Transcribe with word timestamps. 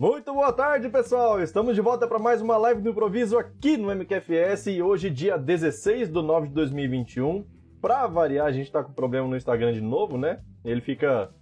Muito 0.00 0.32
boa 0.32 0.52
tarde, 0.52 0.88
pessoal! 0.88 1.42
Estamos 1.42 1.74
de 1.74 1.80
volta 1.80 2.06
para 2.06 2.20
mais 2.20 2.40
uma 2.40 2.56
live 2.56 2.80
do 2.80 2.90
improviso 2.90 3.36
aqui 3.36 3.76
no 3.76 3.92
MQFS 3.92 4.68
e 4.68 4.80
hoje, 4.80 5.10
dia 5.10 5.36
16 5.36 6.08
de 6.08 6.22
9 6.22 6.46
de 6.46 6.54
2021. 6.54 7.44
Para 7.80 8.06
variar, 8.06 8.46
a 8.46 8.52
gente 8.52 8.66
está 8.66 8.80
com 8.80 8.92
problema 8.92 9.26
no 9.26 9.36
Instagram 9.36 9.72
de 9.72 9.80
novo, 9.80 10.16
né? 10.16 10.40
Ele 10.64 10.80
fica 10.80 11.34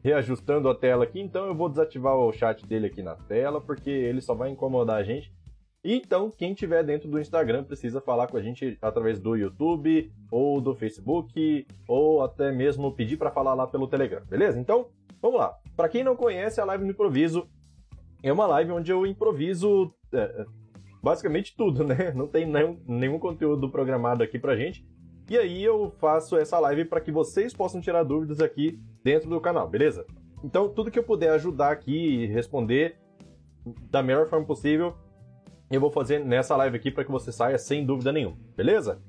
reajustando 0.00 0.68
a 0.68 0.76
tela 0.76 1.02
aqui, 1.02 1.20
então 1.20 1.46
eu 1.46 1.56
vou 1.56 1.68
desativar 1.68 2.14
o 2.14 2.32
chat 2.32 2.64
dele 2.64 2.86
aqui 2.86 3.02
na 3.02 3.16
tela, 3.16 3.60
porque 3.60 3.90
ele 3.90 4.20
só 4.20 4.32
vai 4.32 4.48
incomodar 4.48 4.98
a 4.98 5.02
gente. 5.02 5.34
Então, 5.82 6.30
quem 6.30 6.54
tiver 6.54 6.84
dentro 6.84 7.10
do 7.10 7.18
Instagram 7.18 7.64
precisa 7.64 8.00
falar 8.00 8.28
com 8.28 8.36
a 8.36 8.40
gente 8.40 8.78
através 8.80 9.18
do 9.18 9.34
YouTube, 9.34 10.12
ou 10.30 10.60
do 10.60 10.72
Facebook, 10.72 11.66
ou 11.88 12.22
até 12.22 12.52
mesmo 12.52 12.94
pedir 12.94 13.16
para 13.16 13.32
falar 13.32 13.54
lá 13.54 13.66
pelo 13.66 13.88
Telegram, 13.88 14.22
beleza? 14.24 14.60
Então, 14.60 14.86
vamos 15.20 15.40
lá. 15.40 15.56
Para 15.76 15.88
quem 15.88 16.04
não 16.04 16.14
conhece, 16.14 16.60
a 16.60 16.64
live 16.64 16.84
no 16.84 16.92
improviso 16.92 17.48
é 18.22 18.32
uma 18.32 18.46
live 18.46 18.72
onde 18.72 18.90
eu 18.90 19.06
improviso 19.06 19.92
é, 20.12 20.18
é, 20.18 20.46
basicamente 21.02 21.56
tudo, 21.56 21.84
né? 21.84 22.12
Não 22.14 22.26
tem 22.26 22.46
nenhum, 22.46 22.80
nenhum 22.86 23.18
conteúdo 23.18 23.70
programado 23.70 24.22
aqui 24.22 24.38
pra 24.38 24.56
gente. 24.56 24.86
E 25.28 25.36
aí 25.36 25.62
eu 25.62 25.90
faço 25.98 26.36
essa 26.36 26.58
live 26.58 26.86
para 26.86 27.00
que 27.00 27.12
vocês 27.12 27.52
possam 27.52 27.80
tirar 27.80 28.02
dúvidas 28.02 28.40
aqui 28.40 28.80
dentro 29.04 29.28
do 29.28 29.40
canal, 29.40 29.68
beleza? 29.68 30.06
Então, 30.42 30.68
tudo 30.68 30.90
que 30.90 30.98
eu 30.98 31.04
puder 31.04 31.30
ajudar 31.30 31.70
aqui 31.70 31.92
e 31.92 32.26
responder 32.26 32.96
da 33.90 34.02
melhor 34.02 34.26
forma 34.26 34.46
possível, 34.46 34.94
eu 35.70 35.80
vou 35.80 35.90
fazer 35.90 36.24
nessa 36.24 36.56
live 36.56 36.76
aqui 36.76 36.90
para 36.90 37.04
que 37.04 37.10
você 37.10 37.30
saia 37.30 37.58
sem 37.58 37.84
dúvida 37.84 38.10
nenhuma, 38.10 38.38
beleza? 38.56 39.02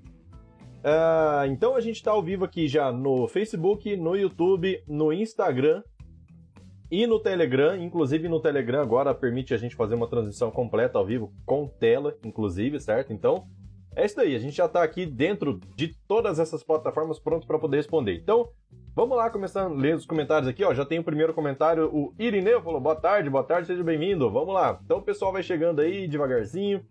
Uh, 0.80 1.46
então 1.48 1.76
a 1.76 1.82
gente 1.82 1.98
está 1.98 2.12
ao 2.12 2.24
vivo 2.24 2.46
aqui 2.46 2.68
já 2.68 2.92
no 2.92 3.28
Facebook, 3.28 3.96
no 3.98 4.16
YouTube, 4.16 4.82
no 4.88 5.12
Instagram 5.12 5.84
e 6.92 7.06
no 7.06 7.20
Telegram, 7.20 7.76
inclusive 7.76 8.28
no 8.28 8.40
Telegram 8.40 8.82
agora 8.82 9.14
permite 9.14 9.54
a 9.54 9.58
gente 9.58 9.76
fazer 9.76 9.96
uma 9.96 10.08
transmissão 10.08 10.50
completa 10.50 10.98
ao 10.98 11.06
vivo 11.06 11.32
com 11.46 11.68
tela, 11.68 12.18
inclusive, 12.24 12.80
certo? 12.80 13.14
Então, 13.14 13.48
é 13.96 14.06
isso 14.06 14.20
aí, 14.20 14.36
a 14.36 14.40
gente 14.40 14.56
já 14.56 14.66
está 14.66 14.82
aqui 14.82 15.06
dentro 15.06 15.60
de 15.76 15.90
todas 16.08 16.40
essas 16.40 16.64
plataformas 16.64 17.20
pronto 17.20 17.46
para 17.46 17.60
poder 17.60 17.78
responder. 17.78 18.16
Então, 18.16 18.50
vamos 18.96 19.18
lá 19.18 19.30
começar 19.30 19.64
a 19.64 19.68
ler 19.68 19.96
os 19.96 20.06
comentários 20.06 20.48
aqui, 20.48 20.64
ó. 20.64 20.74
Já 20.74 20.86
tem 20.86 21.00
o 21.00 21.04
primeiro 21.04 21.34
comentário, 21.34 21.90
o 21.94 22.14
Irineu 22.18 22.62
falou: 22.62 22.80
"Boa 22.80 22.96
tarde, 22.96 23.30
boa 23.30 23.44
tarde, 23.44 23.68
seja 23.68 23.84
bem-vindo". 23.84 24.30
Vamos 24.32 24.54
lá. 24.54 24.80
Então, 24.84 24.98
o 24.98 25.02
pessoal 25.02 25.32
vai 25.32 25.44
chegando 25.44 25.82
aí 25.82 26.08
devagarzinho. 26.08 26.84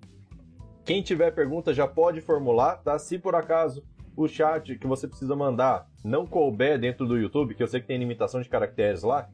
Quem 0.85 1.03
tiver 1.03 1.31
pergunta 1.33 1.75
já 1.75 1.87
pode 1.87 2.21
formular, 2.21 2.77
tá? 2.77 2.99
Se 2.99 3.19
por 3.19 3.35
acaso 3.35 3.83
o 4.17 4.27
chat 4.27 4.77
que 4.77 4.87
você 4.87 5.07
precisa 5.07 5.37
mandar 5.37 5.87
não 6.05 6.27
couber 6.27 6.79
dentro 6.79 7.07
do 7.07 7.17
YouTube, 7.17 7.55
que 7.55 7.63
eu 7.63 7.69
sei 7.69 7.81
que 7.81 7.87
tem 7.87 7.99
limitação 7.99 8.41
de 8.41 8.49
caracteres 8.49 9.03
lá, 9.03 9.29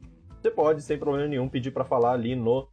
você 0.44 0.50
pode, 0.50 0.82
sem 0.82 0.98
problema 0.98 1.26
nenhum, 1.26 1.48
pedir 1.48 1.70
para 1.70 1.86
falar 1.86 2.12
ali 2.12 2.36
no, 2.36 2.68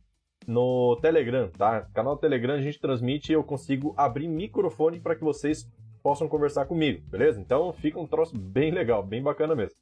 no 0.45 0.97
Telegram, 1.01 1.49
tá? 1.51 1.87
Canal 1.93 2.17
Telegram 2.17 2.55
a 2.55 2.61
gente 2.61 2.77
transmite 2.77 3.31
e 3.31 3.35
eu 3.35 3.45
consigo 3.45 3.93
abrir 3.95 4.27
microfone 4.27 4.99
para 4.99 5.15
que 5.15 5.23
vocês 5.23 5.65
possam 6.03 6.27
conversar 6.27 6.65
comigo, 6.65 7.01
beleza? 7.07 7.39
Então 7.39 7.71
fica 7.71 7.97
um 7.97 8.05
troço 8.05 8.37
bem 8.37 8.71
legal, 8.71 9.01
bem 9.01 9.23
bacana 9.23 9.55
mesmo. 9.55 9.77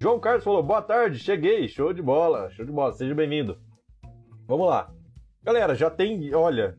João 0.00 0.20
Carlos 0.20 0.44
falou: 0.44 0.62
boa 0.62 0.80
tarde, 0.80 1.18
cheguei, 1.18 1.66
show 1.66 1.92
de 1.92 2.00
bola, 2.00 2.50
show 2.50 2.64
de 2.64 2.70
bola, 2.70 2.92
seja 2.92 3.16
bem-vindo. 3.16 3.58
Vamos 4.46 4.68
lá. 4.68 4.88
Galera, 5.42 5.74
já 5.74 5.90
tem. 5.90 6.32
Olha. 6.32 6.78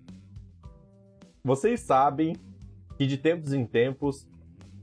Vocês 1.44 1.81
sabem 1.81 2.34
que 2.98 3.06
de 3.06 3.18
tempos 3.18 3.52
em 3.52 3.66
tempos 3.66 4.26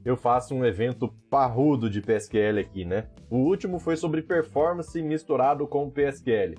eu 0.06 0.16
faço 0.16 0.54
um 0.54 0.64
evento 0.64 1.12
parrudo 1.28 1.90
de 1.90 2.00
PSQL 2.00 2.60
aqui, 2.60 2.84
né? 2.84 3.08
O 3.28 3.38
último 3.38 3.80
foi 3.80 3.96
sobre 3.96 4.22
performance 4.22 5.02
misturado 5.02 5.66
com 5.66 5.90
PSQL. 5.90 6.54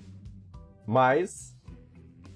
Mas, 0.86 1.58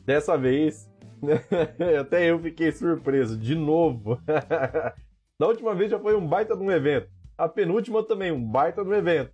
dessa 0.06 0.38
vez, 0.38 0.90
até 2.00 2.32
eu 2.32 2.40
fiquei 2.40 2.72
surpreso, 2.72 3.38
de 3.38 3.56
novo. 3.56 4.18
Na 5.38 5.48
última 5.48 5.76
vez 5.76 5.92
já 5.92 6.00
foi 6.00 6.16
um 6.16 6.26
baita 6.26 6.56
de 6.56 6.64
um 6.64 6.72
evento. 6.72 7.10
A 7.38 7.50
penúltima 7.50 8.02
também, 8.08 8.32
um 8.32 8.42
baita 8.42 8.82
de 8.82 8.90
um 8.90 8.94
evento. 8.94 9.34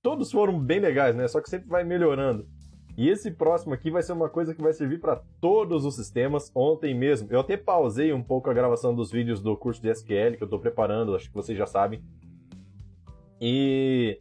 Todos 0.00 0.30
foram 0.30 0.60
bem 0.60 0.78
legais, 0.78 1.16
né? 1.16 1.26
Só 1.26 1.40
que 1.40 1.50
sempre 1.50 1.68
vai 1.68 1.82
melhorando. 1.82 2.46
E 2.96 3.08
esse 3.08 3.30
próximo 3.30 3.72
aqui 3.72 3.90
vai 3.90 4.02
ser 4.02 4.12
uma 4.12 4.28
coisa 4.28 4.54
que 4.54 4.62
vai 4.62 4.72
servir 4.72 5.00
para 5.00 5.22
todos 5.40 5.84
os 5.84 5.96
sistemas. 5.96 6.50
Ontem 6.54 6.94
mesmo, 6.94 7.28
eu 7.30 7.40
até 7.40 7.56
pausei 7.56 8.12
um 8.12 8.22
pouco 8.22 8.50
a 8.50 8.54
gravação 8.54 8.94
dos 8.94 9.10
vídeos 9.10 9.40
do 9.40 9.56
curso 9.56 9.80
de 9.80 9.90
SQL 9.90 10.36
que 10.36 10.42
eu 10.42 10.46
estou 10.46 10.58
preparando, 10.58 11.14
acho 11.14 11.28
que 11.28 11.34
vocês 11.34 11.56
já 11.56 11.66
sabem. 11.66 12.02
E 13.40 14.18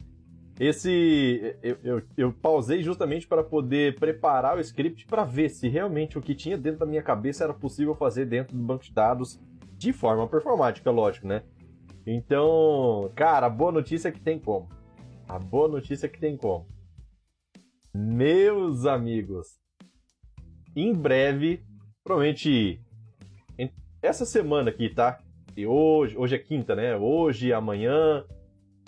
esse 0.59 1.55
eu, 1.61 1.77
eu, 1.83 2.01
eu 2.17 2.33
pausei 2.33 2.83
justamente 2.83 3.27
para 3.27 3.43
poder 3.43 3.97
preparar 3.99 4.57
o 4.57 4.61
script 4.61 5.05
para 5.05 5.23
ver 5.23 5.49
se 5.49 5.67
realmente 5.67 6.17
o 6.17 6.21
que 6.21 6.35
tinha 6.35 6.57
dentro 6.57 6.79
da 6.79 6.85
minha 6.85 7.01
cabeça 7.01 7.43
era 7.43 7.53
possível 7.53 7.95
fazer 7.95 8.25
dentro 8.25 8.55
do 8.55 8.63
banco 8.63 8.83
de 8.83 8.93
dados 8.93 9.39
de 9.77 9.93
forma 9.93 10.27
performática, 10.27 10.91
lógico, 10.91 11.27
né? 11.27 11.43
Então, 12.05 13.11
cara, 13.15 13.45
a 13.45 13.49
boa 13.49 13.71
notícia 13.71 14.09
é 14.09 14.11
que 14.11 14.19
tem 14.19 14.39
como. 14.39 14.67
A 15.27 15.37
boa 15.37 15.67
notícia 15.67 16.07
é 16.07 16.09
que 16.09 16.19
tem 16.19 16.35
como. 16.35 16.67
Meus 17.93 18.85
amigos, 18.85 19.47
em 20.75 20.93
breve, 20.93 21.63
provavelmente 22.03 22.79
essa 24.01 24.25
semana 24.25 24.69
aqui, 24.69 24.89
tá? 24.89 25.19
E 25.57 25.65
hoje, 25.65 26.17
hoje 26.17 26.35
é 26.35 26.39
quinta, 26.39 26.75
né? 26.75 26.95
Hoje, 26.95 27.51
amanhã, 27.51 28.23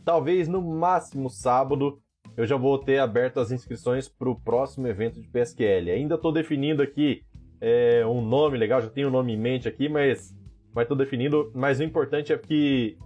talvez 0.05 0.47
no 0.47 0.61
máximo 0.61 1.29
sábado, 1.29 1.99
eu 2.37 2.45
já 2.45 2.55
vou 2.55 2.77
ter 2.77 2.99
aberto 2.99 3.39
as 3.39 3.51
inscrições 3.51 4.07
para 4.07 4.29
o 4.29 4.39
próximo 4.39 4.87
evento 4.87 5.21
de 5.21 5.27
PSQL. 5.27 5.89
Ainda 5.89 6.15
estou 6.15 6.31
definindo 6.31 6.81
aqui 6.81 7.23
é, 7.59 8.05
um 8.05 8.21
nome 8.21 8.57
legal, 8.57 8.81
já 8.81 8.89
tenho 8.89 9.09
um 9.09 9.11
nome 9.11 9.33
em 9.33 9.37
mente 9.37 9.67
aqui, 9.67 9.89
mas 9.89 10.33
vai 10.73 10.83
estou 10.83 10.97
definindo. 10.97 11.51
Mas 11.53 11.79
o 11.79 11.83
importante 11.83 12.31
é 12.31 12.37
que 12.37 12.97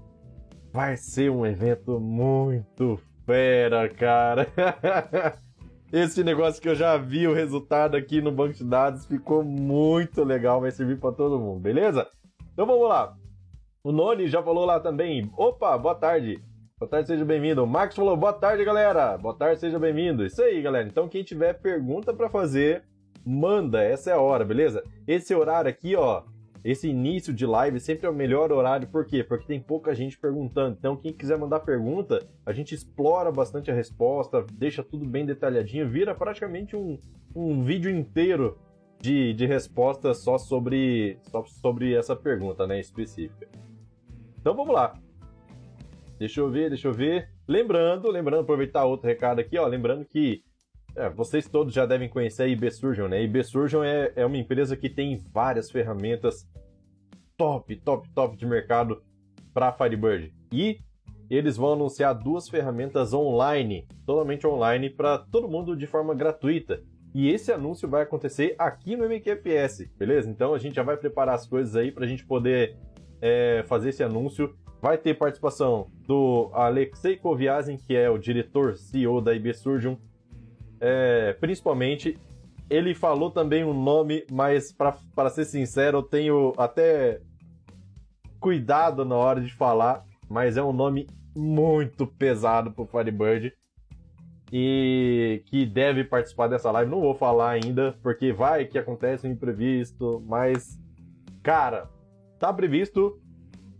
vai 0.71 0.95
ser 0.97 1.31
um 1.31 1.45
evento 1.45 1.99
muito 1.99 2.99
fera, 3.25 3.89
cara. 3.89 4.47
Esse 5.97 6.25
negócio 6.25 6.61
que 6.61 6.67
eu 6.67 6.75
já 6.75 6.97
vi 6.97 7.25
o 7.25 7.33
resultado 7.33 7.95
aqui 7.95 8.21
no 8.21 8.29
banco 8.29 8.53
de 8.53 8.65
dados 8.65 9.05
ficou 9.05 9.45
muito 9.45 10.25
legal, 10.25 10.59
vai 10.59 10.69
servir 10.69 10.99
para 10.99 11.13
todo 11.13 11.39
mundo, 11.39 11.61
beleza? 11.61 12.05
Então 12.51 12.65
vamos 12.65 12.89
lá. 12.89 13.15
O 13.81 13.93
Noni 13.93 14.27
já 14.27 14.43
falou 14.43 14.65
lá 14.65 14.77
também. 14.77 15.31
Opa, 15.37 15.77
boa 15.77 15.95
tarde. 15.95 16.43
Boa 16.77 16.89
tarde, 16.89 17.07
seja 17.07 17.23
bem-vindo. 17.23 17.63
O 17.63 17.65
Marcos 17.65 17.95
falou 17.95 18.17
boa 18.17 18.33
tarde, 18.33 18.65
galera. 18.65 19.17
Boa 19.17 19.33
tarde, 19.33 19.61
seja 19.61 19.79
bem-vindo. 19.79 20.25
Isso 20.25 20.41
aí, 20.41 20.61
galera. 20.61 20.85
Então 20.85 21.07
quem 21.07 21.23
tiver 21.23 21.53
pergunta 21.53 22.13
para 22.13 22.27
fazer, 22.27 22.83
manda. 23.25 23.81
Essa 23.81 24.09
é 24.09 24.13
a 24.15 24.19
hora, 24.19 24.43
beleza? 24.43 24.83
Esse 25.07 25.33
horário 25.33 25.69
aqui, 25.69 25.95
ó, 25.95 26.23
esse 26.65 26.89
início 26.89 27.31
de 27.31 27.45
live 27.45 27.79
sempre 27.79 28.07
é 28.07 28.09
o 28.09 28.13
melhor 28.13 28.51
horário, 28.51 28.87
por 28.87 29.05
quê? 29.05 29.23
Porque 29.23 29.45
tem 29.45 29.61
pouca 29.61 29.93
gente 29.93 30.17
perguntando. 30.17 30.75
Então, 30.79 30.97
quem 30.97 31.13
quiser 31.13 31.37
mandar 31.37 31.59
pergunta, 31.59 32.27
a 32.43 32.51
gente 32.51 32.73
explora 32.73 33.31
bastante 33.31 33.69
a 33.69 33.73
resposta, 33.75 34.43
deixa 34.51 34.81
tudo 34.83 35.05
bem 35.05 35.27
detalhadinho, 35.27 35.87
vira 35.87 36.15
praticamente 36.15 36.75
um, 36.75 36.97
um 37.35 37.63
vídeo 37.63 37.91
inteiro 37.91 38.57
de, 38.99 39.31
de 39.35 39.45
resposta 39.45 40.11
só 40.15 40.39
sobre, 40.39 41.19
só 41.29 41.45
sobre 41.45 41.93
essa 41.93 42.15
pergunta 42.15 42.65
né, 42.65 42.79
específica. 42.79 43.47
Então 44.39 44.55
vamos 44.55 44.73
lá. 44.73 44.99
Deixa 46.17 46.39
eu 46.39 46.49
ver, 46.49 46.69
deixa 46.69 46.87
eu 46.87 46.93
ver. 46.93 47.29
Lembrando, 47.47 48.09
lembrando, 48.09 48.41
aproveitar 48.41 48.85
outro 48.85 49.07
recado 49.07 49.39
aqui, 49.39 49.55
ó. 49.55 49.67
Lembrando 49.67 50.03
que 50.03 50.43
é, 50.95 51.09
vocês 51.09 51.47
todos 51.47 51.73
já 51.73 51.85
devem 51.85 52.07
conhecer 52.07 52.43
a 52.43 52.47
IBSurgeon, 52.47 53.07
né? 53.07 53.17
A 53.17 53.21
IBSurgeon 53.21 53.83
é, 53.83 54.11
é 54.15 54.25
uma 54.25 54.37
empresa 54.37 54.77
que 54.77 54.89
tem 54.89 55.17
várias 55.33 55.69
ferramentas 55.69 56.47
top, 57.37 57.75
top, 57.77 58.09
top 58.13 58.37
de 58.37 58.45
mercado 58.45 59.03
para 59.53 59.73
Firebird. 59.73 60.33
E 60.51 60.79
eles 61.29 61.57
vão 61.57 61.73
anunciar 61.73 62.13
duas 62.13 62.47
ferramentas 62.47 63.13
online, 63.13 63.87
totalmente 64.05 64.45
online, 64.45 64.89
para 64.89 65.17
todo 65.17 65.49
mundo 65.49 65.75
de 65.75 65.87
forma 65.87 66.13
gratuita. 66.13 66.81
E 67.13 67.29
esse 67.29 67.51
anúncio 67.51 67.89
vai 67.89 68.03
acontecer 68.03 68.55
aqui 68.57 68.95
no 68.95 69.05
MQFS, 69.05 69.89
beleza? 69.97 70.29
Então 70.29 70.53
a 70.53 70.59
gente 70.59 70.75
já 70.75 70.83
vai 70.83 70.97
preparar 70.97 71.35
as 71.35 71.47
coisas 71.47 71.75
aí 71.75 71.91
para 71.91 72.05
a 72.05 72.07
gente 72.07 72.25
poder 72.25 72.77
é, 73.21 73.63
fazer 73.67 73.89
esse 73.89 74.03
anúncio. 74.03 74.53
Vai 74.81 74.97
ter 74.97 75.13
participação 75.15 75.89
do 76.05 76.51
Alexei 76.53 77.15
Koviazin, 77.15 77.77
que 77.77 77.95
é 77.95 78.09
o 78.09 78.17
diretor 78.17 78.75
CEO 78.75 79.21
da 79.21 79.33
IBSurgeon, 79.33 79.95
é, 80.87 81.33
principalmente, 81.33 82.15
ele 82.69 82.93
falou 82.93 83.31
também 83.31 83.63
um 83.63 83.73
nome, 83.73 84.23
mas 84.31 84.71
para 84.71 85.29
ser 85.31 85.45
sincero, 85.45 85.97
eu 85.97 86.03
tenho 86.03 86.53
até 86.57 87.21
cuidado 88.39 89.03
na 89.03 89.15
hora 89.15 89.41
de 89.41 89.51
falar, 89.51 90.05
mas 90.29 90.57
é 90.57 90.63
um 90.63 90.71
nome 90.71 91.07
muito 91.35 92.05
pesado 92.05 92.71
pro 92.71 92.85
Firebird 92.85 93.51
e 94.53 95.41
que 95.47 95.65
deve 95.65 96.03
participar 96.03 96.47
dessa 96.47 96.69
live. 96.69 96.91
Não 96.91 97.01
vou 97.01 97.15
falar 97.15 97.49
ainda, 97.49 97.97
porque 98.03 98.31
vai 98.31 98.65
que 98.65 98.77
acontece 98.77 99.27
um 99.27 99.31
imprevisto, 99.31 100.23
mas 100.27 100.79
cara, 101.41 101.89
tá 102.37 102.53
previsto. 102.53 103.19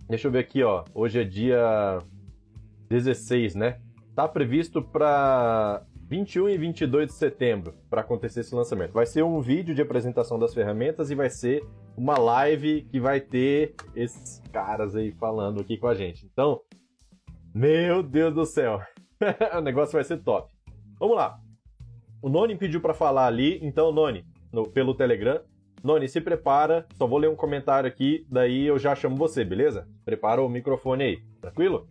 Deixa 0.10 0.28
eu 0.28 0.31
ver 0.31 0.40
aqui, 0.40 0.63
ó. 0.63 0.84
Hoje 0.92 1.22
é 1.22 1.24
dia 1.24 2.00
16, 2.90 3.54
né? 3.54 3.80
Tá 4.16 4.28
previsto 4.28 4.81
para 4.81 5.86
21 6.07 6.50
e 6.50 6.57
22 6.57 7.07
de 7.07 7.13
setembro 7.13 7.74
para 7.90 8.02
acontecer 8.02 8.42
esse 8.42 8.54
lançamento. 8.54 8.94
Vai 8.94 9.06
ser 9.06 9.24
um 9.24 9.42
vídeo 9.42 9.74
de 9.74 9.81
apresentação 9.81 10.38
das 10.38 10.54
ferramentas 10.54 11.10
e 11.10 11.16
vai 11.16 11.30
ser 11.30 11.66
uma 11.98 12.18
live 12.18 12.84
que 12.84 13.00
vai 13.00 13.19
ter 13.19 13.74
esses 13.96 14.40
caras 14.52 14.96
aí 14.96 15.12
falando 15.12 15.62
aqui 15.62 15.78
com 15.78 15.88
a 15.88 15.96
gente. 15.96 16.25
Então, 16.31 16.62
meu 17.54 18.04
Deus 18.04 18.34
do 18.34 18.46
céu, 18.46 18.81
o 19.57 19.62
negócio 19.62 19.94
vai 19.94 20.04
ser 20.04 20.18
top. 20.18 20.54
Vamos 21.00 21.16
lá. 21.16 21.40
O 22.22 22.30
Noni 22.30 22.56
pediu 22.56 22.81
para 22.81 22.94
falar 22.94 23.25
ali, 23.25 23.60
então 23.63 23.92
Noni, 23.92 24.25
no, 24.52 24.69
pelo 24.69 24.94
Telegram. 24.94 25.42
Noni, 25.84 26.07
se 26.07 26.22
prepara, 26.22 26.88
só 26.96 27.06
vou 27.06 27.19
ler 27.19 27.30
um 27.30 27.36
comentário 27.36 27.88
aqui, 27.88 28.25
daí 28.30 28.66
eu 28.66 28.78
já 28.80 28.96
chamo 28.96 29.16
você, 29.16 29.44
beleza? 29.44 29.88
Prepara 30.04 30.42
o 30.42 30.50
microfone 30.50 31.04
aí, 31.04 31.18
tranquilo? 31.42 31.88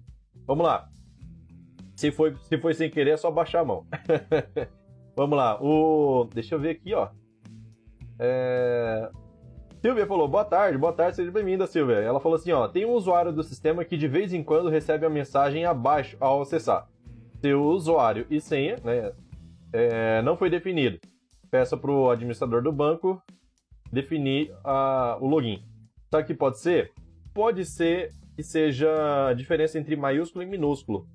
Vamos 0.46 0.66
lá. 0.66 0.88
Se 2.04 2.12
foi, 2.12 2.36
se 2.42 2.58
foi 2.58 2.74
sem 2.74 2.90
querer, 2.90 3.12
é 3.12 3.16
só 3.16 3.30
baixar 3.30 3.60
a 3.60 3.64
mão. 3.64 3.86
Vamos 5.16 5.38
lá. 5.38 5.58
O... 5.58 6.28
Deixa 6.34 6.54
eu 6.54 6.60
ver 6.60 6.72
aqui, 6.72 6.92
ó. 6.92 7.08
É... 8.18 9.10
Silvia 9.80 10.06
falou, 10.06 10.28
boa 10.28 10.44
tarde, 10.44 10.76
boa 10.76 10.92
tarde, 10.92 11.16
seja 11.16 11.30
bem-vinda, 11.30 11.66
Silvia. 11.66 11.94
Ela 11.94 12.20
falou 12.20 12.36
assim, 12.36 12.52
ó, 12.52 12.68
tem 12.68 12.84
um 12.84 12.92
usuário 12.92 13.32
do 13.32 13.42
sistema 13.42 13.86
que 13.86 13.96
de 13.96 14.06
vez 14.06 14.34
em 14.34 14.42
quando 14.42 14.68
recebe 14.68 15.06
a 15.06 15.08
mensagem 15.08 15.64
abaixo 15.64 16.14
ao 16.20 16.42
acessar. 16.42 16.90
Seu 17.40 17.62
usuário 17.64 18.26
e 18.28 18.38
senha, 18.38 18.76
né, 18.84 19.10
é, 19.72 20.20
não 20.20 20.36
foi 20.36 20.50
definido. 20.50 20.98
Peça 21.50 21.74
para 21.74 21.90
o 21.90 22.10
administrador 22.10 22.62
do 22.62 22.70
banco 22.70 23.22
definir 23.90 24.52
o 25.22 25.26
login. 25.26 25.64
Sabe 26.10 26.24
o 26.24 26.26
que 26.26 26.34
pode 26.34 26.58
ser? 26.58 26.92
Pode 27.32 27.64
ser 27.64 28.12
que 28.36 28.42
seja 28.42 29.28
a 29.28 29.32
diferença 29.32 29.78
entre 29.78 29.96
maiúsculo 29.96 30.42
e 30.42 30.46
minúsculo. 30.46 31.08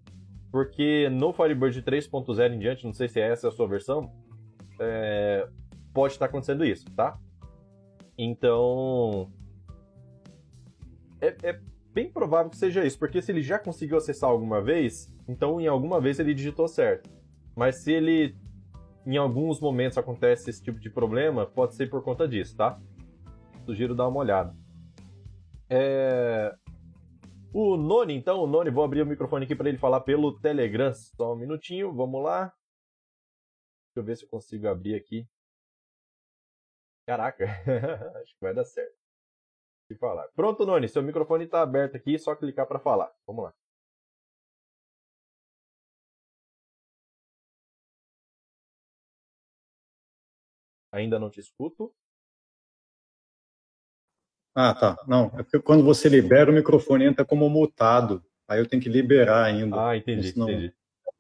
Porque 0.51 1.10
no 1.10 1.31
Firebird 1.31 1.81
3.0 1.81 2.54
em 2.54 2.60
diante, 2.60 2.86
não 2.86 2.94
sei 2.94 3.07
se 3.07 3.19
é 3.19 3.31
essa 3.31 3.50
a 3.50 3.51
sua 3.51 3.68
versão, 3.68 4.12
é, 4.80 5.48
pode 5.94 6.13
estar 6.13 6.25
acontecendo 6.25 6.66
isso, 6.66 6.86
tá? 6.96 7.18
Então. 8.18 9.31
É, 11.22 11.36
é, 11.44 11.60
bem 11.94 12.10
provável 12.12 12.50
que 12.50 12.57
seja 12.57 12.86
isso, 12.86 12.98
porque 12.98 13.22
se 13.22 13.31
ele 13.31 13.42
já 13.42 13.60
conseguiu 13.60 13.98
acessar 13.98 14.30
alguma 14.30 14.62
vez, 14.62 15.13
então 15.28 15.60
em 15.60 15.68
alguma 15.68 16.00
vez 16.00 16.19
ele 16.19 16.34
digitou 16.34 16.68
certo. 16.68 17.10
Mas 17.56 17.84
se 17.84 17.92
ele 17.92 18.36
em 19.06 19.18
alguns 19.18 19.60
momentos 19.60 19.98
acontece 19.98 20.50
esse 20.50 20.63
tipo 20.63 20.80
de 20.80 20.90
problema, 20.90 21.46
pode 21.46 21.75
ser 21.75 21.90
por 21.90 22.04
conta 22.04 22.28
disso, 22.28 22.56
tá? 22.56 22.80
Sugiro 23.66 23.96
dar 23.96 24.07
uma 24.07 24.19
olhada. 24.19 24.56
É... 25.69 26.56
O 27.54 27.75
Noni, 27.78 28.13
então, 28.16 28.40
o 28.44 28.48
Noni, 28.48 28.69
vou 28.69 28.84
abrir 28.84 29.01
o 29.01 29.06
microfone 29.06 29.46
aqui 29.46 29.56
para 29.56 29.69
ele 29.69 29.78
falar 29.78 30.01
pelo 30.01 30.40
Telegram. 30.40 30.94
Só 30.94 31.34
um 31.34 31.36
minutinho, 31.36 31.94
vamos 31.94 32.24
lá. 32.24 32.54
Deixa 33.88 33.98
eu 33.98 34.04
ver 34.04 34.18
se 34.18 34.24
eu 34.25 34.30
consigo 34.30 34.68
abrir 34.68 34.96
aqui. 34.96 35.28
Caraca, 37.07 37.46
acho 38.22 38.34
que 38.36 38.42
vai 38.42 38.54
dar 38.54 38.63
certo. 38.66 38.98
Falar. 40.00 40.28
Pronto, 40.36 40.66
Noni, 40.66 40.88
seu 40.88 41.01
microfone 41.01 41.46
está 41.46 41.62
aberto 41.62 41.96
aqui, 41.98 42.18
só 42.19 42.36
clicar 42.36 42.68
para 42.68 42.80
falar. 42.80 43.12
Vamos 43.25 43.46
lá. 43.46 43.54
Ainda 50.92 51.18
não 51.19 51.30
te 51.31 51.40
escuto. 51.40 51.92
Ah, 54.56 54.74
tá. 54.74 54.98
Não, 55.07 55.31
é 55.38 55.44
porque 55.44 55.60
quando 55.60 55.84
você 55.84 56.10
libera, 56.10 56.51
o 56.51 56.54
microfone 56.54 57.06
entra 57.06 57.24
como 57.24 57.50
mutado. 57.50 58.24
Aí 58.48 58.60
eu 58.60 58.66
tenho 58.66 58.81
que 58.81 58.90
liberar 58.90 59.46
ainda. 59.46 59.90
Ah, 59.90 59.96
entendi, 59.96 60.31
Senão, 60.31 60.50
entendi. 60.50 60.74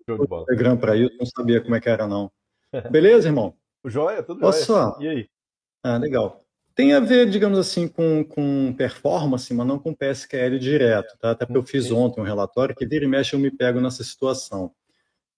Show 0.05 0.17
de 0.17 0.27
bola. 0.27 0.45
Telegram 0.45 0.77
para 0.77 0.95
isso, 0.95 1.15
não 1.19 1.25
sabia 1.25 1.61
como 1.61 1.75
é 1.75 1.79
que 1.79 1.89
era, 1.89 2.07
não. 2.07 2.31
Beleza, 2.89 3.27
irmão? 3.27 3.53
Joia, 3.85 4.23
tudo 4.23 4.43
Olha 4.43 4.53
só. 4.53 4.97
E 4.99 5.07
aí? 5.07 5.29
Ah, 5.83 5.97
legal. 5.97 6.43
Tem 6.75 6.93
a 6.93 6.99
ver, 6.99 7.29
digamos 7.29 7.59
assim, 7.59 7.87
com, 7.87 8.23
com 8.23 8.73
performance, 8.73 9.53
mas 9.53 9.67
não 9.67 9.77
com 9.77 9.93
PSQL 9.93 10.57
direto, 10.57 11.17
tá? 11.19 11.31
Até 11.31 11.45
porque 11.45 11.57
eu 11.57 11.63
fiz 11.63 11.91
ontem 11.91 12.21
um 12.21 12.23
relatório 12.23 12.75
que 12.75 12.85
vira 12.85 13.05
e 13.05 13.07
mexe 13.07 13.35
eu 13.35 13.39
me 13.39 13.51
pego 13.51 13.81
nessa 13.81 14.03
situação. 14.03 14.71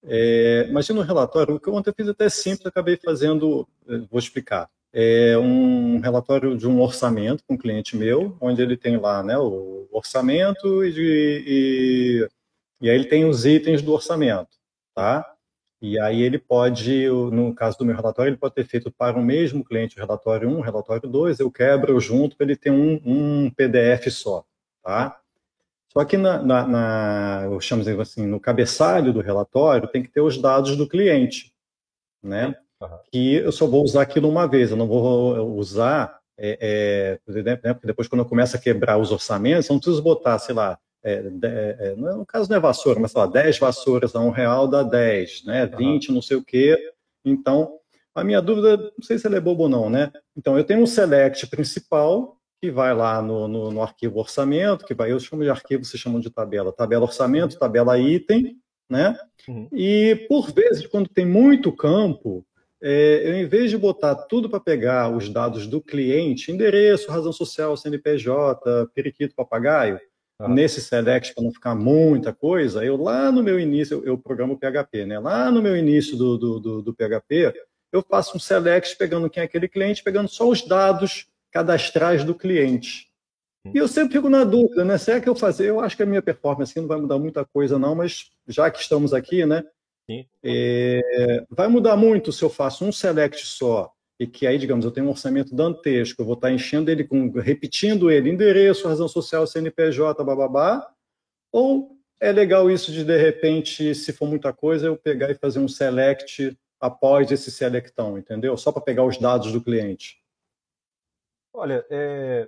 É, 0.03 0.65
imagina 0.69 0.99
um 0.99 1.03
relatório, 1.03 1.55
o 1.55 1.59
que 1.59 1.69
ontem 1.69 1.89
eu 1.89 1.95
fiz 1.95 2.07
até 2.07 2.29
simples, 2.29 2.65
acabei 2.65 2.97
fazendo, 2.97 3.67
eh, 3.87 3.99
vou 4.09 4.19
explicar 4.19 4.69
é 4.93 5.37
um 5.37 5.99
relatório 5.99 6.57
de 6.57 6.67
um 6.67 6.81
orçamento 6.81 7.43
com 7.45 7.53
um 7.53 7.57
cliente 7.57 7.95
meu, 7.95 8.35
onde 8.41 8.61
ele 8.61 8.75
tem 8.75 8.97
lá 8.97 9.23
né, 9.23 9.37
o 9.37 9.87
orçamento 9.91 10.83
e, 10.83 10.93
e, 11.47 12.29
e 12.81 12.89
aí 12.89 12.95
ele 12.95 13.05
tem 13.05 13.25
os 13.25 13.45
itens 13.45 13.81
do 13.81 13.93
orçamento, 13.93 14.49
tá? 14.93 15.25
E 15.81 15.99
aí 15.99 16.21
ele 16.21 16.37
pode, 16.37 17.09
no 17.09 17.55
caso 17.55 17.77
do 17.79 17.85
meu 17.85 17.95
relatório, 17.95 18.29
ele 18.29 18.37
pode 18.37 18.53
ter 18.53 18.65
feito 18.65 18.91
para 18.91 19.17
o 19.17 19.23
mesmo 19.23 19.63
cliente 19.63 19.97
o 19.97 19.99
relatório 19.99 20.47
1, 20.47 20.57
o 20.59 20.61
relatório 20.61 21.09
2, 21.09 21.39
eu 21.39 21.51
quebro 21.51 21.99
junto 21.99 22.37
para 22.37 22.45
ele 22.45 22.55
ter 22.55 22.69
um, 22.71 23.01
um 23.03 23.49
PDF 23.49 24.11
só, 24.11 24.45
tá? 24.83 25.19
Só 25.91 26.05
que 26.05 26.17
na, 26.17 26.41
na, 26.41 26.67
na, 26.67 27.41
eu 27.45 27.59
chamo 27.59 27.83
assim, 27.99 28.25
no 28.25 28.39
cabeçalho 28.39 29.11
do 29.11 29.21
relatório 29.21 29.89
tem 29.89 30.03
que 30.03 30.09
ter 30.09 30.21
os 30.21 30.37
dados 30.37 30.77
do 30.77 30.87
cliente, 30.87 31.53
né? 32.23 32.55
Uhum. 32.81 32.97
Que 33.11 33.35
eu 33.35 33.51
só 33.51 33.67
vou 33.67 33.83
usar 33.83 34.01
aquilo 34.01 34.29
uma 34.29 34.47
vez, 34.47 34.71
eu 34.71 34.77
não 34.77 34.87
vou 34.87 35.55
usar, 35.57 36.19
é, 36.37 37.19
é, 37.29 37.41
né, 37.41 37.73
porque 37.73 37.87
depois 37.87 38.07
quando 38.07 38.21
eu 38.21 38.25
começo 38.25 38.55
a 38.55 38.59
quebrar 38.59 38.97
os 38.97 39.11
orçamentos, 39.11 39.69
eu 39.69 39.73
não 39.73 39.79
preciso 39.79 40.01
botar, 40.01 40.39
sei 40.39 40.55
lá, 40.55 40.77
é, 41.03 41.23
é, 41.79 41.95
no 41.95 42.25
caso 42.25 42.49
não 42.49 42.57
é 42.57 42.59
vassoura, 42.59 42.99
mas 42.99 43.11
sei 43.11 43.21
lá, 43.21 43.27
10 43.27 43.59
vassouras 43.59 44.15
a 44.15 44.19
um 44.19 44.29
real 44.29 44.67
dá 44.67 44.83
10, 44.83 45.45
né? 45.45 45.65
20, 45.65 46.09
uhum. 46.09 46.15
não 46.15 46.21
sei 46.21 46.37
o 46.37 46.43
quê. 46.43 46.77
Então, 47.25 47.77
a 48.13 48.23
minha 48.23 48.41
dúvida, 48.41 48.77
não 48.77 49.03
sei 49.03 49.17
se 49.17 49.25
ela 49.25 49.37
é 49.37 49.39
boba 49.39 49.63
ou 49.63 49.69
não, 49.69 49.89
né? 49.89 50.11
Então, 50.35 50.57
eu 50.57 50.63
tenho 50.63 50.81
um 50.81 50.87
select 50.87 51.47
principal, 51.47 52.37
que 52.61 52.69
vai 52.69 52.93
lá 52.93 53.21
no, 53.21 53.47
no, 53.47 53.71
no, 53.71 53.81
arquivo 53.81 54.19
orçamento, 54.19 54.85
que 54.85 54.93
vai, 54.93 55.11
eu 55.11 55.19
chamo 55.19 55.43
de 55.43 55.49
arquivo, 55.49 55.83
vocês 55.83 55.99
chamam 55.99 56.19
de 56.19 56.29
tabela, 56.29 56.71
tabela 56.71 57.05
orçamento, 57.05 57.57
tabela 57.57 57.97
item, 57.97 58.55
né? 58.87 59.17
Uhum. 59.47 59.67
E 59.73 60.27
por 60.29 60.51
vezes, 60.51 60.85
quando 60.85 61.09
tem 61.09 61.25
muito 61.25 61.75
campo, 61.75 62.45
é, 62.81 63.21
eu, 63.23 63.33
em 63.35 63.45
vez 63.45 63.69
de 63.69 63.77
botar 63.77 64.15
tudo 64.15 64.49
para 64.49 64.59
pegar 64.59 65.09
os 65.15 65.29
dados 65.29 65.67
do 65.67 65.81
cliente, 65.81 66.51
endereço, 66.51 67.11
razão 67.11 67.31
social, 67.31 67.77
CNPJ, 67.77 68.87
periquito, 68.93 69.35
papagaio, 69.35 69.99
ah. 70.39 70.47
nesse 70.47 70.81
select 70.81 71.35
para 71.35 71.43
não 71.43 71.51
ficar 71.51 71.75
muita 71.75 72.33
coisa, 72.33 72.83
eu 72.83 72.97
lá 72.97 73.31
no 73.31 73.43
meu 73.43 73.59
início, 73.59 73.97
eu, 73.97 74.05
eu 74.05 74.17
programo 74.17 74.57
PHP, 74.57 75.05
né? 75.05 75.19
Lá 75.19 75.51
no 75.51 75.61
meu 75.61 75.77
início 75.77 76.17
do, 76.17 76.37
do, 76.37 76.59
do, 76.59 76.81
do 76.81 76.93
PHP, 76.93 77.53
eu 77.91 78.01
faço 78.01 78.35
um 78.35 78.39
select 78.39 78.97
pegando 78.97 79.29
quem 79.29 79.41
é 79.41 79.45
aquele 79.45 79.67
cliente, 79.67 80.03
pegando 80.03 80.27
só 80.27 80.49
os 80.49 80.65
dados 80.65 81.27
cadastrais 81.51 82.23
do 82.23 82.33
cliente. 82.33 83.11
E 83.73 83.77
eu 83.77 83.87
sempre 83.87 84.13
fico 84.13 84.29
na 84.29 84.43
dúvida, 84.43 84.83
né? 84.83 84.97
Se 84.97 85.11
é 85.11 85.21
que 85.21 85.29
eu 85.29 85.35
fazer, 85.35 85.69
eu 85.69 85.79
acho 85.79 85.95
que 85.95 86.01
a 86.01 86.05
minha 86.05 86.21
performance 86.21 86.79
não 86.79 86.87
vai 86.87 86.99
mudar 86.99 87.19
muita 87.19 87.45
coisa, 87.45 87.77
não, 87.77 87.93
mas 87.93 88.31
já 88.47 88.71
que 88.71 88.79
estamos 88.79 89.13
aqui, 89.13 89.45
né? 89.45 89.63
É, 90.43 91.45
vai 91.49 91.67
mudar 91.67 91.95
muito 91.95 92.31
se 92.31 92.43
eu 92.43 92.49
faço 92.49 92.85
um 92.85 92.91
select 92.91 93.45
só 93.45 93.91
e 94.21 94.27
que 94.27 94.45
aí, 94.45 94.59
digamos, 94.59 94.85
eu 94.85 94.91
tenho 94.91 95.07
um 95.07 95.09
orçamento 95.09 95.55
dantesco, 95.55 96.21
eu 96.21 96.25
vou 96.27 96.35
estar 96.35 96.51
enchendo 96.51 96.91
ele 96.91 97.03
com, 97.03 97.31
repetindo 97.39 98.11
ele, 98.11 98.29
endereço, 98.29 98.87
razão 98.87 99.07
social, 99.07 99.47
CNPJ, 99.47 100.23
bababá, 100.23 100.93
ou 101.51 101.97
é 102.19 102.31
legal 102.31 102.69
isso 102.69 102.91
de, 102.91 103.03
de 103.03 103.17
repente, 103.17 103.95
se 103.95 104.13
for 104.13 104.27
muita 104.27 104.53
coisa, 104.53 104.85
eu 104.85 104.95
pegar 104.95 105.31
e 105.31 105.35
fazer 105.35 105.57
um 105.57 105.67
select 105.67 106.55
após 106.79 107.31
esse 107.31 107.49
selectão, 107.49 108.15
entendeu? 108.15 108.55
Só 108.57 108.71
para 108.71 108.83
pegar 108.83 109.05
os 109.05 109.17
dados 109.17 109.51
do 109.51 109.59
cliente. 109.59 110.23
Olha, 111.51 111.83
é... 111.89 112.47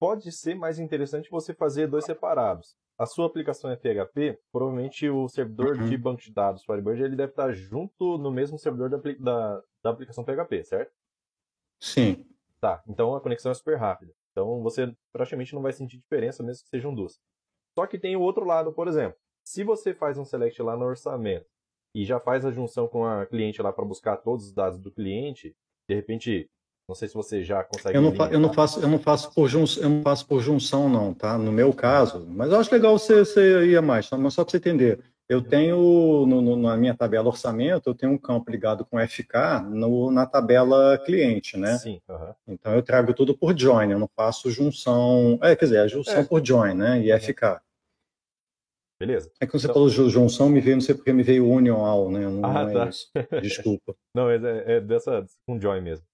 pode 0.00 0.32
ser 0.32 0.56
mais 0.56 0.80
interessante 0.80 1.30
você 1.30 1.54
fazer 1.54 1.86
dois 1.86 2.04
separados 2.04 2.76
a 2.98 3.06
sua 3.06 3.26
aplicação 3.26 3.70
é 3.70 3.76
PHP, 3.76 4.38
provavelmente 4.52 5.08
o 5.08 5.28
servidor 5.28 5.76
uhum. 5.76 5.88
de 5.88 5.96
banco 5.96 6.22
de 6.22 6.32
dados 6.32 6.64
Firebird 6.64 7.02
ele 7.02 7.16
deve 7.16 7.32
estar 7.32 7.52
junto 7.52 8.18
no 8.18 8.30
mesmo 8.30 8.58
servidor 8.58 8.90
da, 8.90 8.96
da, 8.96 9.62
da, 9.82 9.90
aplicação 9.90 10.24
PHP, 10.24 10.64
certo? 10.64 10.92
Sim. 11.80 12.26
Tá, 12.60 12.82
então 12.86 13.14
a 13.14 13.20
conexão 13.20 13.50
é 13.50 13.54
super 13.54 13.76
rápida. 13.76 14.12
Então 14.30 14.62
você 14.62 14.94
praticamente 15.12 15.54
não 15.54 15.62
vai 15.62 15.72
sentir 15.72 15.98
diferença 15.98 16.42
mesmo 16.42 16.62
que 16.64 16.70
sejam 16.70 16.94
duas. 16.94 17.20
Só 17.74 17.86
que 17.86 17.98
tem 17.98 18.14
o 18.14 18.20
outro 18.20 18.44
lado, 18.44 18.72
por 18.72 18.86
exemplo. 18.86 19.18
Se 19.44 19.64
você 19.64 19.92
faz 19.92 20.16
um 20.16 20.24
select 20.24 20.62
lá 20.62 20.76
no 20.76 20.84
orçamento 20.84 21.46
e 21.94 22.04
já 22.04 22.20
faz 22.20 22.44
a 22.44 22.52
junção 22.52 22.86
com 22.86 23.04
a 23.04 23.26
cliente 23.26 23.60
lá 23.60 23.72
para 23.72 23.84
buscar 23.84 24.16
todos 24.18 24.46
os 24.46 24.52
dados 24.52 24.78
do 24.78 24.92
cliente, 24.92 25.56
de 25.88 25.94
repente 25.94 26.50
não 26.88 26.94
sei 26.94 27.08
se 27.08 27.14
você 27.14 27.42
já 27.42 27.62
consegue. 27.62 27.96
Eu 27.96 28.02
não, 28.02 28.14
fa 28.14 28.28
eu 28.30 28.40
não 28.40 28.52
faço, 28.52 28.80
eu 28.80 28.88
não 28.88 28.98
faço 28.98 29.32
por 29.32 29.48
junção, 29.48 29.82
eu 29.82 29.88
não 29.88 30.02
faço 30.02 30.26
por 30.26 30.40
junção 30.40 30.88
não, 30.88 31.14
tá? 31.14 31.38
No 31.38 31.52
meu 31.52 31.72
caso, 31.72 32.26
mas 32.28 32.50
eu 32.50 32.58
acho 32.58 32.72
legal 32.72 32.98
você, 32.98 33.20
você 33.20 33.66
ir 33.66 33.76
a 33.76 33.82
mais, 33.82 34.08
tá? 34.08 34.16
mas 34.16 34.34
só 34.34 34.44
para 34.44 34.50
você 34.50 34.56
entender. 34.58 35.00
Eu 35.28 35.40
tenho 35.40 36.26
no, 36.26 36.42
no, 36.42 36.56
na 36.56 36.76
minha 36.76 36.94
tabela 36.94 37.28
orçamento, 37.28 37.88
eu 37.88 37.94
tenho 37.94 38.12
um 38.12 38.18
campo 38.18 38.50
ligado 38.50 38.84
com 38.84 38.98
FK 38.98 39.62
no, 39.70 40.10
na 40.10 40.26
tabela 40.26 40.98
cliente, 40.98 41.56
né? 41.56 41.78
Sim. 41.78 42.02
Uhum. 42.08 42.34
Então 42.48 42.74
eu 42.74 42.82
trago 42.82 43.14
tudo 43.14 43.34
por 43.34 43.58
join, 43.58 43.90
eu 43.90 43.98
não 43.98 44.10
faço 44.14 44.50
junção, 44.50 45.38
é, 45.40 45.56
quer 45.56 45.64
dizer, 45.66 45.78
a 45.78 45.88
junção 45.88 46.18
é. 46.18 46.24
por 46.24 46.44
join, 46.44 46.74
né? 46.74 47.00
E 47.00 47.18
FK. 47.18 47.60
Beleza? 49.00 49.32
É 49.40 49.46
que 49.46 49.52
você 49.52 49.66
então... 49.66 49.74
falou 49.74 49.88
junção, 49.88 50.48
me 50.48 50.60
veio, 50.60 50.76
não 50.76 50.82
sei 50.82 50.94
porque 50.94 51.12
me 51.12 51.22
veio 51.22 51.48
union 51.48 51.84
all, 51.84 52.10
né? 52.10 52.28
Não, 52.28 52.44
ah, 52.44 52.64
não 52.64 52.70
é 52.70 52.72
tá. 52.72 52.88
isso. 52.88 53.10
Desculpa. 53.40 53.96
não, 54.14 54.28
é, 54.28 54.36
é 54.66 54.80
dessa 54.80 55.24
com 55.46 55.58
join 55.58 55.80
mesmo. 55.80 56.04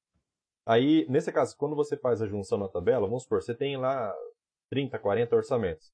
Aí, 0.68 1.06
nesse 1.08 1.32
caso, 1.32 1.56
quando 1.56 1.74
você 1.74 1.96
faz 1.96 2.20
a 2.20 2.26
junção 2.26 2.58
na 2.58 2.68
tabela, 2.68 3.06
vamos 3.06 3.22
supor, 3.22 3.42
você 3.42 3.54
tem 3.54 3.78
lá 3.78 4.14
30, 4.70 4.98
40 4.98 5.34
orçamentos. 5.34 5.90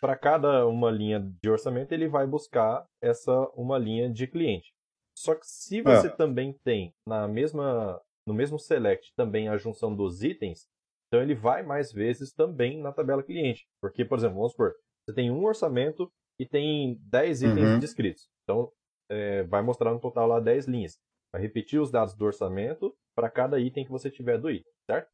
Para 0.00 0.16
cada 0.16 0.66
uma 0.66 0.90
linha 0.90 1.20
de 1.20 1.48
orçamento, 1.48 1.92
ele 1.92 2.08
vai 2.08 2.26
buscar 2.26 2.84
essa 3.00 3.32
uma 3.54 3.78
linha 3.78 4.10
de 4.10 4.26
cliente. 4.26 4.72
Só 5.16 5.34
que 5.34 5.46
se 5.46 5.80
você 5.80 6.08
é. 6.08 6.10
também 6.10 6.52
tem 6.64 6.92
na 7.08 7.26
mesma 7.28 8.00
no 8.26 8.34
mesmo 8.34 8.58
select 8.58 9.14
também 9.14 9.48
a 9.48 9.56
junção 9.56 9.94
dos 9.94 10.24
itens, 10.24 10.66
então 11.06 11.22
ele 11.22 11.34
vai 11.34 11.62
mais 11.62 11.92
vezes 11.92 12.32
também 12.32 12.82
na 12.82 12.92
tabela 12.92 13.22
cliente. 13.22 13.64
Porque, 13.80 14.04
por 14.04 14.18
exemplo, 14.18 14.36
vamos 14.36 14.50
supor, 14.50 14.74
você 15.06 15.14
tem 15.14 15.30
um 15.30 15.44
orçamento 15.44 16.10
e 16.38 16.44
tem 16.44 16.98
10 17.02 17.42
itens 17.42 17.68
uhum. 17.68 17.78
descritos. 17.78 18.28
Então, 18.42 18.72
é, 19.08 19.44
vai 19.44 19.62
mostrar 19.62 19.92
no 19.92 20.00
total 20.00 20.26
lá 20.26 20.40
10 20.40 20.66
linhas. 20.66 20.98
Vai 21.32 21.40
repetir 21.40 21.80
os 21.80 21.92
dados 21.92 22.16
do 22.16 22.24
orçamento 22.24 22.92
para 23.16 23.30
cada 23.30 23.58
item 23.58 23.84
que 23.84 23.90
você 23.90 24.10
tiver 24.10 24.38
do 24.38 24.50
item, 24.50 24.70
certo? 24.88 25.10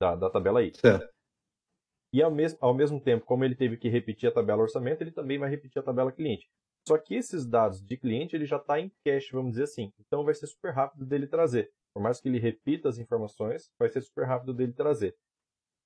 Da, 0.00 0.16
da 0.16 0.30
tabela 0.30 0.62
item. 0.62 0.80
Certo. 0.80 1.12
E 2.14 2.22
ao, 2.22 2.30
mes 2.30 2.56
ao 2.60 2.74
mesmo 2.74 3.00
tempo, 3.00 3.24
como 3.24 3.44
ele 3.44 3.54
teve 3.54 3.76
que 3.76 3.88
repetir 3.88 4.28
a 4.28 4.32
tabela 4.32 4.62
orçamento, 4.62 5.02
ele 5.02 5.12
também 5.12 5.38
vai 5.38 5.48
repetir 5.48 5.78
a 5.80 5.84
tabela 5.84 6.12
cliente. 6.12 6.46
Só 6.86 6.98
que 6.98 7.14
esses 7.14 7.46
dados 7.46 7.80
de 7.80 7.96
cliente 7.96 8.34
ele 8.34 8.44
já 8.44 8.56
está 8.56 8.80
em 8.80 8.90
cache, 9.04 9.32
vamos 9.32 9.52
dizer 9.52 9.64
assim. 9.64 9.92
Então 10.00 10.24
vai 10.24 10.34
ser 10.34 10.46
super 10.46 10.72
rápido 10.72 11.06
dele 11.06 11.26
trazer. 11.26 11.70
Por 11.94 12.02
mais 12.02 12.20
que 12.20 12.28
ele 12.28 12.38
repita 12.38 12.88
as 12.88 12.98
informações, 12.98 13.70
vai 13.78 13.88
ser 13.88 14.00
super 14.02 14.26
rápido 14.26 14.52
dele 14.52 14.72
trazer. 14.72 15.14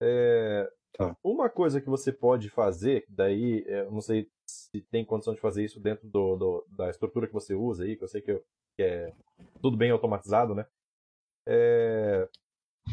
É... 0.00 0.68
Tá. 0.96 1.14
Uma 1.22 1.50
coisa 1.50 1.80
que 1.80 1.88
você 1.88 2.10
pode 2.10 2.48
fazer, 2.48 3.04
daí 3.08 3.62
é, 3.66 3.80
eu 3.80 3.92
não 3.92 4.00
sei 4.00 4.30
se 4.48 4.80
tem 4.90 5.04
condição 5.04 5.34
de 5.34 5.40
fazer 5.40 5.62
isso 5.62 5.78
dentro 5.78 6.08
do, 6.08 6.36
do, 6.36 6.66
da 6.70 6.88
estrutura 6.88 7.26
que 7.26 7.34
você 7.34 7.54
usa 7.54 7.84
aí, 7.84 7.96
que 7.96 8.04
eu 8.04 8.08
sei 8.08 8.22
que, 8.22 8.32
eu, 8.32 8.42
que 8.76 8.82
é 8.82 9.12
tudo 9.60 9.76
bem 9.76 9.90
automatizado, 9.90 10.54
né? 10.54 10.64
É... 11.46 12.28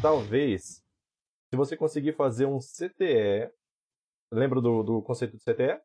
Talvez, 0.02 0.84
se 1.50 1.56
você 1.56 1.78
conseguir 1.78 2.14
fazer 2.14 2.46
um 2.46 2.60
CTE, 2.60 3.52
lembra 4.32 4.60
do, 4.60 4.84
do 4.84 5.02
conceito 5.02 5.38
de 5.38 5.44
CTE? 5.44 5.80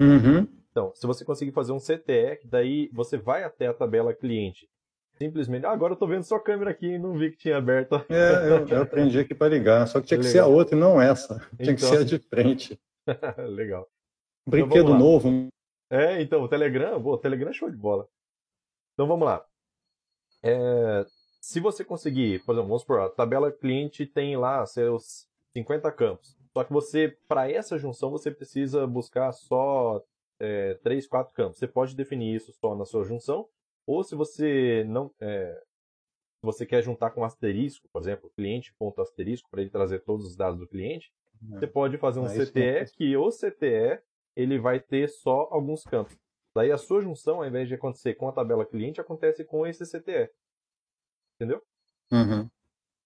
Uhum. 0.00 0.46
Então, 0.70 0.92
se 0.94 1.06
você 1.06 1.24
conseguir 1.24 1.52
fazer 1.52 1.72
um 1.72 1.78
CTE, 1.78 2.36
que 2.40 2.46
daí 2.46 2.88
você 2.92 3.18
vai 3.18 3.44
até 3.44 3.66
a 3.66 3.74
tabela 3.74 4.14
cliente. 4.14 4.68
Simplesmente, 5.18 5.66
ah, 5.66 5.72
agora 5.72 5.92
eu 5.92 5.98
tô 5.98 6.06
vendo 6.06 6.22
sua 6.22 6.40
câmera 6.40 6.70
aqui 6.70 6.86
e 6.86 6.98
não 6.98 7.12
vi 7.12 7.32
que 7.32 7.36
tinha 7.36 7.58
aberto. 7.58 7.96
É, 8.08 8.48
eu, 8.48 8.66
eu 8.66 8.82
aprendi 8.82 9.18
aqui 9.18 9.34
para 9.34 9.50
ligar, 9.50 9.86
só 9.86 10.00
que 10.00 10.06
tinha 10.06 10.18
que 10.18 10.26
Legal. 10.26 10.44
ser 10.44 10.50
a 10.50 10.56
outra 10.56 10.74
e 10.74 10.78
não 10.78 11.00
essa. 11.00 11.38
Tinha 11.56 11.72
então... 11.72 11.74
que 11.74 11.80
ser 11.82 11.98
a 11.98 12.04
de 12.04 12.18
frente. 12.18 12.80
Legal. 13.50 13.86
Brinquedo 14.48 14.92
então, 14.94 14.98
novo. 14.98 15.48
É, 15.90 16.22
então, 16.22 16.42
o 16.42 16.48
Telegram, 16.48 17.02
pô, 17.02 17.14
o 17.14 17.18
Telegram 17.18 17.50
é 17.50 17.52
show 17.52 17.70
de 17.70 17.76
bola. 17.76 18.08
Então 18.94 19.06
vamos 19.06 19.26
lá. 19.26 19.44
É, 20.42 21.04
se 21.40 21.58
você 21.58 21.82
conseguir, 21.84 22.44
por 22.44 22.52
exemplo, 22.52 22.68
vamos 22.68 22.82
supor, 22.82 23.00
a 23.00 23.08
tabela 23.08 23.50
cliente 23.50 24.04
tem 24.04 24.36
lá 24.36 24.64
seus 24.66 25.26
50 25.52 25.90
campos. 25.92 26.36
Só 26.52 26.64
que 26.64 26.72
você, 26.72 27.16
para 27.26 27.50
essa 27.50 27.78
junção, 27.78 28.10
você 28.10 28.30
precisa 28.30 28.86
buscar 28.86 29.32
só 29.32 30.04
é, 30.38 30.74
3, 30.82 31.06
4 31.06 31.32
campos. 31.32 31.58
Você 31.58 31.66
pode 31.66 31.96
definir 31.96 32.34
isso 32.34 32.52
só 32.52 32.74
na 32.74 32.84
sua 32.84 33.04
junção, 33.04 33.48
ou 33.86 34.04
se 34.04 34.14
você 34.14 34.84
não. 34.86 35.10
É, 35.20 35.62
se 36.40 36.46
você 36.46 36.66
quer 36.66 36.82
juntar 36.82 37.10
com 37.10 37.24
asterisco, 37.24 37.88
por 37.92 38.00
exemplo, 38.00 38.30
cliente 38.34 38.74
ponto 38.78 39.00
asterisco, 39.00 39.48
para 39.50 39.60
ele 39.60 39.70
trazer 39.70 40.00
todos 40.00 40.26
os 40.26 40.36
dados 40.36 40.58
do 40.58 40.66
cliente, 40.66 41.12
é. 41.52 41.58
você 41.58 41.66
pode 41.66 41.98
fazer 41.98 42.20
um 42.20 42.26
CTE, 42.26 42.90
que 42.96 43.16
o 43.16 43.28
CTE 43.28 44.00
ele 44.34 44.58
vai 44.58 44.80
ter 44.80 45.08
só 45.08 45.48
alguns 45.50 45.84
campos. 45.84 46.16
Daí 46.54 46.72
a 46.72 46.78
sua 46.78 47.00
junção, 47.00 47.36
ao 47.36 47.46
invés 47.46 47.68
de 47.68 47.74
acontecer 47.74 48.14
com 48.14 48.28
a 48.28 48.32
tabela 48.32 48.66
cliente, 48.66 49.00
acontece 49.00 49.44
com 49.44 49.66
esse 49.66 49.84
CTE. 49.84 50.30
Entendeu? 51.40 51.62
Uhum. 52.12 52.50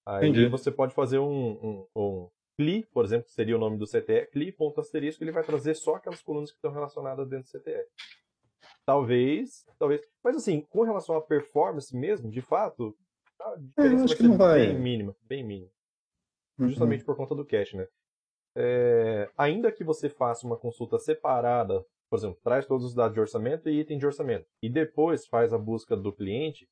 Aí 0.05 0.29
Entendi. 0.29 0.49
você 0.49 0.73
pode 0.73 0.93
fazer 0.93 1.21
um, 1.21 1.53
um, 1.53 1.87
um 1.95 2.31
CLI, 2.57 2.85
por 2.93 3.05
exemplo, 3.05 3.27
que 3.27 3.33
seria 3.33 3.55
o 3.55 3.61
nome 3.61 3.79
do 3.79 3.87
CTE, 3.87 4.27
CLI, 4.33 4.51
ponto 4.51 4.81
asterisco, 4.81 5.23
ele 5.23 5.31
vai 5.31 5.45
trazer 5.45 5.75
só 5.75 5.95
aquelas 5.95 6.21
colunas 6.21 6.51
que 6.51 6.57
estão 6.57 6.73
relacionadas 6.73 7.29
dentro 7.29 7.51
do 7.51 7.59
CTE. 7.61 7.87
Talvez, 8.85 9.65
talvez. 9.79 10.03
Mas 10.23 10.37
assim, 10.37 10.63
com 10.63 10.83
relação 10.83 11.17
à 11.17 11.23
performance 11.23 11.97
mesmo, 11.97 12.29
de 12.29 12.41
fato, 12.41 12.97
a 13.41 13.57
diferença 13.57 14.05
é, 14.05 14.09
vai 14.09 14.17
ser 14.17 14.37
vai... 14.37 14.67
bem 14.67 14.79
mínima, 14.79 15.17
bem 15.23 15.45
mínima. 15.45 15.71
Uhum. 16.59 16.69
Justamente 16.69 17.05
por 17.05 17.17
conta 17.17 17.35
do 17.35 17.47
cache, 17.47 17.77
né? 17.77 17.87
É, 18.57 19.31
ainda 19.39 19.73
que 19.73 19.85
você 19.85 20.09
faça 20.09 20.47
uma 20.47 20.57
consulta 20.57 20.99
separada, 20.99 21.85
por 22.11 22.19
exemplo, 22.19 22.39
traz 22.43 22.67
todos 22.67 22.85
os 22.87 22.95
dados 22.95 23.15
de 23.15 23.21
orçamento 23.21 23.69
e 23.69 23.81
item 23.81 23.99
de 23.99 24.07
orçamento, 24.07 24.47
e 24.63 24.69
depois 24.69 25.27
faz 25.27 25.53
a 25.53 25.59
busca 25.59 25.97
do 25.97 26.13
cliente, 26.13 26.69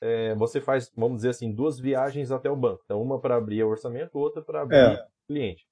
é, 0.00 0.34
você 0.34 0.60
faz, 0.60 0.90
vamos 0.96 1.18
dizer 1.18 1.30
assim, 1.30 1.52
duas 1.52 1.78
viagens 1.78 2.30
até 2.30 2.50
o 2.50 2.56
banco. 2.56 2.82
Então, 2.84 3.00
uma 3.02 3.18
para 3.18 3.36
abrir 3.36 3.62
o 3.62 3.68
orçamento, 3.68 4.18
outra 4.18 4.42
para 4.42 4.62
abrir 4.62 4.76
é. 4.76 4.94
o 4.94 5.26
cliente. 5.26 5.66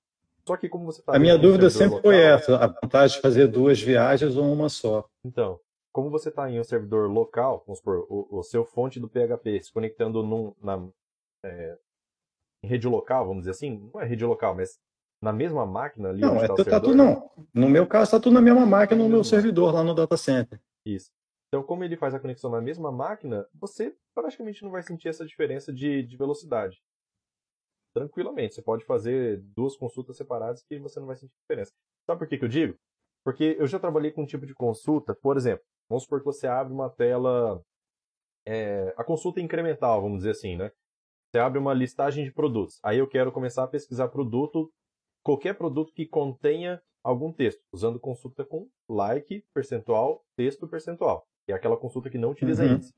Só 0.47 0.56
que 0.56 0.68
como 0.68 0.87
você 0.87 1.00
está... 1.00 1.14
A 1.14 1.18
minha 1.18 1.37
dúvida 1.37 1.68
sempre 1.68 1.97
local, 1.97 2.02
foi 2.02 2.20
essa, 2.20 2.56
a 2.56 2.66
vantagem 2.66 3.16
de 3.16 3.23
fazer 3.23 3.47
duas 3.49 3.80
viagens 3.80 4.37
ou 4.37 4.50
uma 4.50 4.68
só. 4.68 5.06
Então, 5.25 5.61
como 5.92 6.11
você 6.11 6.28
está 6.28 6.50
em 6.50 6.58
um 6.58 6.64
servidor 6.64 7.11
local, 7.11 7.62
vamos 7.66 7.78
supor, 7.78 8.06
o, 8.08 8.38
o, 8.38 8.42
seu 8.42 8.64
fonte 8.64 9.00
do 9.00 9.08
PHP 9.08 9.62
se 9.62 9.73
conectando 9.73 10.23
num, 10.23 10.54
na, 10.62 10.87
é, 11.44 11.78
em 12.62 12.68
rede 12.68 12.87
local, 12.87 13.26
vamos 13.26 13.42
dizer 13.42 13.50
assim, 13.50 13.90
não 13.92 14.00
é 14.00 14.06
rede 14.06 14.25
local, 14.25 14.54
mas 14.54 14.78
na 15.23 15.32
mesma 15.32 15.66
máquina 15.66 16.11
ali 16.11 16.20
não, 16.20 16.35
onde 16.35 16.44
é, 16.44 16.49
tá, 16.49 16.64
tá 16.64 16.80
tudo, 16.80 16.94
não. 16.94 17.30
No 17.52 17.68
meu 17.68 17.87
caso, 17.87 18.04
está 18.04 18.20
tudo 18.20 18.35
na 18.35 18.40
mesma 18.40 18.64
máquina, 18.64 19.02
no 19.02 19.08
meu 19.08 19.25
servidor, 19.25 19.75
lá 19.75 19.82
no 19.82 19.94
data 19.94 20.16
center. 20.16 20.61
Isso. 20.87 21.11
Então, 21.49 21.62
como 21.62 21.82
ele 21.82 21.97
faz 21.97 22.14
a 22.14 22.20
conexão 22.20 22.50
na 22.50 22.61
mesma 22.61 22.92
máquina, 22.92 23.47
você 23.54 23.94
praticamente 24.21 24.63
não 24.63 24.71
vai 24.71 24.83
sentir 24.83 25.09
essa 25.09 25.25
diferença 25.25 25.73
de, 25.73 26.03
de 26.03 26.17
velocidade. 26.17 26.81
Tranquilamente, 27.95 28.55
você 28.55 28.63
pode 28.63 28.85
fazer 28.85 29.41
duas 29.55 29.77
consultas 29.77 30.17
separadas 30.17 30.63
que 30.63 30.79
você 30.79 31.01
não 31.01 31.07
vai 31.07 31.17
sentir 31.17 31.35
diferença. 31.41 31.73
Sabe 32.07 32.19
por 32.19 32.29
que, 32.29 32.39
que 32.39 32.45
eu 32.45 32.49
digo? 32.49 32.77
Porque 33.25 33.57
eu 33.59 33.67
já 33.67 33.79
trabalhei 33.79 34.11
com 34.11 34.23
um 34.23 34.27
tipo 34.27 34.47
de 34.47 34.55
consulta, 34.55 35.15
por 35.15 35.37
exemplo, 35.37 35.65
vamos 35.89 36.05
supor 36.05 36.21
que 36.21 36.27
você 36.27 36.47
abre 36.47 36.73
uma 36.73 36.91
tela, 36.91 37.63
é, 38.47 38.95
a 38.97 39.05
consulta 39.05 39.41
incremental, 39.41 40.01
vamos 40.01 40.19
dizer 40.19 40.31
assim, 40.31 40.57
né? 40.57 40.71
Você 41.31 41.39
abre 41.39 41.59
uma 41.59 41.75
listagem 41.75 42.25
de 42.25 42.33
produtos. 42.33 42.79
Aí 42.83 42.99
eu 42.99 43.09
quero 43.09 43.33
começar 43.33 43.65
a 43.65 43.69
pesquisar 43.69 44.09
produto, 44.09 44.73
qualquer 45.23 45.57
produto 45.57 45.93
que 45.93 46.07
contenha 46.07 46.81
algum 47.05 47.33
texto, 47.33 47.61
usando 47.73 48.01
consulta 48.01 48.45
com 48.45 48.69
like, 48.89 49.45
percentual, 49.53 50.25
texto, 50.37 50.67
percentual 50.67 51.27
é 51.53 51.57
aquela 51.57 51.77
consulta 51.77 52.11
que 52.11 52.19
não 52.19 52.31
utiliza 52.31 52.65
uhum. 52.65 52.75
índice. 52.75 52.95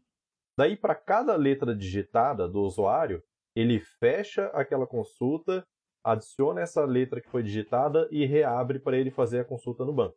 Daí, 0.57 0.77
para 0.77 0.95
cada 0.95 1.37
letra 1.37 1.75
digitada 1.75 2.49
do 2.49 2.61
usuário, 2.61 3.23
ele 3.55 3.81
fecha 3.81 4.47
aquela 4.49 4.87
consulta, 4.87 5.65
adiciona 6.05 6.61
essa 6.61 6.85
letra 6.85 7.21
que 7.21 7.31
foi 7.31 7.43
digitada 7.43 8.09
e 8.11 8.25
reabre 8.25 8.79
para 8.79 8.97
ele 8.97 9.11
fazer 9.11 9.41
a 9.41 9.45
consulta 9.45 9.85
no 9.85 9.93
banco. 9.93 10.17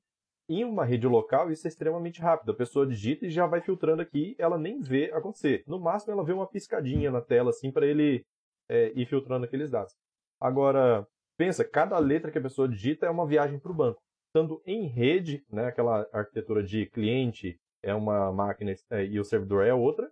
Em 0.50 0.66
uma 0.66 0.84
rede 0.84 1.08
local, 1.08 1.52
isso 1.52 1.66
é 1.68 1.70
extremamente 1.70 2.22
rápido. 2.22 2.52
A 2.52 2.56
pessoa 2.56 2.86
digita 2.86 3.26
e 3.26 3.30
já 3.30 3.48
vai 3.48 3.62
filtrando 3.62 4.02
aqui, 4.02 4.36
ela 4.38 4.58
nem 4.58 4.82
vê 4.82 5.10
acontecer. 5.14 5.64
No 5.66 5.80
máximo, 5.80 6.12
ela 6.12 6.24
vê 6.24 6.34
uma 6.34 6.48
piscadinha 6.48 7.10
na 7.10 7.22
tela, 7.22 7.50
assim, 7.50 7.72
para 7.72 7.86
ele 7.86 8.26
é, 8.70 8.92
ir 8.94 9.06
filtrando 9.06 9.46
aqueles 9.46 9.72
dados. 9.72 9.94
Agora, 10.42 11.08
pensa, 11.38 11.64
cada 11.64 11.98
letra 11.98 12.30
que 12.30 12.38
a 12.38 12.42
pessoa 12.42 12.68
digita 12.68 13.06
é 13.06 13.10
uma 13.10 13.26
viagem 13.26 13.58
para 13.58 13.72
o 13.72 13.76
banco. 13.76 14.02
Estando 14.28 14.62
em 14.66 14.88
rede, 14.88 15.46
né, 15.50 15.68
aquela 15.68 16.08
arquitetura 16.12 16.62
de 16.62 16.88
cliente, 16.88 17.58
é 17.82 17.94
uma 17.94 18.32
máquina 18.32 18.74
é, 18.90 19.06
e 19.06 19.20
o 19.20 19.24
servidor 19.24 19.66
é 19.66 19.74
outra, 19.74 20.12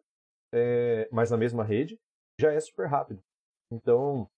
é, 0.54 1.08
mas 1.12 1.32
na 1.32 1.38
mesma 1.38 1.64
rede, 1.64 2.00
já 2.40 2.52
é 2.52 2.60
super 2.60 2.88
rápido. 2.88 3.22
Então, 3.72 4.30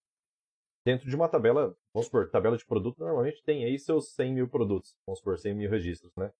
dentro 0.86 1.08
de 1.08 1.16
uma 1.16 1.28
tabela, 1.28 1.76
vamos 1.92 2.06
supor, 2.06 2.30
tabela 2.30 2.56
de 2.56 2.64
produto 2.64 2.98
normalmente 2.98 3.42
tem 3.42 3.64
aí 3.64 3.78
seus 3.78 4.14
100 4.14 4.34
mil 4.34 4.48
produtos, 4.48 4.94
vamos 5.06 5.18
supor, 5.18 5.38
100 5.38 5.54
mil 5.54 5.70
registros, 5.70 6.12
né? 6.16 6.30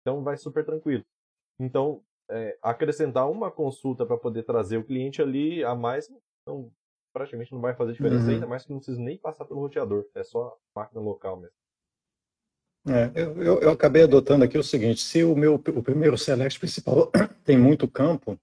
Então 0.00 0.22
vai 0.22 0.36
super 0.36 0.64
tranquilo. 0.64 1.04
Então, 1.58 2.02
é, 2.30 2.58
acrescentar 2.62 3.30
uma 3.30 3.50
consulta 3.50 4.06
para 4.06 4.16
poder 4.16 4.44
trazer 4.44 4.76
o 4.76 4.84
cliente 4.84 5.20
ali 5.20 5.64
a 5.64 5.74
mais, 5.74 6.10
então, 6.42 6.70
praticamente 7.12 7.52
não 7.52 7.60
vai 7.60 7.74
fazer 7.74 7.92
diferença, 7.92 8.26
uhum. 8.26 8.34
ainda 8.34 8.46
mais 8.46 8.64
que 8.64 8.70
não 8.70 8.78
precisa 8.78 9.00
nem 9.00 9.18
passar 9.18 9.44
pelo 9.44 9.60
roteador, 9.60 10.06
é 10.14 10.22
só 10.22 10.56
máquina 10.74 11.00
local 11.00 11.36
mesmo. 11.36 11.56
É, 12.86 13.10
eu, 13.14 13.42
eu, 13.42 13.60
eu, 13.60 13.70
acabei 13.70 14.04
adotando 14.04 14.44
aqui 14.44 14.56
o 14.56 14.62
seguinte: 14.62 15.00
se 15.00 15.22
o 15.22 15.36
meu 15.36 15.56
o 15.56 15.82
primeiro 15.82 16.16
select 16.16 16.58
principal 16.58 17.10
tem 17.44 17.58
muito 17.58 17.86
campo, 17.88 18.38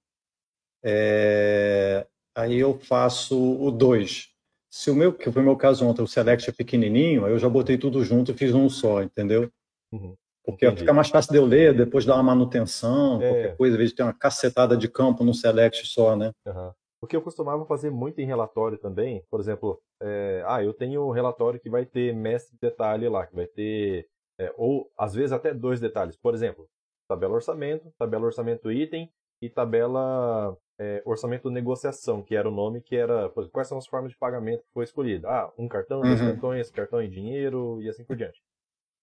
é, 0.86 2.06
aí 2.36 2.60
eu 2.60 2.78
faço 2.78 3.36
o 3.36 3.72
2. 3.72 4.30
Se 4.70 4.92
o 4.92 4.96
meu, 4.96 5.12
que 5.12 5.32
foi 5.32 5.42
o 5.42 5.46
meu 5.46 5.56
caso 5.56 5.86
ontem, 5.88 6.04
o 6.04 6.08
select 6.08 6.50
é 6.50 6.54
pequenininho, 6.54 7.26
aí 7.26 7.32
eu 7.32 7.40
já 7.40 7.50
botei 7.50 7.78
tudo 7.78 8.04
junto 8.04 8.32
e 8.32 8.38
fiz 8.38 8.54
um 8.54 8.70
só, 8.70 9.02
entendeu? 9.02 9.50
Uhum. 9.92 10.16
Porque 10.46 10.66
Entendi. 10.66 10.82
fica 10.82 10.94
mais 10.94 11.10
fácil 11.10 11.32
de 11.32 11.40
eu 11.40 11.46
ler, 11.46 11.76
depois 11.76 12.06
dar 12.06 12.16
uma 12.16 12.24
manutenção, 12.24 13.20
é. 13.20 13.30
qualquer 13.30 13.58
coisa, 13.58 13.76
em 13.76 13.78
vez 13.80 13.90
de 13.90 13.96
ter 13.96 14.04
uma 14.04 14.14
cacetada 14.14 14.78
de 14.78 14.88
campo 14.88 15.24
num 15.24 15.34
select 15.34 15.88
só, 15.88 16.16
né? 16.16 16.32
Uhum. 16.46 16.72
O 17.02 17.08
que 17.08 17.16
eu 17.16 17.22
costumava 17.22 17.66
fazer 17.66 17.90
muito 17.90 18.20
em 18.20 18.26
relatório 18.26 18.78
também, 18.78 19.24
por 19.30 19.40
exemplo, 19.40 19.82
é, 20.02 20.44
ah, 20.46 20.64
eu 20.64 20.74
tenho 20.74 21.08
um 21.08 21.12
relatório 21.12 21.60
que 21.60 21.70
vai 21.70 21.86
ter 21.86 22.14
mestre 22.14 22.54
de 22.54 22.60
detalhe 22.62 23.10
lá, 23.10 23.26
que 23.26 23.36
vai 23.36 23.48
ter 23.48 24.08
é, 24.40 24.54
ou 24.58 24.92
às 24.98 25.14
vezes 25.14 25.32
até 25.32 25.54
dois 25.54 25.80
detalhes. 25.80 26.18
Por 26.18 26.34
exemplo, 26.34 26.68
tabela 27.08 27.34
orçamento, 27.34 27.92
tabela 27.98 28.26
orçamento 28.26 28.72
item 28.72 29.10
e 29.42 29.50
tabela 29.50 30.58
é, 30.78 31.02
orçamento 31.06 31.50
negociação, 31.50 32.22
que 32.22 32.36
era 32.36 32.48
o 32.48 32.52
nome 32.52 32.82
que 32.82 32.96
era. 32.96 33.30
Quais 33.52 33.68
são 33.68 33.78
as 33.78 33.88
formas 33.88 34.12
de 34.12 34.18
pagamento 34.18 34.64
que 34.64 34.74
foi 34.74 34.84
escolhido? 34.84 35.28
Ah, 35.28 35.52
um 35.58 35.68
cartão, 35.68 36.02
dois 36.02 36.20
uhum. 36.20 36.32
cartões, 36.32 36.72
cartão 36.72 37.02
em 37.02 37.10
dinheiro 37.10 37.82
e 37.82 37.90
assim 37.90 38.04
por 38.04 38.16
diante. 38.16 38.42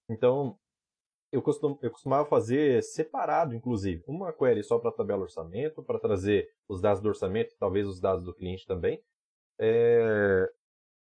Então, 0.09 0.59
eu, 1.33 1.41
costum, 1.41 1.79
eu 1.81 1.91
costumava 1.91 2.29
fazer 2.29 2.83
separado, 2.83 3.55
inclusive, 3.55 4.05
uma 4.07 4.33
query 4.33 4.63
só 4.63 4.79
para 4.79 4.91
a 4.91 4.95
tabela 4.95 5.23
orçamento, 5.23 5.83
para 5.83 5.99
trazer 5.99 6.49
os 6.69 6.81
dados 6.81 7.01
do 7.01 7.09
orçamento 7.09 7.55
talvez 7.59 7.87
os 7.87 8.01
dados 8.01 8.25
do 8.25 8.35
cliente 8.35 8.67
também. 8.67 9.03
É, 9.59 10.51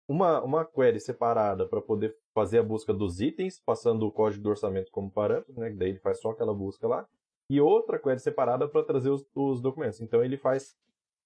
uma, 0.10 0.42
uma 0.44 0.66
query 0.66 1.00
separada 1.00 1.68
para 1.68 1.82
poder 1.82 2.16
fazer 2.34 2.60
a 2.60 2.64
busca 2.64 2.94
dos 2.94 3.22
itens, 3.22 3.62
passando 3.64 4.06
o 4.06 4.12
código 4.12 4.44
do 4.44 4.50
orçamento 4.50 4.92
como 4.92 5.12
parâmetro, 5.12 5.54
né? 5.54 5.70
Daí 5.70 5.90
ele 5.90 6.00
faz 6.00 6.20
só 6.20 6.32
aquela 6.32 6.54
busca 6.54 6.88
lá. 6.88 7.08
E 7.50 7.60
outra 7.60 7.98
query 7.98 8.20
separada 8.20 8.68
para 8.68 8.84
trazer 8.84 9.10
os, 9.10 9.26
os, 9.34 9.62
documentos. 9.62 10.02
Então 10.02 10.24
ele 10.24 10.38
faz 10.38 10.76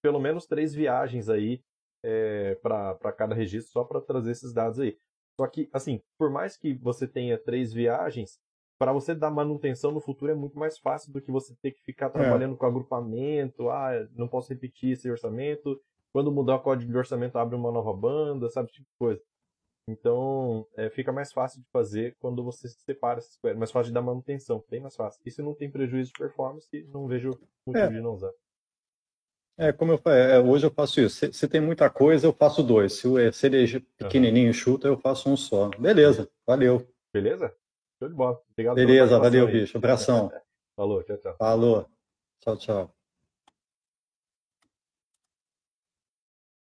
pelo 0.02 0.18
menos 0.18 0.46
três 0.46 0.74
viagens 0.74 1.28
aí 1.28 1.62
é, 2.02 2.54
para 2.56 3.12
cada 3.12 3.34
registro 3.34 3.72
só 3.72 3.84
para 3.84 4.00
trazer 4.00 4.32
esses 4.32 4.52
dados 4.52 4.78
aí. 4.78 4.96
Só 5.38 5.46
que, 5.46 5.68
assim, 5.72 6.00
por 6.18 6.30
mais 6.30 6.56
que 6.56 6.74
você 6.74 7.08
tenha 7.08 7.36
três 7.36 7.72
viagens, 7.72 8.38
para 8.78 8.92
você 8.92 9.14
dar 9.14 9.30
manutenção 9.30 9.92
no 9.92 10.00
futuro 10.00 10.30
é 10.30 10.34
muito 10.34 10.58
mais 10.58 10.78
fácil 10.78 11.12
do 11.12 11.20
que 11.20 11.30
você 11.30 11.54
ter 11.60 11.72
que 11.72 11.82
ficar 11.82 12.06
é. 12.06 12.10
trabalhando 12.10 12.54
é. 12.54 12.56
com 12.56 12.66
agrupamento, 12.66 13.68
ah, 13.68 13.90
não 14.14 14.28
posso 14.28 14.52
repetir 14.52 14.92
esse 14.92 15.10
orçamento, 15.10 15.80
quando 16.12 16.30
mudar 16.30 16.56
o 16.56 16.60
código 16.60 16.90
de 16.90 16.96
orçamento 16.96 17.36
abre 17.36 17.56
uma 17.56 17.72
nova 17.72 17.92
banda, 17.92 18.48
sabe, 18.48 18.70
tipo 18.70 18.86
de 18.86 18.96
coisa. 18.96 19.20
Então, 19.86 20.66
é, 20.76 20.88
fica 20.88 21.12
mais 21.12 21.32
fácil 21.32 21.60
de 21.60 21.68
fazer 21.70 22.16
quando 22.18 22.42
você 22.42 22.68
separa 22.68 23.18
essas 23.18 23.36
coisas, 23.36 23.58
mais 23.58 23.70
fácil 23.70 23.88
de 23.88 23.94
dar 23.94 24.02
manutenção, 24.02 24.64
bem 24.70 24.80
mais 24.80 24.96
fácil. 24.96 25.20
Se 25.30 25.42
não 25.42 25.54
tem 25.54 25.70
prejuízo 25.70 26.12
de 26.12 26.18
performance, 26.18 26.82
não 26.92 27.06
vejo 27.06 27.30
motivo 27.66 27.84
é. 27.84 27.88
de 27.88 28.00
não 28.00 28.14
usar. 28.14 28.32
É, 29.56 29.72
como 29.72 29.92
eu 29.92 29.98
falei, 29.98 30.20
é, 30.20 30.40
hoje 30.40 30.66
eu 30.66 30.70
faço 30.70 31.00
isso. 31.00 31.16
Se, 31.16 31.32
se, 31.32 31.48
tem 31.48 31.60
muita 31.60 31.88
coisa, 31.88 32.26
eu 32.26 32.32
faço 32.32 32.62
dois. 32.62 32.94
Se, 32.94 33.32
se 33.32 33.46
ele 33.46 33.64
é 33.64 33.80
pequenininho 33.98 34.52
chuta, 34.52 34.88
eu 34.88 34.98
faço 34.98 35.30
um 35.30 35.36
só. 35.36 35.68
Beleza, 35.78 36.28
valeu. 36.46 36.88
Beleza? 37.12 37.54
Show 37.98 38.08
de 38.08 38.14
bola. 38.14 38.40
Obrigado 38.50 38.74
Beleza, 38.74 39.18
valeu, 39.18 39.46
aí. 39.46 39.52
bicho. 39.52 39.78
Abração. 39.78 40.32
Falou, 40.74 41.04
tchau, 41.04 41.16
tchau. 41.18 41.36
Falou. 41.36 41.86
Tchau, 42.40 42.56
tchau. 42.56 43.03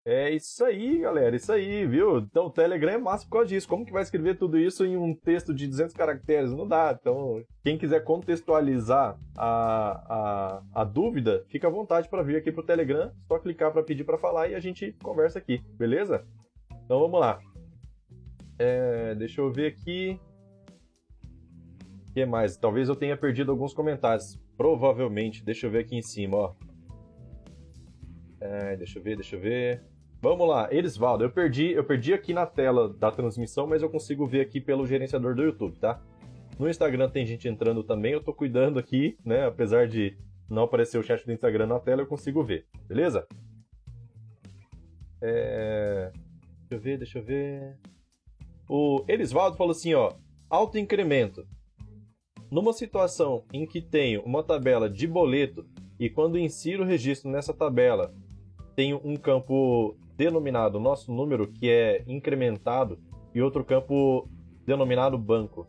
É 0.08 0.30
isso 0.30 0.64
aí, 0.64 1.00
galera, 1.00 1.34
isso 1.34 1.50
aí, 1.50 1.84
viu? 1.84 2.18
Então 2.18 2.46
o 2.46 2.50
Telegram 2.50 2.92
é 2.92 2.96
massa 2.96 3.24
por 3.24 3.32
causa 3.32 3.48
disso. 3.48 3.66
Como 3.66 3.84
que 3.84 3.92
vai 3.92 4.04
escrever 4.04 4.38
tudo 4.38 4.56
isso 4.56 4.86
em 4.86 4.96
um 4.96 5.12
texto 5.12 5.52
de 5.52 5.66
200 5.66 5.92
caracteres? 5.92 6.52
Não 6.52 6.64
dá. 6.64 6.96
Então, 6.96 7.42
quem 7.64 7.76
quiser 7.76 8.04
contextualizar 8.04 9.18
a, 9.36 10.62
a, 10.72 10.82
a 10.82 10.84
dúvida, 10.84 11.44
fica 11.48 11.66
à 11.66 11.70
vontade 11.70 12.08
para 12.08 12.22
vir 12.22 12.36
aqui 12.36 12.52
pro 12.52 12.62
Telegram. 12.62 13.10
Só 13.26 13.36
clicar 13.40 13.72
para 13.72 13.82
pedir 13.82 14.04
para 14.04 14.16
falar 14.16 14.46
e 14.48 14.54
a 14.54 14.60
gente 14.60 14.92
conversa 15.02 15.40
aqui, 15.40 15.60
beleza? 15.76 16.24
Então 16.84 17.00
vamos 17.00 17.18
lá. 17.18 17.40
É, 18.60 19.12
deixa 19.16 19.40
eu 19.40 19.52
ver 19.52 19.66
aqui 19.72 20.20
que 22.14 22.24
mais? 22.24 22.56
Talvez 22.56 22.88
eu 22.88 22.94
tenha 22.94 23.16
perdido 23.16 23.50
alguns 23.50 23.74
comentários. 23.74 24.40
Provavelmente. 24.56 25.44
Deixa 25.44 25.66
eu 25.66 25.70
ver 25.72 25.80
aqui 25.80 25.96
em 25.96 26.02
cima, 26.02 26.36
ó. 26.36 26.54
É, 28.40 28.76
deixa 28.76 29.00
eu 29.00 29.02
ver, 29.02 29.16
deixa 29.16 29.34
eu 29.34 29.40
ver. 29.40 29.95
Vamos 30.20 30.48
lá, 30.48 30.72
Elisvaldo, 30.72 31.24
eu 31.24 31.30
perdi, 31.30 31.72
eu 31.72 31.84
perdi 31.84 32.14
aqui 32.14 32.32
na 32.32 32.46
tela 32.46 32.88
da 32.88 33.10
transmissão, 33.10 33.66
mas 33.66 33.82
eu 33.82 33.90
consigo 33.90 34.26
ver 34.26 34.40
aqui 34.40 34.60
pelo 34.60 34.86
gerenciador 34.86 35.34
do 35.34 35.42
YouTube, 35.42 35.78
tá? 35.78 36.02
No 36.58 36.68
Instagram 36.68 37.10
tem 37.10 37.26
gente 37.26 37.46
entrando 37.46 37.84
também, 37.84 38.12
eu 38.12 38.22
tô 38.22 38.32
cuidando 38.32 38.78
aqui, 38.78 39.18
né? 39.24 39.46
Apesar 39.46 39.86
de 39.86 40.16
não 40.48 40.62
aparecer 40.62 40.98
o 40.98 41.02
chat 41.02 41.24
do 41.24 41.32
Instagram 41.32 41.66
na 41.66 41.78
tela, 41.78 42.00
eu 42.02 42.06
consigo 42.06 42.42
ver, 42.42 42.66
beleza? 42.88 43.26
É... 45.20 46.10
Deixa 46.68 46.74
eu 46.74 46.80
ver, 46.80 46.98
deixa 46.98 47.18
eu 47.18 47.22
ver. 47.22 47.78
O 48.68 49.04
Elisvaldo 49.06 49.56
falou 49.56 49.72
assim, 49.72 49.92
ó, 49.94 50.14
alto 50.48 50.78
incremento. 50.78 51.46
Numa 52.50 52.72
situação 52.72 53.44
em 53.52 53.66
que 53.66 53.82
tenho 53.82 54.22
uma 54.22 54.42
tabela 54.42 54.88
de 54.88 55.06
boleto 55.06 55.66
e 56.00 56.08
quando 56.08 56.38
insiro 56.38 56.84
o 56.84 56.86
registro 56.86 57.30
nessa 57.30 57.52
tabela, 57.52 58.14
tenho 58.74 59.00
um 59.04 59.16
campo 59.16 59.96
denominado 60.16 60.80
nosso 60.80 61.12
número 61.12 61.46
que 61.46 61.70
é 61.70 62.02
incrementado 62.06 62.98
e 63.34 63.42
outro 63.42 63.64
campo 63.64 64.28
denominado 64.64 65.18
banco. 65.18 65.66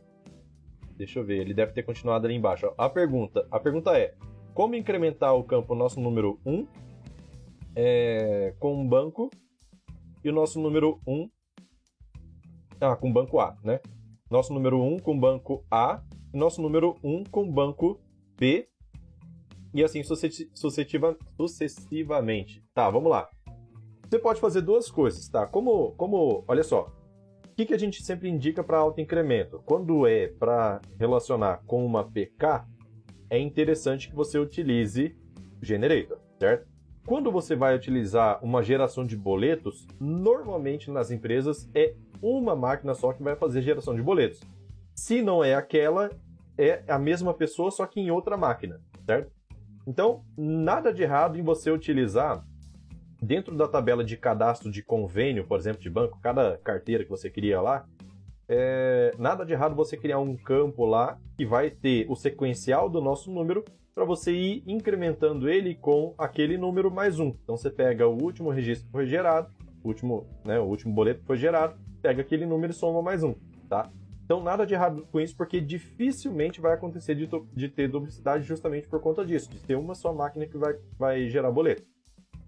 Deixa 0.96 1.20
eu 1.20 1.26
ver, 1.26 1.42
ele 1.42 1.54
deve 1.54 1.74
ter 1.74 1.84
continuado 1.84 2.26
ali 2.26 2.36
embaixo. 2.36 2.72
A 2.78 2.90
pergunta, 2.90 3.48
a 3.52 3.60
pergunta 3.60 3.98
é: 3.98 4.16
como 4.54 4.76
incrementar 4.76 5.36
o 5.36 5.44
campo 5.44 5.76
nosso 5.76 6.00
número 6.00 6.40
1 6.46 6.68
é, 7.76 8.56
com 8.60 8.76
um 8.76 8.88
banco 8.88 9.30
e 10.24 10.30
o 10.30 10.34
nosso 10.34 10.60
número 10.60 11.00
1 11.06 11.30
ah, 12.82 12.96
com 12.96 13.12
banco 13.12 13.40
A, 13.40 13.56
né? 13.64 13.80
Nosso 14.30 14.54
número 14.54 14.82
1 14.82 15.00
com 15.00 15.20
banco 15.20 15.66
A 15.70 16.02
nosso 16.34 16.62
número 16.62 16.98
1 17.04 17.26
com 17.26 17.50
banco 17.52 18.00
B 18.38 18.68
e 19.74 19.84
assim 19.84 20.04
sucessiva, 20.04 21.18
sucessivamente. 21.36 22.64
Tá, 22.74 22.90
vamos 22.90 23.10
lá. 23.10 23.30
Você 24.10 24.20
pode 24.20 24.40
fazer 24.40 24.62
duas 24.62 24.90
coisas, 24.90 25.28
tá? 25.28 25.46
Como, 25.46 25.92
como 25.98 26.44
olha 26.48 26.64
só, 26.64 26.94
o 27.46 27.56
que, 27.56 27.66
que 27.66 27.74
a 27.74 27.80
gente 27.80 28.02
sempre 28.04 28.30
indica 28.30 28.64
para 28.64 28.78
autoincremento? 28.78 29.62
Quando 29.66 30.08
é 30.08 30.28
para 30.28 30.80
relacionar 30.98 31.62
com 31.66 31.86
uma 31.86 32.06
PK, 32.06 32.66
é 33.30 33.38
interessante 33.38 34.08
que 34.10 34.16
você 34.16 34.40
utilize 34.40 35.16
Generator, 35.62 36.20
certo? 36.40 36.68
Quando 37.06 37.32
você 37.32 37.56
vai 37.56 37.76
utilizar 37.76 38.44
uma 38.44 38.64
geração 38.64 39.04
de 39.04 39.18
boletos, 39.18 39.86
normalmente 40.00 40.90
nas 40.92 41.12
empresas 41.12 41.70
é 41.74 41.94
uma 42.22 42.56
máquina 42.56 42.94
só 42.94 43.12
que 43.12 43.24
vai 43.24 43.36
fazer 43.36 43.62
geração 43.62 43.96
de 43.96 44.02
boletos. 44.02 44.40
Se 44.96 45.22
não 45.22 45.44
é 45.44 45.54
aquela, 45.54 46.10
é 46.58 46.84
a 46.88 47.00
mesma 47.00 47.34
pessoa, 47.34 47.72
só 47.72 47.86
que 47.86 48.00
em 48.00 48.12
outra 48.12 48.38
máquina, 48.38 48.80
certo? 49.06 49.32
Então, 49.86 50.24
nada 50.38 50.94
de 50.94 51.04
errado 51.04 51.38
em 51.38 51.44
você 51.44 51.72
utilizar 51.72 52.46
dentro 53.22 53.56
da 53.56 53.68
tabela 53.68 54.04
de 54.04 54.18
cadastro 54.18 54.72
de 54.72 54.82
convênio, 54.82 55.46
por 55.46 55.60
exemplo, 55.60 55.82
de 55.82 55.90
banco, 55.90 56.20
cada 56.22 56.58
carteira 56.58 57.04
que 57.04 57.10
você 57.10 57.30
cria 57.30 57.62
lá, 57.62 57.86
é, 58.50 59.12
nada 59.18 59.46
de 59.46 59.54
errado 59.54 59.76
você 59.76 59.98
criar 59.98 60.20
um 60.20 60.36
campo 60.36 60.86
lá 60.86 61.20
que 61.36 61.46
vai 61.46 61.70
ter 61.70 62.06
o 62.10 62.16
sequencial 62.16 62.90
do 62.90 63.02
nosso 63.02 63.32
número 63.32 63.66
para 63.94 64.06
você 64.06 64.32
ir 64.32 64.64
incrementando 64.66 65.50
ele 65.50 65.76
com 65.76 66.14
aquele 66.18 66.58
número 66.58 66.90
mais 66.90 67.20
um. 67.20 67.36
Então 67.44 67.58
você 67.58 67.70
pega 67.70 68.08
o 68.08 68.22
último 68.22 68.50
registro 68.50 68.86
que 68.86 68.92
foi 68.92 69.08
gerado, 69.08 69.52
o 69.84 69.88
último, 69.88 70.26
né, 70.46 70.60
o 70.60 70.66
último 70.66 70.94
boleto 70.94 71.22
que 71.22 71.26
foi 71.26 71.38
gerado, 71.38 71.78
pega 72.02 72.22
aquele 72.22 72.46
número 72.46 72.72
e 72.72 72.76
soma 72.76 73.02
mais 73.02 73.24
um, 73.24 73.34
tá? 73.68 73.92
Então, 74.24 74.44
nada 74.44 74.66
de 74.66 74.74
errado 74.74 75.08
com 75.10 75.22
isso, 75.22 75.34
porque 75.38 75.62
dificilmente 75.62 76.60
vai 76.60 76.74
acontecer 76.74 77.16
de, 77.16 77.30
de, 77.54 77.70
ter 77.70 77.88
duplicidade 77.88 78.44
justamente 78.44 78.86
por 78.86 79.00
conta 79.00 79.26
disso, 79.26 79.50
de 79.50 79.58
ter 79.58 79.76
uma 79.76 79.96
só 79.96 80.14
máquina 80.14 80.46
que 80.46 80.58
vai, 80.58 80.78
vai 81.00 81.30
gerar 81.30 81.50
boleto. 81.50 81.84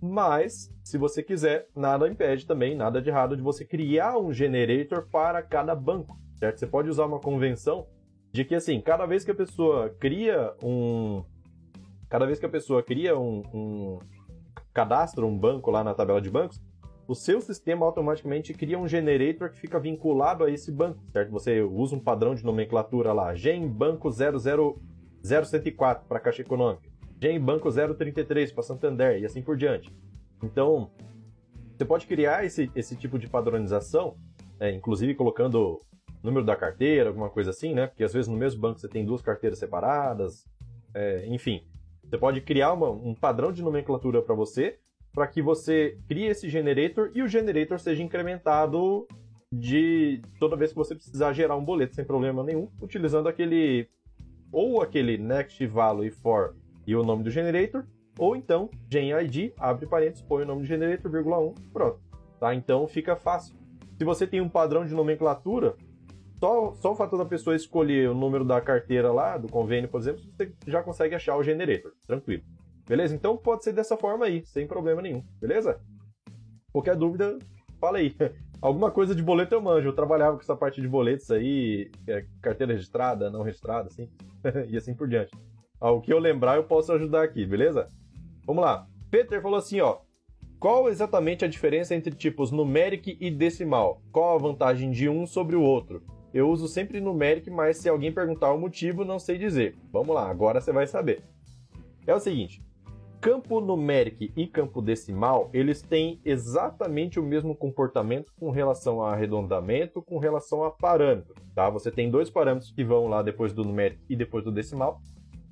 Mas, 0.02 0.74
se 0.84 0.98
você 0.98 1.22
quiser, 1.22 1.68
nada 1.76 2.08
impede 2.08 2.46
também, 2.48 2.76
nada 2.76 3.02
de 3.02 3.10
errado 3.10 3.36
de 3.36 3.42
você 3.42 3.66
criar 3.66 4.18
um 4.18 4.32
generator 4.32 5.08
para 5.12 5.42
cada 5.44 5.76
banco, 5.76 6.18
certo? 6.38 6.60
Você 6.60 6.68
pode 6.68 6.90
usar 6.90 7.06
uma 7.06 7.20
convenção 7.20 7.86
de 8.32 8.46
que, 8.46 8.56
assim, 8.56 8.80
cada 8.80 9.06
vez 9.06 9.26
que 9.26 9.32
a 9.32 9.36
pessoa 9.36 9.90
cria 10.00 10.54
um... 10.64 11.24
Cada 12.08 12.26
vez 12.26 12.40
que 12.40 12.46
a 12.46 12.50
pessoa 12.50 12.82
cria 12.82 13.18
um, 13.20 13.44
um 13.54 14.00
cadastra 14.74 15.26
um 15.26 15.38
banco 15.38 15.70
lá 15.70 15.84
na 15.84 15.94
tabela 15.94 16.22
de 16.22 16.30
bancos, 16.30 16.62
o 17.08 17.14
seu 17.16 17.42
sistema 17.42 17.86
automaticamente 17.86 18.54
cria 18.54 18.80
um 18.80 18.88
generator 18.88 19.50
que 19.50 19.60
fica 19.60 19.80
vinculado 19.80 20.44
a 20.44 20.52
esse 20.52 20.72
banco, 20.72 21.04
certo? 21.12 21.32
Você 21.32 21.62
usa 21.62 21.96
um 21.96 22.00
padrão 22.00 22.34
de 22.36 22.44
nomenclatura 22.46 23.12
lá, 23.12 23.34
GEM 23.34 23.68
Banco 23.68 24.10
00104 24.12 26.08
para 26.08 26.20
Caixa 26.20 26.42
Econômica, 26.42 26.89
GEM 27.20 27.40
Banco 27.40 27.70
033 27.72 28.52
para 28.52 28.64
Santander 28.64 29.20
e 29.20 29.26
assim 29.26 29.42
por 29.42 29.58
diante. 29.58 29.94
Então, 30.42 30.90
você 31.78 31.86
pode 31.86 32.08
criar 32.08 32.46
esse, 32.46 32.72
esse 32.76 32.96
tipo 32.96 33.20
de 33.20 33.28
padronização, 33.28 34.16
é, 34.60 34.72
inclusive 34.72 35.16
colocando 35.16 35.82
número 36.24 36.46
da 36.46 36.56
carteira, 36.56 37.10
alguma 37.10 37.30
coisa 37.30 37.52
assim, 37.52 37.74
né? 37.74 37.88
Porque 37.88 38.04
às 38.04 38.14
vezes 38.14 38.28
no 38.28 38.38
mesmo 38.38 38.60
banco 38.60 38.80
você 38.80 38.88
tem 38.88 39.06
duas 39.06 39.22
carteiras 39.22 39.60
separadas, 39.60 40.46
é, 40.94 41.26
enfim. 41.28 41.64
Você 42.04 42.18
pode 42.18 42.42
criar 42.42 42.74
uma, 42.74 42.90
um 42.90 43.14
padrão 43.14 43.52
de 43.52 43.62
nomenclatura 43.62 44.22
para 44.22 44.36
você 44.36 44.78
para 45.14 45.28
que 45.28 45.42
você 45.42 45.98
crie 46.08 46.28
esse 46.28 46.48
generator 46.50 47.12
e 47.14 47.22
o 47.22 47.28
generator 47.28 47.80
seja 47.80 48.04
incrementado 48.04 49.08
de 49.52 50.22
toda 50.40 50.56
vez 50.56 50.72
que 50.72 50.78
você 50.78 50.94
precisar 50.94 51.34
gerar 51.34 51.56
um 51.56 51.66
boleto 51.66 51.96
sem 51.96 52.06
problema 52.06 52.44
nenhum, 52.44 52.70
utilizando 52.82 53.28
aquele 53.28 53.90
ou 54.52 54.82
aquele 54.82 55.18
next 55.18 55.66
value 55.66 56.12
for 56.12 56.56
e 56.90 56.96
o 56.96 57.04
nome 57.04 57.24
do 57.24 57.30
generator, 57.30 57.86
ou 58.18 58.36
então 58.36 58.68
genID, 58.90 59.54
abre 59.60 59.86
parênteses, 59.86 60.24
põe 60.24 60.42
o 60.42 60.46
nome 60.46 60.62
do 60.62 60.68
generator, 60.68 61.12
vírgula 61.12 61.40
1, 61.40 61.54
pronto. 61.72 62.00
Tá? 62.40 62.56
Então 62.56 62.88
fica 62.88 63.16
fácil. 63.16 63.56
Se 63.96 64.04
você 64.04 64.26
tem 64.26 64.42
um 64.42 64.50
padrão 64.50 64.84
de 64.84 64.96
nomenclatura, 64.96 65.76
só, 66.40 66.74
só 66.74 66.94
o 66.94 66.96
fato 66.96 67.16
da 67.16 67.26
pessoa 67.26 67.56
escolher 67.56 68.10
o 68.10 68.16
número 68.16 68.44
da 68.44 68.60
carteira 68.60 69.12
lá, 69.12 69.38
do 69.38 69.48
convênio, 69.48 69.88
por 69.88 70.02
exemplo, 70.02 70.24
você 70.36 70.52
já 70.66 70.82
consegue 70.82 71.14
achar 71.14 71.38
o 71.38 71.44
generator, 71.44 71.94
tranquilo. 72.08 72.42
Beleza? 72.88 73.14
Então 73.14 73.38
pode 73.38 73.64
ser 73.64 73.72
dessa 73.72 73.96
forma 73.96 74.26
aí, 74.26 74.44
sem 74.44 74.66
problema 74.66 75.00
nenhum, 75.00 75.24
beleza? 75.40 75.80
Qualquer 76.72 76.96
dúvida, 76.96 77.38
fala 77.80 78.00
aí. 78.00 78.16
Alguma 78.60 78.90
coisa 78.90 79.14
de 79.14 79.22
boleto 79.22 79.54
eu 79.54 79.62
manjo. 79.62 79.90
Eu 79.90 79.96
trabalhava 79.96 80.36
com 80.36 80.42
essa 80.42 80.56
parte 80.56 80.82
de 80.82 80.88
boletos 80.88 81.30
aí, 81.30 81.92
é, 82.08 82.26
carteira 82.42 82.74
registrada, 82.74 83.30
não 83.30 83.44
registrada, 83.44 83.90
assim, 83.90 84.10
e 84.68 84.76
assim 84.76 84.96
por 84.96 85.08
diante. 85.08 85.32
O 85.82 86.02
que 86.02 86.12
eu 86.12 86.20
lembrar, 86.20 86.58
eu 86.58 86.64
posso 86.66 86.92
ajudar 86.92 87.24
aqui, 87.24 87.46
beleza? 87.46 87.88
Vamos 88.46 88.64
lá. 88.64 88.86
Peter 89.10 89.42
falou 89.42 89.58
assim, 89.58 89.80
ó. 89.80 90.00
Qual 90.60 90.90
exatamente 90.90 91.46
a 91.46 91.48
diferença 91.48 91.96
entre 91.96 92.14
tipos 92.14 92.52
numeric 92.52 93.18
e 93.18 93.32
decimal? 93.32 94.02
Qual 94.12 94.36
a 94.36 94.38
vantagem 94.38 94.92
de 94.92 95.08
um 95.08 95.26
sobre 95.26 95.56
o 95.56 95.62
outro? 95.62 96.04
Eu 96.34 96.50
uso 96.50 96.68
sempre 96.68 97.00
numeric, 97.00 97.50
mas 97.50 97.78
se 97.78 97.88
alguém 97.88 98.12
perguntar 98.12 98.52
o 98.52 98.60
motivo, 98.60 99.06
não 99.06 99.18
sei 99.18 99.38
dizer. 99.38 99.78
Vamos 99.90 100.14
lá, 100.14 100.30
agora 100.30 100.60
você 100.60 100.74
vai 100.74 100.86
saber. 100.86 101.24
É 102.06 102.14
o 102.14 102.20
seguinte, 102.20 102.62
campo 103.22 103.62
numeric 103.62 104.34
e 104.36 104.48
campo 104.48 104.82
decimal, 104.82 105.50
eles 105.54 105.82
têm 105.82 106.20
exatamente 106.26 107.20
o 107.20 107.24
mesmo 107.24 107.56
comportamento 107.56 108.34
com 108.38 108.52
relação 108.52 109.02
a 109.02 109.14
arredondamento, 109.14 110.02
com 110.02 110.20
relação 110.20 110.64
a 110.64 110.72
parâmetro, 110.72 111.36
tá? 111.56 111.70
Você 111.70 111.90
tem 111.90 112.12
dois 112.12 112.30
parâmetros 112.30 112.72
que 112.72 112.84
vão 112.84 113.08
lá 113.08 113.22
depois 113.22 113.54
do 113.54 113.64
numérico 113.64 114.04
e 114.10 114.16
depois 114.16 114.44
do 114.44 114.52
decimal, 114.52 115.02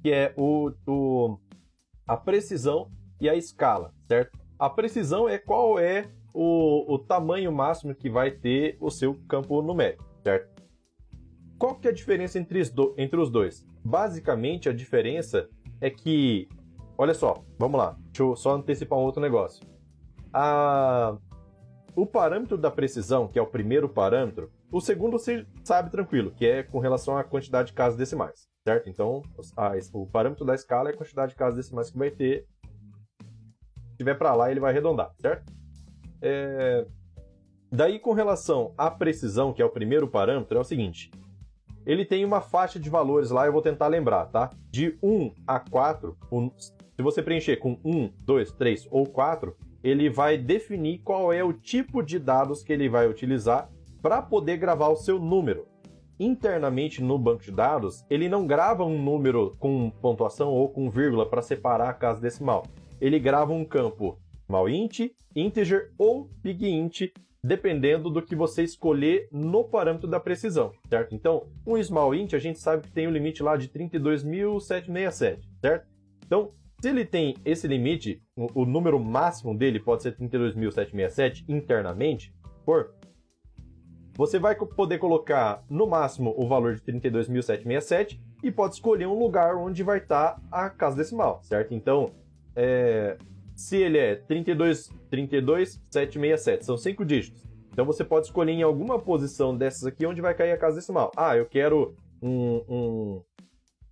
que 0.02 0.12
é 0.12 0.34
o, 0.38 0.72
o 0.88 1.38
a 2.08 2.16
precisão 2.16 2.90
e 3.20 3.30
a 3.30 3.36
escala, 3.36 3.94
certo? 4.08 4.40
A 4.58 4.70
precisão 4.70 5.28
é 5.28 5.38
qual 5.38 5.80
é 5.80 6.10
o, 6.34 6.94
o 6.94 7.00
tamanho 7.00 7.52
máximo 7.52 7.94
que 7.94 8.10
vai 8.10 8.32
ter 8.32 8.78
o 8.80 8.90
seu 8.90 9.16
campo 9.28 9.62
numérico, 9.62 10.06
certo? 10.24 10.64
Qual 11.58 11.76
que 11.76 11.88
é 11.88 11.92
a 11.92 11.94
diferença 11.94 12.40
entre 12.40 12.62
entre 12.98 13.20
os 13.20 13.30
dois? 13.30 13.66
Basicamente, 13.84 14.70
a 14.70 14.74
diferença 14.74 15.50
é 15.82 15.90
que 15.90 16.48
olha 16.98 17.14
só, 17.14 17.44
vamos 17.58 17.78
lá. 17.78 17.98
Deixa 18.08 18.24
eu 18.24 18.36
só 18.36 18.56
antecipar 18.56 18.98
um 18.98 19.04
outro 19.04 19.22
negócio. 19.22 19.66
A... 20.34 21.18
O 21.96 22.06
parâmetro 22.06 22.58
da 22.58 22.70
precisão, 22.70 23.28
que 23.28 23.40
é 23.40 23.42
o 23.42 23.48
primeiro 23.48 23.90
parâmetro, 23.90 24.52
o 24.72 24.82
segundo 24.82 25.18
você 25.18 25.46
sabe 25.64 25.90
tranquilo, 25.90 26.32
que 26.32 26.46
é 26.46 26.64
com 26.64 26.80
relação 26.80 27.18
à 27.18 27.24
quantidade 27.24 27.68
de 27.68 27.74
casas 27.74 27.98
decimais, 27.98 28.48
certo? 28.66 28.90
Então, 28.90 29.22
a... 29.56 29.72
o 29.94 30.06
parâmetro 30.06 30.46
da 30.46 30.56
escala 30.56 30.90
é 30.90 30.94
a 30.94 30.98
quantidade 30.98 31.32
de 31.32 31.38
casas 31.38 31.56
decimais 31.56 31.90
que 31.90 31.98
vai 31.98 32.12
ter. 32.12 32.46
Se 33.92 33.98
tiver 33.98 34.16
para 34.16 34.34
lá, 34.36 34.52
ele 34.52 34.60
vai 34.60 34.72
arredondar, 34.72 35.12
certo? 35.20 35.52
É... 36.22 36.86
Daí, 37.72 38.00
com 38.00 38.14
relação 38.14 38.74
à 38.78 38.90
precisão, 38.90 39.54
que 39.54 39.62
é 39.62 39.66
o 39.66 39.70
primeiro 39.70 40.08
parâmetro, 40.08 40.58
é 40.58 40.62
o 40.62 40.66
seguinte: 40.66 41.12
ele 41.86 42.06
tem 42.06 42.26
uma 42.26 42.42
faixa 42.42 42.80
de 42.80 42.90
valores 42.90 43.30
lá, 43.30 43.46
eu 43.46 43.54
vou 43.54 43.62
tentar 43.62 43.88
lembrar, 43.88 44.26
tá? 44.26 44.50
De 44.70 44.98
1 45.02 45.34
a 45.48 45.60
4, 45.60 46.18
se 46.96 47.02
você 47.02 47.24
preencher 47.24 47.58
com 47.58 47.80
1, 47.84 48.12
2, 48.20 48.52
3 48.52 48.88
ou 48.92 49.06
4, 49.06 49.56
ele 49.84 50.10
vai 50.10 50.38
definir 50.38 51.00
qual 51.00 51.32
é 51.32 51.44
o 51.44 51.54
tipo 51.54 52.02
de 52.04 52.20
dados 52.20 52.64
que 52.64 52.74
ele 52.74 52.90
vai 52.90 53.08
utilizar 53.08 53.70
para 54.02 54.22
poder 54.22 54.58
gravar 54.58 54.90
o 54.90 54.96
seu 54.96 55.20
número. 55.20 55.68
Internamente 56.20 57.02
no 57.04 57.18
banco 57.18 57.44
de 57.44 57.52
dados, 57.52 58.04
ele 58.10 58.28
não 58.28 58.48
grava 58.48 58.84
um 58.84 59.02
número 59.02 59.56
com 59.60 59.92
pontuação 60.02 60.50
ou 60.50 60.70
com 60.70 60.90
vírgula 60.90 61.30
para 61.30 61.42
separar 61.42 61.90
a 61.90 61.94
casa 61.94 62.20
decimal. 62.20 62.66
Ele 63.00 63.20
grava 63.20 63.54
um 63.54 63.64
campo 63.64 64.20
small 64.48 64.68
int, 64.68 65.12
integer 65.36 65.92
ou 65.98 66.30
big 66.42 66.68
int, 66.68 67.12
dependendo 67.44 68.10
do 68.10 68.22
que 68.22 68.36
você 68.36 68.64
escolher 68.64 69.28
no 69.32 69.64
parâmetro 69.64 70.10
da 70.10 70.20
precisão, 70.20 70.72
certo? 70.90 71.14
Então, 71.14 71.48
um 71.66 71.82
small 71.84 72.16
int 72.16 72.34
a 72.34 72.40
gente 72.40 72.60
sabe 72.60 72.84
que 72.84 72.92
tem 72.92 73.08
um 73.08 73.12
limite 73.12 73.44
lá 73.44 73.56
de 73.56 73.70
32.767, 73.70 75.40
certo? 75.62 75.88
Então, 76.26 76.52
se 76.82 76.90
ele 76.90 77.06
tem 77.06 77.36
esse 77.46 77.68
limite, 77.68 78.22
o 78.36 78.66
número 78.66 79.00
máximo 79.00 79.56
dele 79.56 79.80
pode 79.80 80.04
ser 80.04 80.16
32.767 80.16 81.44
internamente, 81.48 82.34
por 82.66 82.94
você 84.18 84.40
vai 84.40 84.56
poder 84.56 84.98
colocar 84.98 85.64
no 85.70 85.86
máximo 85.86 86.34
o 86.36 86.48
valor 86.48 86.74
de 86.74 86.82
32.767 86.82 88.20
e 88.44 88.52
pode 88.52 88.74
escolher 88.74 89.06
um 89.06 89.18
lugar 89.18 89.56
onde 89.56 89.84
vai 89.84 90.00
estar 90.00 90.42
a 90.52 90.72
casa 90.72 90.98
decimal, 90.98 91.40
certo? 91.44 91.76
Então, 91.76 92.12
é, 92.56 93.16
se 93.56 93.78
ele 93.78 94.00
é 94.00 94.16
32, 94.16 94.92
32.767, 95.12 96.64
são 96.64 96.76
cinco 96.76 97.06
dígitos. 97.06 97.46
Então 97.72 97.86
você 97.86 98.04
pode 98.04 98.26
escolher 98.26 98.54
em 98.54 98.64
alguma 98.64 98.98
posição 98.98 99.56
dessas 99.56 99.86
aqui 99.86 100.04
onde 100.04 100.20
vai 100.20 100.34
cair 100.34 100.52
a 100.52 100.58
casa 100.58 100.78
decimal. 100.78 101.12
Ah, 101.16 101.38
eu 101.38 101.46
quero 101.46 101.96
um, 102.20 102.64
um, 102.68 103.22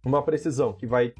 uma 0.03 0.23
precisão 0.23 0.73
que 0.73 0.87
vai 0.87 1.13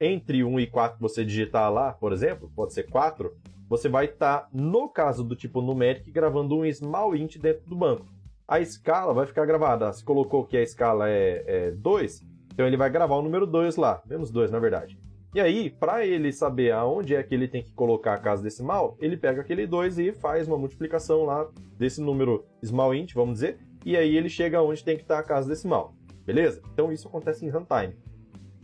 entre 0.00 0.42
1 0.42 0.60
e 0.60 0.66
4 0.66 0.98
você 0.98 1.26
digitar 1.26 1.70
lá, 1.70 1.92
por 1.92 2.10
exemplo, 2.10 2.50
pode 2.56 2.72
ser 2.72 2.84
4, 2.84 3.34
você 3.68 3.86
vai 3.86 4.06
estar, 4.06 4.42
tá, 4.42 4.48
no 4.50 4.88
caso 4.88 5.22
do 5.22 5.36
tipo 5.36 5.60
numérico, 5.60 6.10
gravando 6.10 6.56
um 6.56 6.72
small 6.72 7.14
int 7.14 7.36
dentro 7.36 7.68
do 7.68 7.76
banco. 7.76 8.15
A 8.48 8.60
escala 8.60 9.12
vai 9.12 9.26
ficar 9.26 9.44
gravada. 9.44 9.92
Se 9.92 10.04
colocou 10.04 10.44
que 10.44 10.56
a 10.56 10.62
escala 10.62 11.08
é, 11.08 11.44
é 11.46 11.70
2, 11.72 12.24
então 12.52 12.66
ele 12.66 12.76
vai 12.76 12.90
gravar 12.90 13.16
o 13.16 13.22
número 13.22 13.46
2 13.46 13.76
lá, 13.76 14.02
menos 14.06 14.30
2 14.30 14.50
na 14.50 14.58
verdade. 14.58 14.98
E 15.34 15.40
aí, 15.40 15.68
para 15.68 16.06
ele 16.06 16.32
saber 16.32 16.72
aonde 16.72 17.14
é 17.14 17.22
que 17.22 17.34
ele 17.34 17.48
tem 17.48 17.62
que 17.62 17.72
colocar 17.72 18.14
a 18.14 18.18
casa 18.18 18.42
decimal, 18.42 18.96
ele 19.00 19.16
pega 19.16 19.42
aquele 19.42 19.66
2 19.66 19.98
e 19.98 20.12
faz 20.12 20.48
uma 20.48 20.56
multiplicação 20.56 21.24
lá 21.24 21.46
desse 21.76 22.00
número 22.00 22.46
small 22.64 22.94
int, 22.94 23.12
vamos 23.12 23.34
dizer, 23.34 23.58
e 23.84 23.96
aí 23.96 24.16
ele 24.16 24.28
chega 24.28 24.58
aonde 24.58 24.82
tem 24.82 24.96
que 24.96 25.02
estar 25.02 25.18
a 25.18 25.22
casa 25.22 25.48
decimal. 25.48 25.94
Beleza? 26.24 26.62
Então 26.72 26.90
isso 26.90 27.06
acontece 27.06 27.44
em 27.44 27.50
runtime 27.50 27.94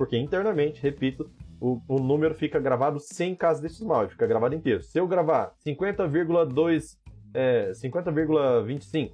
porque 0.02 0.18
internamente, 0.18 0.82
repito, 0.82 1.30
o, 1.60 1.80
o 1.86 1.96
número 2.00 2.34
fica 2.34 2.58
gravado 2.58 2.98
sem 2.98 3.36
casa 3.36 3.62
decimal, 3.62 4.08
fica 4.08 4.26
gravado 4.26 4.52
inteiro. 4.52 4.82
Se 4.82 4.98
eu 4.98 5.06
gravar 5.06 5.54
50,2, 5.64 6.98
é, 7.32 7.70
50,25, 7.70 9.12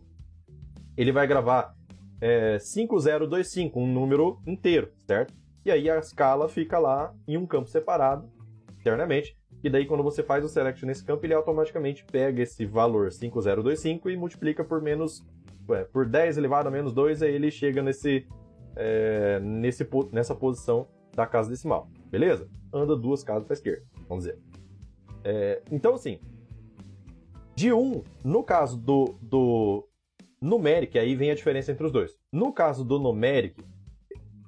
ele 0.99 1.13
vai 1.13 1.27
gravar 1.27 1.75
é, 2.21 2.59
5025, 2.59 3.79
um 3.79 3.87
número 3.87 4.41
inteiro, 4.47 4.91
certo? 5.07 5.33
E 5.65 5.71
aí 5.71 5.89
a 5.89 5.99
escala 5.99 6.49
fica 6.49 6.79
lá 6.79 7.15
em 7.27 7.37
um 7.37 7.47
campo 7.47 7.69
separado 7.69 8.29
internamente. 8.81 9.37
E 9.63 9.71
daí, 9.71 9.87
quando 9.87 10.03
você 10.03 10.23
faz 10.23 10.45
o 10.45 10.49
select 10.49 10.85
nesse 10.85 11.05
campo, 11.05 11.25
ele 11.25 11.35
automaticamente 11.35 12.05
pega 12.05 12.43
esse 12.43 12.67
valor 12.67 13.13
5025 13.13 14.11
e 14.11 14.17
multiplica 14.17 14.65
por 14.65 14.83
menos. 14.83 15.25
Ué, 15.69 15.85
por 15.85 16.07
10 16.07 16.39
elevado 16.39 16.69
a 16.69 16.71
menos 16.71 16.93
2, 16.93 17.23
aí 17.23 17.35
ele 17.35 17.51
chega 17.51 17.83
nesse 17.83 18.27
é, 18.75 19.39
nesse, 19.41 19.87
nessa 20.13 20.35
posição 20.35 20.89
da 21.15 21.27
casa 21.27 21.51
decimal, 21.51 21.89
beleza? 22.07 22.49
Anda 22.73 22.97
duas 22.97 23.23
casas 23.23 23.45
para 23.45 23.53
a 23.53 23.59
esquerda, 23.59 23.85
vamos 24.09 24.25
dizer. 24.25 24.39
É, 25.25 25.63
então, 25.71 25.95
assim, 25.95 26.21
de 27.55 27.73
1, 27.73 27.77
um, 27.77 28.03
no 28.25 28.43
caso 28.43 28.79
do, 28.79 29.17
do 29.21 29.87
numeric, 30.41 30.99
aí 30.99 31.15
vem 31.15 31.31
a 31.31 31.35
diferença 31.35 31.73
entre 31.73 31.87
os 31.87 31.93
dois. 31.93 32.13
No 32.33 32.53
caso 32.53 32.85
do 32.85 32.99
numeric, 32.99 33.63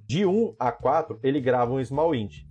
de 0.06 0.26
1 0.26 0.54
a 0.58 0.72
4, 0.72 1.20
ele 1.22 1.40
grava 1.40 1.72
um 1.72 1.84
small 1.84 2.14
int. 2.14 2.44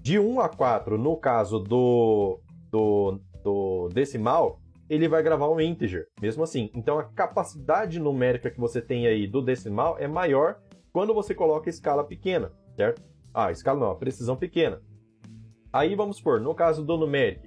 De 0.00 0.18
1 0.18 0.40
a 0.40 0.48
4, 0.48 0.98
no 0.98 1.16
caso 1.16 1.58
do, 1.58 2.40
do, 2.70 3.20
do 3.44 3.88
decimal, 3.92 4.60
ele 4.88 5.06
vai 5.06 5.22
gravar 5.22 5.48
um 5.48 5.60
integer, 5.60 6.08
mesmo 6.20 6.42
assim. 6.42 6.70
Então 6.74 6.98
a 6.98 7.04
capacidade 7.04 8.00
numérica 8.00 8.50
que 8.50 8.58
você 8.58 8.80
tem 8.80 9.06
aí 9.06 9.26
do 9.26 9.42
decimal 9.42 9.98
é 9.98 10.08
maior 10.08 10.58
quando 10.92 11.12
você 11.12 11.34
coloca 11.34 11.68
escala 11.68 12.02
pequena, 12.02 12.52
certo? 12.74 13.02
Ah, 13.34 13.50
escala 13.52 13.78
não, 13.78 13.96
precisão 13.96 14.36
pequena. 14.36 14.80
Aí 15.72 15.94
vamos 15.94 16.16
supor, 16.16 16.40
no 16.40 16.54
caso 16.54 16.84
do 16.84 16.96
numeric, 16.96 17.46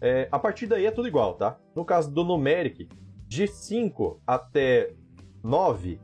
é, 0.00 0.28
a 0.32 0.38
partir 0.38 0.66
daí 0.66 0.86
é 0.86 0.90
tudo 0.90 1.06
igual, 1.06 1.34
tá? 1.34 1.58
No 1.74 1.84
caso 1.84 2.12
do 2.12 2.24
numeric, 2.24 2.88
de 3.30 3.46
5 3.46 4.20
até 4.26 4.92
9 5.40 6.00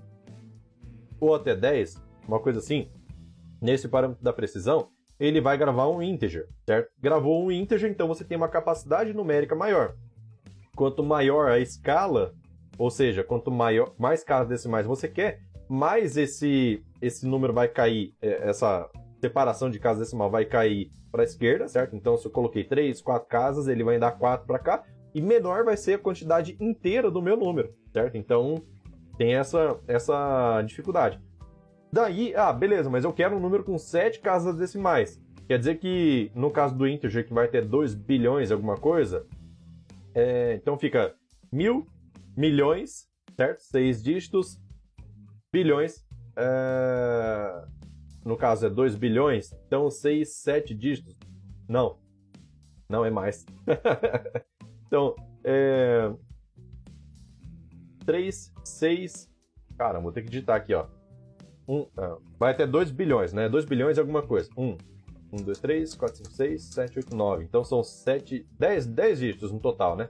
ou 1.18 1.34
até 1.34 1.56
10, 1.56 2.00
uma 2.28 2.38
coisa 2.38 2.60
assim, 2.60 2.88
nesse 3.60 3.88
parâmetro 3.88 4.22
da 4.22 4.32
precisão, 4.32 4.90
ele 5.18 5.40
vai 5.40 5.58
gravar 5.58 5.88
um 5.88 6.00
integer, 6.00 6.48
certo? 6.64 6.88
Gravou 7.00 7.44
um 7.44 7.50
integer, 7.50 7.90
então 7.90 8.06
você 8.06 8.24
tem 8.24 8.36
uma 8.36 8.48
capacidade 8.48 9.12
numérica 9.12 9.56
maior. 9.56 9.96
Quanto 10.76 11.02
maior 11.02 11.50
a 11.50 11.58
escala, 11.58 12.32
ou 12.78 12.92
seja, 12.92 13.24
quanto 13.24 13.50
maior, 13.50 13.92
mais 13.98 14.22
casas 14.22 14.48
decimais 14.48 14.86
você 14.86 15.08
quer, 15.08 15.40
mais 15.68 16.16
esse, 16.16 16.80
esse 17.02 17.26
número 17.26 17.52
vai 17.52 17.66
cair, 17.66 18.14
é, 18.22 18.48
essa 18.48 18.88
separação 19.20 19.68
de 19.68 19.80
casas 19.80 20.04
decimal 20.04 20.30
vai 20.30 20.44
cair 20.44 20.92
para 21.10 21.22
a 21.22 21.24
esquerda, 21.24 21.66
certo? 21.66 21.96
Então, 21.96 22.16
se 22.16 22.24
eu 22.24 22.30
coloquei 22.30 22.62
3, 22.62 23.02
4 23.02 23.26
casas, 23.26 23.66
ele 23.66 23.82
vai 23.82 23.98
dar 23.98 24.12
4 24.12 24.46
para 24.46 24.60
cá, 24.60 24.84
e 25.16 25.22
menor 25.22 25.64
vai 25.64 25.78
ser 25.78 25.94
a 25.94 25.98
quantidade 25.98 26.58
inteira 26.60 27.10
do 27.10 27.22
meu 27.22 27.38
número, 27.38 27.74
certo? 27.90 28.18
Então, 28.18 28.62
tem 29.16 29.34
essa, 29.34 29.80
essa 29.88 30.60
dificuldade. 30.60 31.18
Daí, 31.90 32.34
ah, 32.36 32.52
beleza, 32.52 32.90
mas 32.90 33.02
eu 33.02 33.14
quero 33.14 33.34
um 33.34 33.40
número 33.40 33.64
com 33.64 33.78
7 33.78 34.20
casas 34.20 34.58
decimais. 34.58 35.18
Quer 35.48 35.58
dizer 35.58 35.78
que, 35.78 36.30
no 36.34 36.50
caso 36.50 36.76
do 36.76 36.86
integer, 36.86 37.26
que 37.26 37.32
vai 37.32 37.48
ter 37.48 37.64
2 37.64 37.94
bilhões 37.94 38.52
alguma 38.52 38.74
coisa, 38.74 39.26
é, 40.14 40.54
então 40.54 40.78
fica 40.78 41.14
mil, 41.50 41.86
milhões, 42.36 43.08
certo? 43.34 43.60
6 43.60 44.02
dígitos, 44.02 44.60
bilhões. 45.50 46.06
É... 46.36 47.64
No 48.22 48.36
caso 48.36 48.66
é 48.66 48.68
2 48.68 48.96
bilhões, 48.96 49.50
então 49.66 49.88
6, 49.88 50.42
7 50.42 50.74
dígitos. 50.74 51.16
Não, 51.66 51.98
não 52.86 53.02
é 53.02 53.10
mais. 53.10 53.46
então, 54.86 55.14
é... 55.44 56.12
3, 58.04 58.52
6. 58.64 59.30
Caramba, 59.76 60.02
vou 60.02 60.12
ter 60.12 60.22
que 60.22 60.30
digitar 60.30 60.56
aqui, 60.56 60.74
ó. 60.74 60.86
Um, 61.68 61.86
ah, 61.96 62.16
vai 62.38 62.52
até 62.52 62.66
2 62.66 62.90
bilhões, 62.90 63.32
né? 63.32 63.48
2 63.48 63.64
bilhões 63.64 63.98
é 63.98 64.00
alguma 64.00 64.22
coisa. 64.22 64.48
1, 64.56 64.78
1, 65.32 65.36
2, 65.42 65.58
3, 65.58 65.94
4, 65.94 66.16
5, 66.18 66.30
6, 66.30 66.62
7, 66.62 66.98
8, 66.98 67.16
9. 67.16 67.44
Então 67.44 67.64
são 67.64 67.82
7, 67.82 68.46
10, 68.58 68.86
10 68.86 69.18
dígitos 69.18 69.52
no 69.52 69.58
total, 69.58 69.96
né? 69.96 70.08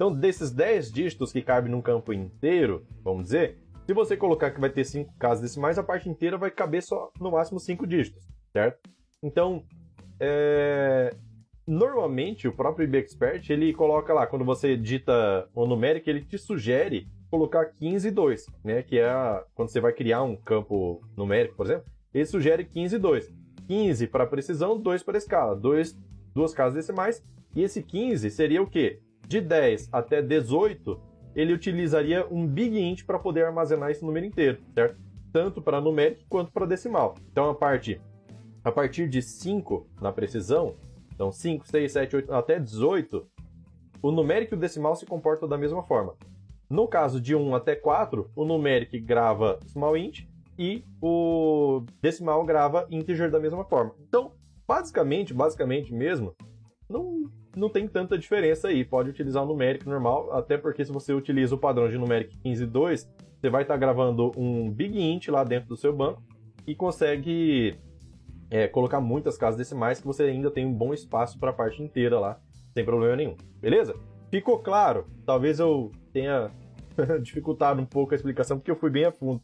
Então, 0.00 0.10
desses 0.14 0.50
10 0.50 0.90
dígitos 0.90 1.30
que 1.30 1.42
cabem 1.42 1.70
num 1.70 1.82
campo 1.82 2.10
inteiro, 2.10 2.86
vamos 3.04 3.24
dizer, 3.24 3.58
se 3.86 3.92
você 3.92 4.16
colocar 4.16 4.50
que 4.50 4.58
vai 4.58 4.70
ter 4.70 4.82
5 4.82 5.12
casas 5.18 5.42
decimais, 5.42 5.78
a 5.78 5.82
parte 5.82 6.08
inteira 6.08 6.38
vai 6.38 6.50
caber 6.50 6.82
só 6.82 7.12
no 7.20 7.32
máximo 7.32 7.60
5 7.60 7.86
dígitos, 7.86 8.26
certo? 8.50 8.78
Então, 9.22 9.62
é... 10.18 11.14
normalmente 11.66 12.48
o 12.48 12.52
próprio 12.52 12.84
IBExpert 12.84 13.48
ele 13.50 13.72
coloca 13.72 14.12
lá, 14.12 14.26
quando 14.26 14.44
você 14.44 14.76
digita 14.76 15.48
o 15.54 15.66
numérico, 15.66 16.08
ele 16.08 16.22
te 16.22 16.38
sugere 16.38 17.08
colocar 17.30 17.66
15 17.66 18.08
e 18.08 18.10
2, 18.10 18.46
né? 18.64 18.82
Que 18.82 18.98
é 18.98 19.08
a... 19.08 19.44
quando 19.54 19.68
você 19.68 19.80
vai 19.80 19.92
criar 19.92 20.22
um 20.22 20.36
campo 20.36 21.00
numérico, 21.16 21.56
por 21.56 21.66
exemplo, 21.66 21.84
ele 22.12 22.26
sugere 22.26 22.64
15 22.64 22.96
e 22.96 22.98
2. 22.98 23.32
15 23.68 24.06
para 24.08 24.26
precisão, 24.26 24.78
2 24.80 25.02
para 25.02 25.16
escala, 25.16 25.54
2, 25.54 25.96
duas 26.34 26.52
casas 26.52 26.74
decimais, 26.74 27.24
e 27.54 27.62
esse 27.62 27.82
15 27.82 28.28
seria 28.30 28.60
o 28.62 28.66
quê? 28.66 29.00
De 29.28 29.40
10 29.40 29.88
até 29.92 30.20
18, 30.20 31.00
ele 31.36 31.52
utilizaria 31.52 32.26
um 32.30 32.46
big 32.46 32.76
int 32.80 33.04
para 33.04 33.18
poder 33.18 33.44
armazenar 33.44 33.90
esse 33.90 34.04
número 34.04 34.26
inteiro, 34.26 34.58
certo? 34.74 34.98
Tanto 35.32 35.62
para 35.62 35.80
numérico 35.80 36.24
quanto 36.28 36.50
para 36.50 36.66
decimal. 36.66 37.14
Então 37.30 37.48
a 37.48 37.54
parte 37.54 38.00
a 38.62 38.70
partir 38.70 39.08
de 39.08 39.22
5 39.22 39.86
na 40.00 40.12
precisão, 40.12 40.74
então 41.20 41.30
5, 41.30 41.68
6, 41.68 41.92
7, 41.92 42.16
8 42.16 42.32
até 42.32 42.58
18, 42.58 43.26
o 44.00 44.10
numérico 44.10 44.54
e 44.54 44.56
o 44.56 44.58
decimal 44.58 44.96
se 44.96 45.04
comportam 45.04 45.46
da 45.46 45.58
mesma 45.58 45.82
forma. 45.82 46.14
No 46.70 46.88
caso 46.88 47.20
de 47.20 47.36
1 47.36 47.54
até 47.54 47.76
4, 47.76 48.30
o 48.34 48.44
numérico 48.46 48.98
grava 49.04 49.60
small 49.66 49.98
int 49.98 50.22
e 50.58 50.82
o 50.98 51.84
decimal 52.00 52.42
grava 52.46 52.86
integer 52.90 53.30
da 53.30 53.38
mesma 53.38 53.66
forma. 53.66 53.94
Então, 54.08 54.32
basicamente, 54.66 55.34
basicamente 55.34 55.92
mesmo, 55.92 56.34
não 56.88 57.30
não 57.54 57.68
tem 57.68 57.88
tanta 57.88 58.16
diferença 58.16 58.68
aí. 58.68 58.84
Pode 58.84 59.10
utilizar 59.10 59.42
o 59.42 59.46
numérico 59.46 59.90
normal, 59.90 60.32
até 60.32 60.56
porque 60.56 60.84
se 60.84 60.92
você 60.92 61.12
utiliza 61.12 61.52
o 61.52 61.58
padrão 61.58 61.88
de 61.88 61.98
numérico 61.98 62.32
15.2, 62.44 63.08
você 63.40 63.50
vai 63.50 63.62
estar 63.62 63.76
gravando 63.76 64.30
um 64.36 64.70
big 64.70 64.98
int 64.98 65.26
lá 65.28 65.42
dentro 65.42 65.68
do 65.68 65.76
seu 65.76 65.92
banco 65.92 66.22
e 66.64 66.76
consegue 66.76 67.76
é, 68.50 68.66
colocar 68.66 69.00
muitas 69.00 69.38
casas 69.38 69.56
decimais 69.56 70.00
que 70.00 70.06
você 70.06 70.24
ainda 70.24 70.50
tem 70.50 70.66
um 70.66 70.74
bom 70.74 70.92
espaço 70.92 71.38
para 71.38 71.50
a 71.50 71.54
parte 71.54 71.82
inteira 71.82 72.18
lá, 72.18 72.40
sem 72.74 72.84
problema 72.84 73.16
nenhum. 73.16 73.36
Beleza? 73.60 73.94
Ficou 74.30 74.58
claro? 74.58 75.06
Talvez 75.24 75.60
eu 75.60 75.92
tenha 76.12 76.50
dificultado 77.22 77.80
um 77.80 77.86
pouco 77.86 78.12
a 78.12 78.16
explicação 78.16 78.58
porque 78.58 78.70
eu 78.70 78.76
fui 78.76 78.90
bem 78.90 79.04
a 79.04 79.12
fundo. 79.12 79.40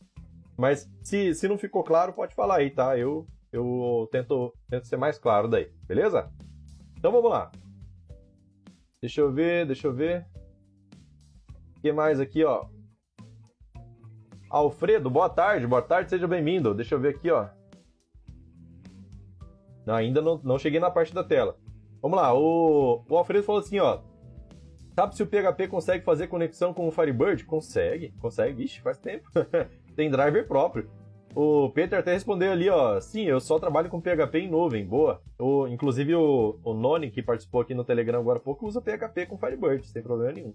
Mas 0.59 0.91
se, 1.03 1.35
se 1.35 1.47
não 1.47 1.57
ficou 1.57 1.85
claro, 1.85 2.13
pode 2.13 2.35
falar 2.35 2.57
aí, 2.57 2.71
tá? 2.71 2.99
Eu, 2.99 3.27
eu 3.53 4.09
tento, 4.11 4.53
tento 4.69 4.87
ser 4.87 4.97
mais 4.97 5.19
claro 5.19 5.49
daí, 5.49 5.71
beleza? 5.87 6.31
Então 6.99 7.13
vamos 7.13 7.31
lá. 7.31 7.53
Deixa 9.01 9.21
eu 9.21 9.31
ver, 9.31 9.67
deixa 9.67 9.87
eu 9.87 9.93
ver. 9.93 10.27
O 11.77 11.81
que 11.81 11.93
mais 11.93 12.19
aqui, 12.19 12.43
ó? 12.43 12.67
Alfredo, 14.49 15.11
boa 15.11 15.29
tarde, 15.29 15.67
boa 15.67 15.83
tarde, 15.83 16.11
seja 16.11 16.27
bem-vindo. 16.27 16.75
Deixa 16.75 16.95
eu 16.95 17.01
ver 17.01 17.15
aqui, 17.15 17.31
ó. 17.31 17.49
Ainda 19.87 20.21
não, 20.21 20.41
não 20.43 20.59
cheguei 20.59 20.81
na 20.81 20.91
parte 20.91 21.15
da 21.15 21.23
tela. 21.23 21.57
Vamos 22.03 22.19
lá, 22.19 22.35
o, 22.35 23.05
o 23.09 23.17
Alfredo 23.17 23.45
falou 23.45 23.61
assim, 23.61 23.79
ó. 23.79 24.01
Sabe 24.95 25.15
se 25.15 25.23
o 25.23 25.27
PHP 25.27 25.69
consegue 25.69 26.05
fazer 26.05 26.27
conexão 26.27 26.73
com 26.73 26.89
o 26.89 26.91
Firebird? 26.91 27.45
Consegue, 27.45 28.13
consegue, 28.21 28.65
ixi, 28.65 28.81
faz 28.81 28.99
tempo. 28.99 29.29
Tem 29.95 30.11
driver 30.11 30.47
próprio. 30.47 30.89
O 31.35 31.69
Peter 31.69 31.99
até 31.99 32.15
respondeu 32.15 32.51
ali, 32.51 32.71
ó. 32.71 32.99
Sim, 32.99 33.25
eu 33.25 33.39
só 33.39 33.59
trabalho 33.59 33.91
com 33.91 34.01
PHP 34.01 34.39
em 34.39 34.51
nuvem, 34.51 34.87
boa. 34.87 35.21
O, 35.39 35.67
inclusive 35.69 36.15
o, 36.15 36.59
o 36.65 36.73
Noni, 36.73 37.11
que 37.11 37.23
participou 37.23 37.61
aqui 37.61 37.75
no 37.75 37.85
Telegram 37.85 38.21
agora 38.21 38.39
há 38.39 38.43
pouco, 38.43 38.67
usa 38.67 38.81
PHP 38.81 39.27
com 39.27 39.37
Firebird, 39.37 39.87
sem 39.87 40.03
problema 40.03 40.33
nenhum. 40.33 40.55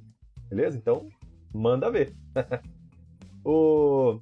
Beleza? 0.49 0.75
Então, 0.79 1.07
manda 1.53 1.91
ver. 1.91 2.15
o 3.45 4.19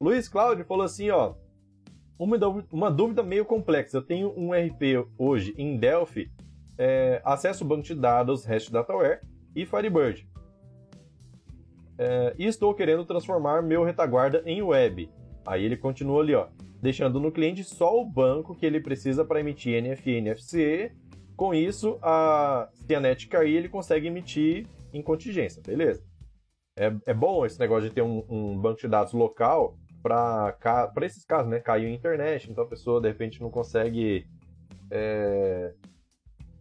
Luiz 0.00 0.30
Cláudio 0.30 0.64
falou 0.64 0.84
assim, 0.84 1.10
ó. 1.10 1.34
Uma, 2.18 2.36
uma 2.72 2.90
dúvida 2.90 3.22
meio 3.22 3.44
complexa. 3.44 3.98
Eu 3.98 4.02
tenho 4.02 4.34
um 4.36 4.50
RP 4.52 5.08
hoje 5.16 5.54
em 5.56 5.76
Delphi, 5.76 6.30
é, 6.76 7.22
acesso 7.24 7.64
banco 7.64 7.82
de 7.82 7.94
dados, 7.94 8.44
REST 8.44 8.72
Dataware 8.72 9.20
e 9.54 9.64
Firebird. 9.64 10.28
É, 11.96 12.34
e 12.36 12.46
estou 12.46 12.74
querendo 12.74 13.04
transformar 13.04 13.62
meu 13.62 13.84
retaguarda 13.84 14.42
em 14.44 14.62
web. 14.62 15.08
Aí 15.46 15.64
ele 15.64 15.76
continua 15.76 16.20
ali, 16.20 16.34
ó, 16.34 16.48
deixando 16.82 17.20
no 17.20 17.30
cliente 17.30 17.62
só 17.62 18.00
o 18.00 18.04
banco 18.04 18.54
que 18.54 18.66
ele 18.66 18.80
precisa 18.80 19.24
para 19.24 19.40
emitir 19.40 19.80
NFI 19.82 20.10
e 20.10 20.16
NFC. 20.16 20.92
Com 21.36 21.54
isso, 21.54 21.98
a, 22.02 22.68
se 22.72 22.94
a 22.94 23.00
net 23.00 23.28
cair, 23.28 23.56
ele 23.56 23.68
consegue 23.68 24.08
emitir 24.08 24.66
em 24.92 25.00
contingência, 25.00 25.62
beleza? 25.64 26.04
É, 26.76 26.92
é 27.06 27.14
bom 27.14 27.46
esse 27.46 27.58
negócio 27.58 27.88
de 27.88 27.94
ter 27.94 28.02
um, 28.02 28.24
um 28.28 28.58
banco 28.58 28.80
de 28.80 28.88
dados 28.88 29.12
local 29.12 29.76
para 30.08 31.06
esses 31.06 31.24
casos, 31.24 31.50
né? 31.50 31.60
Caiu 31.60 31.88
a 31.88 31.92
internet, 31.92 32.50
então 32.50 32.64
a 32.64 32.66
pessoa 32.66 33.00
de 33.00 33.08
repente 33.08 33.40
não 33.40 33.50
consegue. 33.50 34.26
É, 34.90 35.72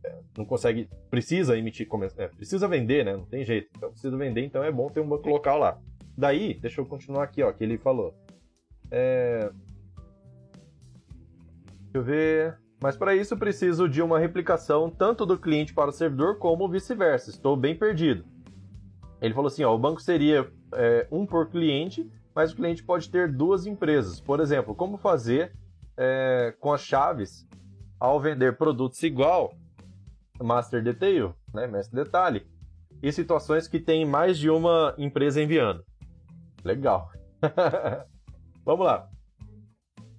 é 0.04 0.16
não 0.38 0.46
consegue. 0.46 0.90
Precisa 1.10 1.58
emitir. 1.58 1.88
É, 2.18 2.28
precisa 2.28 2.68
vender, 2.68 3.06
né? 3.06 3.14
Não 3.14 3.26
tem 3.26 3.46
jeito. 3.46 3.70
Então 3.76 3.92
precisa 3.92 4.18
vender, 4.18 4.44
então 4.44 4.64
é 4.64 4.72
bom 4.72 4.90
ter 4.90 5.00
um 5.00 5.08
banco 5.08 5.30
local 5.30 5.58
lá. 5.58 5.80
Daí, 6.18 6.56
deixa 6.56 6.82
eu 6.82 6.86
continuar 6.86 7.24
aqui, 7.24 7.44
ó, 7.44 7.52
que 7.52 7.64
ele 7.64 7.78
falou. 7.78 8.14
É... 8.92 9.50
Deixa 11.84 11.98
eu 11.98 12.04
ver. 12.04 12.58
Mas 12.82 12.96
para 12.96 13.16
isso 13.16 13.36
preciso 13.38 13.90
de 13.90 14.02
uma 14.02 14.20
replicação 14.20 14.90
tanto 14.90 15.26
do 15.26 15.38
cliente 15.38 15.74
para 15.74 15.90
o 15.90 15.94
servidor 15.94 16.38
como 16.38 16.70
vice-versa. 16.70 17.30
Estou 17.30 17.56
bem 17.56 17.76
perdido. 17.76 18.24
Ele 19.22 19.34
falou 19.34 19.48
assim: 19.48 19.64
ó, 19.64 19.74
o 19.74 19.80
banco 19.80 20.02
seria 20.02 20.48
é, 20.74 21.08
um 21.12 21.26
por 21.26 21.50
cliente, 21.50 22.10
mas 22.38 22.52
o 22.52 22.56
cliente 22.56 22.84
pode 22.84 23.10
ter 23.10 23.32
duas 23.32 23.66
empresas. 23.66 24.20
Por 24.20 24.40
exemplo, 24.40 24.76
como 24.76 24.96
fazer 24.96 25.54
é, 25.98 26.54
com 26.60 26.72
as 26.72 26.82
chaves 26.82 27.48
ao 28.00 28.20
vender 28.20 28.56
produtos 28.58 29.02
igual, 29.02 29.56
master 30.40 30.84
detail, 30.84 31.34
né, 31.52 31.66
mestre 31.66 31.96
detalhe, 31.96 32.46
e 33.02 33.12
situações 33.12 33.68
que 33.68 33.80
tem 33.80 34.06
mais 34.06 34.38
de 34.38 34.52
uma 34.52 34.94
empresa 35.00 35.42
enviando. 35.42 35.84
Legal. 36.64 37.10
Vamos 38.64 38.86
lá. 38.86 39.10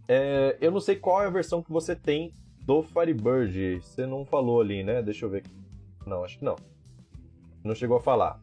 É, 0.08 0.58
eu 0.60 0.72
não 0.72 0.80
sei 0.80 0.96
qual 0.96 1.22
é 1.22 1.26
a 1.26 1.30
versão 1.30 1.62
que 1.62 1.70
você 1.70 1.94
tem 1.94 2.34
do 2.64 2.82
Firebird. 2.82 3.80
Você 3.80 4.06
não 4.06 4.26
falou 4.26 4.60
ali, 4.60 4.82
né? 4.82 5.00
Deixa 5.02 5.24
eu 5.24 5.30
ver. 5.30 5.44
Não, 6.04 6.24
acho 6.24 6.36
que 6.36 6.44
não. 6.44 6.56
Não 7.62 7.76
chegou 7.76 7.98
a 7.98 8.02
falar. 8.02 8.40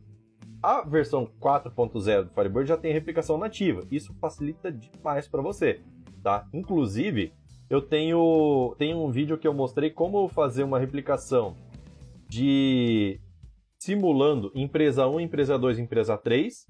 A 0.65 0.81
versão 0.81 1.29
4.0 1.39 2.23
do 2.23 2.29
Firebird 2.31 2.67
já 2.67 2.75
tem 2.75 2.91
replicação 2.91 3.37
nativa. 3.37 3.83
Isso 3.91 4.15
facilita 4.15 4.71
demais 4.71 5.27
para 5.27 5.39
você, 5.39 5.79
tá? 6.23 6.47
Inclusive, 6.51 7.31
eu 7.69 7.83
tenho, 7.83 8.73
tenho 8.79 8.97
um 8.97 9.11
vídeo 9.11 9.37
que 9.37 9.47
eu 9.47 9.53
mostrei 9.53 9.91
como 9.91 10.27
fazer 10.27 10.63
uma 10.63 10.79
replicação 10.79 11.55
de 12.27 13.21
simulando 13.77 14.51
empresa 14.55 15.07
1, 15.07 15.19
empresa 15.19 15.55
2, 15.55 15.77
empresa 15.77 16.17
3 16.17 16.65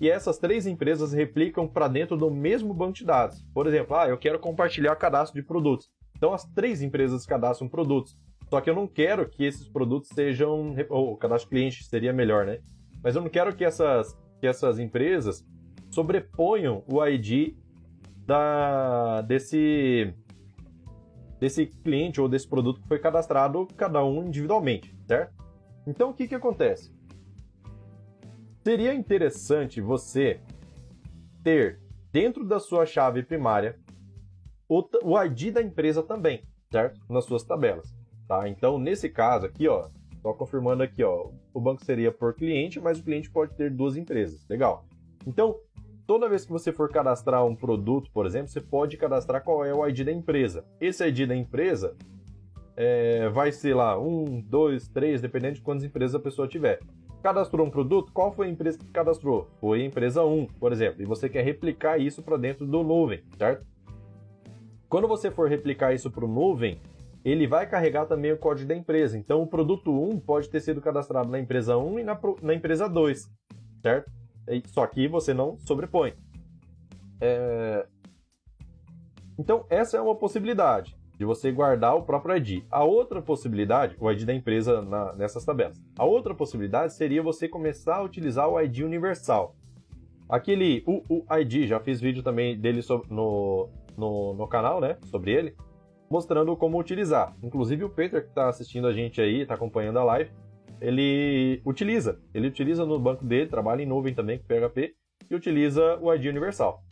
e 0.00 0.08
essas 0.08 0.38
três 0.38 0.64
empresas 0.64 1.12
replicam 1.12 1.66
para 1.66 1.88
dentro 1.88 2.16
do 2.16 2.30
mesmo 2.30 2.72
banco 2.72 2.92
de 2.92 3.04
dados. 3.04 3.44
Por 3.52 3.66
exemplo, 3.66 3.96
ah, 3.96 4.08
eu 4.08 4.16
quero 4.16 4.38
compartilhar 4.38 4.94
cadastro 4.94 5.40
de 5.40 5.44
produtos. 5.44 5.88
Então 6.16 6.32
as 6.32 6.44
três 6.44 6.82
empresas 6.82 7.26
cadastram 7.26 7.68
produtos. 7.68 8.16
Só 8.48 8.60
que 8.60 8.70
eu 8.70 8.76
não 8.76 8.86
quero 8.86 9.28
que 9.28 9.42
esses 9.42 9.68
produtos 9.68 10.08
sejam. 10.14 10.72
Ou 10.88 11.16
cadastro 11.16 11.50
cliente 11.50 11.82
seria 11.82 12.12
melhor, 12.12 12.46
né? 12.46 12.60
Mas 13.02 13.16
eu 13.16 13.22
não 13.22 13.28
quero 13.28 13.54
que 13.54 13.64
essas, 13.64 14.16
que 14.40 14.46
essas 14.46 14.78
empresas 14.78 15.46
sobreponham 15.90 16.84
o 16.90 17.04
ID 17.04 17.54
da, 18.26 19.22
desse, 19.22 20.12
desse 21.40 21.66
cliente 21.66 22.20
ou 22.20 22.28
desse 22.28 22.46
produto 22.46 22.80
que 22.80 22.88
foi 22.88 22.98
cadastrado, 22.98 23.66
cada 23.76 24.04
um 24.04 24.26
individualmente, 24.26 24.94
certo? 25.06 25.32
Então 25.86 26.10
o 26.10 26.14
que, 26.14 26.28
que 26.28 26.34
acontece? 26.34 26.92
Seria 28.62 28.92
interessante 28.92 29.80
você 29.80 30.40
ter 31.42 31.80
dentro 32.12 32.44
da 32.44 32.58
sua 32.58 32.84
chave 32.84 33.22
primária 33.22 33.78
o, 34.68 34.86
o 35.02 35.22
ID 35.22 35.52
da 35.52 35.62
empresa 35.62 36.02
também, 36.02 36.42
certo? 36.70 37.00
Nas 37.08 37.24
suas 37.24 37.42
tabelas, 37.42 37.96
tá? 38.26 38.46
Então, 38.48 38.78
nesse 38.78 39.08
caso 39.08 39.46
aqui, 39.46 39.66
ó, 39.66 39.88
só 40.20 40.34
confirmando 40.34 40.82
aqui, 40.82 41.02
ó, 41.02 41.30
o 41.58 41.60
banco 41.60 41.84
seria 41.84 42.12
por 42.12 42.34
cliente, 42.34 42.80
mas 42.80 43.00
o 43.00 43.02
cliente 43.02 43.28
pode 43.28 43.52
ter 43.54 43.68
duas 43.68 43.96
empresas. 43.96 44.46
Legal. 44.48 44.84
Então, 45.26 45.56
toda 46.06 46.28
vez 46.28 46.44
que 46.44 46.52
você 46.52 46.72
for 46.72 46.88
cadastrar 46.88 47.44
um 47.44 47.54
produto, 47.54 48.08
por 48.12 48.24
exemplo, 48.26 48.48
você 48.48 48.60
pode 48.60 48.96
cadastrar 48.96 49.42
qual 49.42 49.64
é 49.64 49.74
o 49.74 49.86
ID 49.86 50.04
da 50.04 50.12
empresa. 50.12 50.64
Esse 50.80 51.04
ID 51.04 51.26
da 51.26 51.34
empresa 51.34 51.96
é, 52.76 53.28
vai 53.30 53.50
ser 53.50 53.74
lá 53.74 53.98
um, 53.98 54.40
dois, 54.40 54.86
três, 54.86 55.20
dependendo 55.20 55.56
de 55.56 55.60
quantas 55.60 55.82
empresas 55.84 56.14
a 56.14 56.20
pessoa 56.20 56.46
tiver. 56.46 56.78
Cadastrou 57.24 57.66
um 57.66 57.70
produto, 57.70 58.12
qual 58.12 58.32
foi 58.32 58.46
a 58.46 58.50
empresa 58.50 58.78
que 58.78 58.88
cadastrou? 58.92 59.48
Foi 59.60 59.82
a 59.82 59.84
empresa 59.84 60.24
1, 60.24 60.46
por 60.60 60.72
exemplo, 60.72 61.02
e 61.02 61.04
você 61.04 61.28
quer 61.28 61.44
replicar 61.44 61.98
isso 62.00 62.22
para 62.22 62.36
dentro 62.36 62.64
do 62.64 62.84
nuvem, 62.84 63.24
certo? 63.36 63.66
Quando 64.88 65.08
você 65.08 65.28
for 65.28 65.48
replicar 65.48 65.92
isso 65.92 66.08
para 66.08 66.24
o 66.24 66.28
nuvem, 66.28 66.80
ele 67.28 67.46
vai 67.46 67.66
carregar 67.66 68.06
também 68.06 68.32
o 68.32 68.38
código 68.38 68.68
da 68.68 68.74
empresa. 68.74 69.18
Então, 69.18 69.42
o 69.42 69.46
produto 69.46 69.90
1 69.90 70.20
pode 70.20 70.48
ter 70.48 70.60
sido 70.60 70.80
cadastrado 70.80 71.28
na 71.28 71.38
empresa 71.38 71.76
1 71.76 72.00
e 72.00 72.04
na, 72.04 72.18
na 72.42 72.54
empresa 72.54 72.88
2, 72.88 73.30
certo? 73.82 74.10
Só 74.66 74.86
que 74.86 75.08
você 75.08 75.34
não 75.34 75.58
sobrepõe. 75.58 76.14
É... 77.20 77.86
Então, 79.38 79.66
essa 79.68 79.96
é 79.96 80.00
uma 80.00 80.14
possibilidade 80.14 80.96
de 81.18 81.24
você 81.24 81.50
guardar 81.50 81.96
o 81.96 82.02
próprio 82.02 82.36
ID. 82.36 82.64
A 82.70 82.84
outra 82.84 83.20
possibilidade, 83.20 83.96
o 83.98 84.10
ID 84.10 84.24
da 84.24 84.32
empresa 84.32 84.80
na, 84.80 85.12
nessas 85.14 85.44
tabelas. 85.44 85.82
A 85.98 86.04
outra 86.04 86.34
possibilidade 86.34 86.94
seria 86.94 87.22
você 87.22 87.48
começar 87.48 87.96
a 87.96 88.02
utilizar 88.02 88.48
o 88.48 88.60
ID 88.60 88.78
universal. 88.78 89.56
Aquele 90.28 90.84
UUID, 90.86 91.66
já 91.66 91.80
fiz 91.80 92.00
vídeo 92.00 92.22
também 92.22 92.58
dele 92.58 92.80
no, 93.10 93.68
no, 93.96 94.34
no 94.34 94.46
canal, 94.46 94.80
né, 94.80 94.96
sobre 95.06 95.32
ele, 95.32 95.56
mostrando 96.10 96.56
como 96.56 96.78
utilizar. 96.78 97.36
Inclusive 97.42 97.84
o 97.84 97.90
Peter 97.90 98.22
que 98.22 98.28
está 98.28 98.48
assistindo 98.48 98.86
a 98.86 98.92
gente 98.92 99.20
aí, 99.20 99.42
está 99.42 99.54
acompanhando 99.54 99.98
a 99.98 100.04
live, 100.04 100.30
ele 100.80 101.60
utiliza. 101.64 102.20
Ele 102.32 102.48
utiliza 102.48 102.84
no 102.84 102.98
banco 102.98 103.24
dele, 103.24 103.48
trabalha 103.48 103.82
em 103.82 103.86
nuvem 103.86 104.14
também 104.14 104.38
com 104.38 104.44
PHP 104.44 104.94
e 105.30 105.34
utiliza 105.34 105.98
o 106.00 106.12
ID 106.12 106.26
universal. 106.26 106.82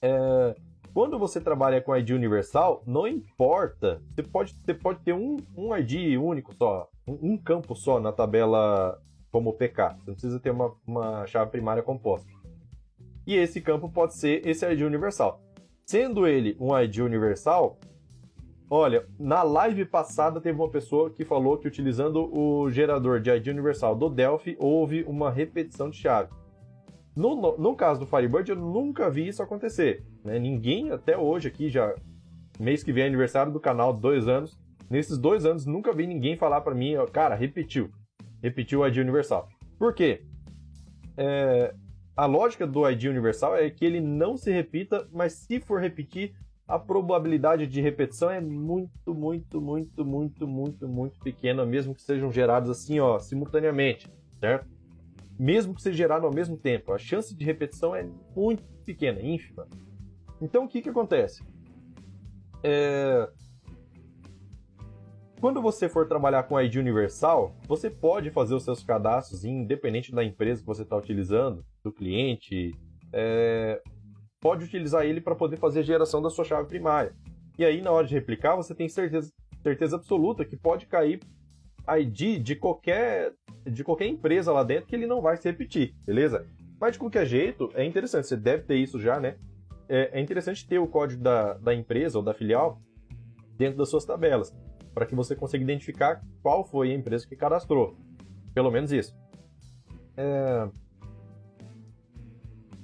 É, 0.00 0.54
quando 0.92 1.18
você 1.18 1.40
trabalha 1.40 1.80
com 1.80 1.96
ID 1.96 2.10
universal, 2.10 2.82
não 2.86 3.06
importa, 3.06 4.02
você 4.14 4.22
pode, 4.22 4.54
você 4.54 4.74
pode 4.74 5.00
ter 5.00 5.12
um, 5.12 5.36
um 5.56 5.76
ID 5.76 6.18
único 6.18 6.54
só, 6.54 6.88
um, 7.06 7.32
um 7.32 7.38
campo 7.38 7.74
só 7.74 7.98
na 7.98 8.12
tabela 8.12 9.00
como 9.30 9.54
PK. 9.54 9.96
Você 9.96 10.10
não 10.10 10.14
precisa 10.14 10.40
ter 10.40 10.50
uma, 10.50 10.74
uma 10.86 11.26
chave 11.26 11.50
primária 11.50 11.82
composta. 11.82 12.30
E 13.26 13.34
esse 13.34 13.60
campo 13.60 13.88
pode 13.88 14.14
ser 14.14 14.46
esse 14.46 14.66
ID 14.70 14.82
universal. 14.82 15.40
Sendo 15.86 16.26
ele 16.26 16.56
um 16.60 16.78
ID 16.78 16.98
universal, 16.98 17.78
olha, 18.74 19.06
na 19.18 19.42
live 19.42 19.84
passada 19.84 20.40
teve 20.40 20.58
uma 20.58 20.70
pessoa 20.70 21.10
que 21.10 21.26
falou 21.26 21.58
que 21.58 21.68
utilizando 21.68 22.34
o 22.34 22.70
gerador 22.70 23.20
de 23.20 23.30
ID 23.30 23.48
universal 23.48 23.94
do 23.94 24.08
Delphi 24.08 24.56
houve 24.58 25.04
uma 25.04 25.30
repetição 25.30 25.90
de 25.90 25.98
chave. 25.98 26.30
No, 27.14 27.36
no, 27.36 27.58
no, 27.58 27.76
caso 27.76 28.00
do 28.00 28.06
Firebird, 28.06 28.48
eu 28.48 28.56
nunca 28.56 29.10
vi 29.10 29.28
isso 29.28 29.42
acontecer. 29.42 30.02
Né? 30.24 30.38
Ninguém 30.38 30.90
até 30.90 31.18
hoje 31.18 31.48
aqui, 31.48 31.68
já 31.68 31.94
mês 32.58 32.82
que 32.82 32.94
vem 32.94 33.04
é 33.04 33.06
aniversário 33.08 33.52
do 33.52 33.60
canal, 33.60 33.92
dois 33.92 34.26
anos. 34.26 34.58
Nesses 34.88 35.18
dois 35.18 35.44
anos, 35.44 35.66
nunca 35.66 35.92
vi 35.92 36.06
ninguém 36.06 36.38
falar 36.38 36.62
para 36.62 36.74
mim, 36.74 36.94
cara, 37.12 37.34
repetiu. 37.34 37.90
Repetiu 38.42 38.80
o 38.80 38.86
ID 38.86 38.96
universal. 38.96 39.50
Por 39.78 39.92
quê? 39.92 40.24
É, 41.18 41.74
a 42.16 42.24
lógica 42.24 42.66
do 42.66 42.88
ID 42.88 43.04
universal 43.04 43.54
é 43.54 43.68
que 43.68 43.84
ele 43.84 44.00
não 44.00 44.38
se 44.38 44.50
repita, 44.50 45.06
mas 45.12 45.34
se 45.34 45.60
for 45.60 45.78
repetir, 45.78 46.34
a 46.74 46.78
probabilidade 46.78 47.66
de 47.66 47.80
repetição 47.80 48.30
é 48.30 48.40
muito, 48.40 49.14
muito, 49.14 49.60
muito, 49.60 50.04
muito, 50.04 50.46
muito, 50.48 50.88
muito 50.88 51.20
pequena, 51.20 51.66
mesmo 51.66 51.94
que 51.94 52.00
sejam 52.00 52.32
gerados 52.32 52.70
assim, 52.70 52.98
ó, 52.98 53.18
simultaneamente, 53.18 54.10
certo? 54.40 54.66
mesmo 55.38 55.74
que 55.74 55.82
seja 55.82 55.96
gerado 55.96 56.24
ao 56.24 56.32
mesmo 56.32 56.56
tempo. 56.56 56.92
A 56.92 56.98
chance 56.98 57.34
de 57.34 57.44
repetição 57.44 57.94
é 57.94 58.08
muito 58.36 58.62
pequena, 58.84 59.20
ínfima. 59.20 59.66
Então, 60.40 60.64
o 60.64 60.68
que, 60.68 60.80
que 60.80 60.88
acontece? 60.88 61.42
É... 62.62 63.28
Quando 65.40 65.60
você 65.60 65.88
for 65.88 66.06
trabalhar 66.06 66.44
com 66.44 66.60
ID 66.60 66.76
universal, 66.76 67.56
você 67.66 67.90
pode 67.90 68.30
fazer 68.30 68.54
os 68.54 68.62
seus 68.62 68.84
cadastros, 68.84 69.44
independente 69.44 70.12
da 70.12 70.22
empresa 70.22 70.60
que 70.60 70.66
você 70.66 70.82
está 70.82 70.96
utilizando, 70.96 71.64
do 71.82 71.92
cliente, 71.92 72.72
é... 73.12 73.82
pode 74.42 74.64
utilizar 74.64 75.06
ele 75.06 75.20
para 75.20 75.36
poder 75.36 75.56
fazer 75.56 75.80
a 75.80 75.84
geração 75.84 76.20
da 76.20 76.28
sua 76.28 76.44
chave 76.44 76.66
primária. 76.66 77.14
E 77.56 77.64
aí, 77.64 77.80
na 77.80 77.92
hora 77.92 78.06
de 78.06 78.14
replicar, 78.14 78.56
você 78.56 78.74
tem 78.74 78.88
certeza, 78.88 79.32
certeza 79.62 79.94
absoluta 79.94 80.44
que 80.44 80.56
pode 80.56 80.86
cair 80.86 81.20
ID 81.96 82.42
de 82.42 82.56
qualquer, 82.56 83.32
de 83.64 83.84
qualquer 83.84 84.06
empresa 84.08 84.52
lá 84.52 84.64
dentro 84.64 84.86
que 84.86 84.96
ele 84.96 85.06
não 85.06 85.22
vai 85.22 85.36
se 85.36 85.48
repetir, 85.48 85.94
beleza? 86.04 86.44
Mas 86.80 86.94
de 86.94 86.98
qualquer 86.98 87.24
jeito, 87.24 87.70
é 87.74 87.84
interessante, 87.84 88.26
você 88.26 88.36
deve 88.36 88.64
ter 88.64 88.74
isso 88.74 89.00
já, 89.00 89.20
né? 89.20 89.36
É, 89.88 90.18
é 90.18 90.20
interessante 90.20 90.66
ter 90.66 90.80
o 90.80 90.88
código 90.88 91.22
da, 91.22 91.54
da 91.54 91.72
empresa 91.72 92.18
ou 92.18 92.24
da 92.24 92.34
filial 92.34 92.80
dentro 93.56 93.78
das 93.78 93.90
suas 93.90 94.04
tabelas, 94.04 94.52
para 94.92 95.06
que 95.06 95.14
você 95.14 95.36
consiga 95.36 95.62
identificar 95.62 96.20
qual 96.42 96.64
foi 96.64 96.90
a 96.90 96.94
empresa 96.94 97.28
que 97.28 97.36
cadastrou. 97.36 97.96
Pelo 98.52 98.72
menos 98.72 98.90
isso. 98.90 99.16
É... 100.16 100.68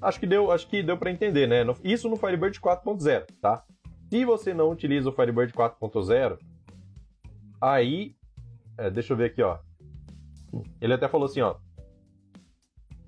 Acho 0.00 0.20
que 0.20 0.26
deu, 0.26 0.50
acho 0.50 0.68
que 0.68 0.82
deu 0.82 0.96
para 0.96 1.10
entender, 1.10 1.46
né? 1.46 1.64
Isso 1.82 2.08
no 2.08 2.16
Firebird 2.16 2.60
4.0, 2.60 3.26
tá? 3.40 3.64
Se 4.10 4.24
você 4.24 4.54
não 4.54 4.70
utiliza 4.70 5.08
o 5.08 5.12
Firebird 5.12 5.52
4.0, 5.52 6.38
aí 7.60 8.14
é, 8.78 8.88
deixa 8.88 9.12
eu 9.12 9.16
ver 9.16 9.26
aqui, 9.26 9.42
ó. 9.42 9.58
Ele 10.80 10.94
até 10.94 11.08
falou 11.08 11.26
assim, 11.26 11.40
ó. 11.40 11.56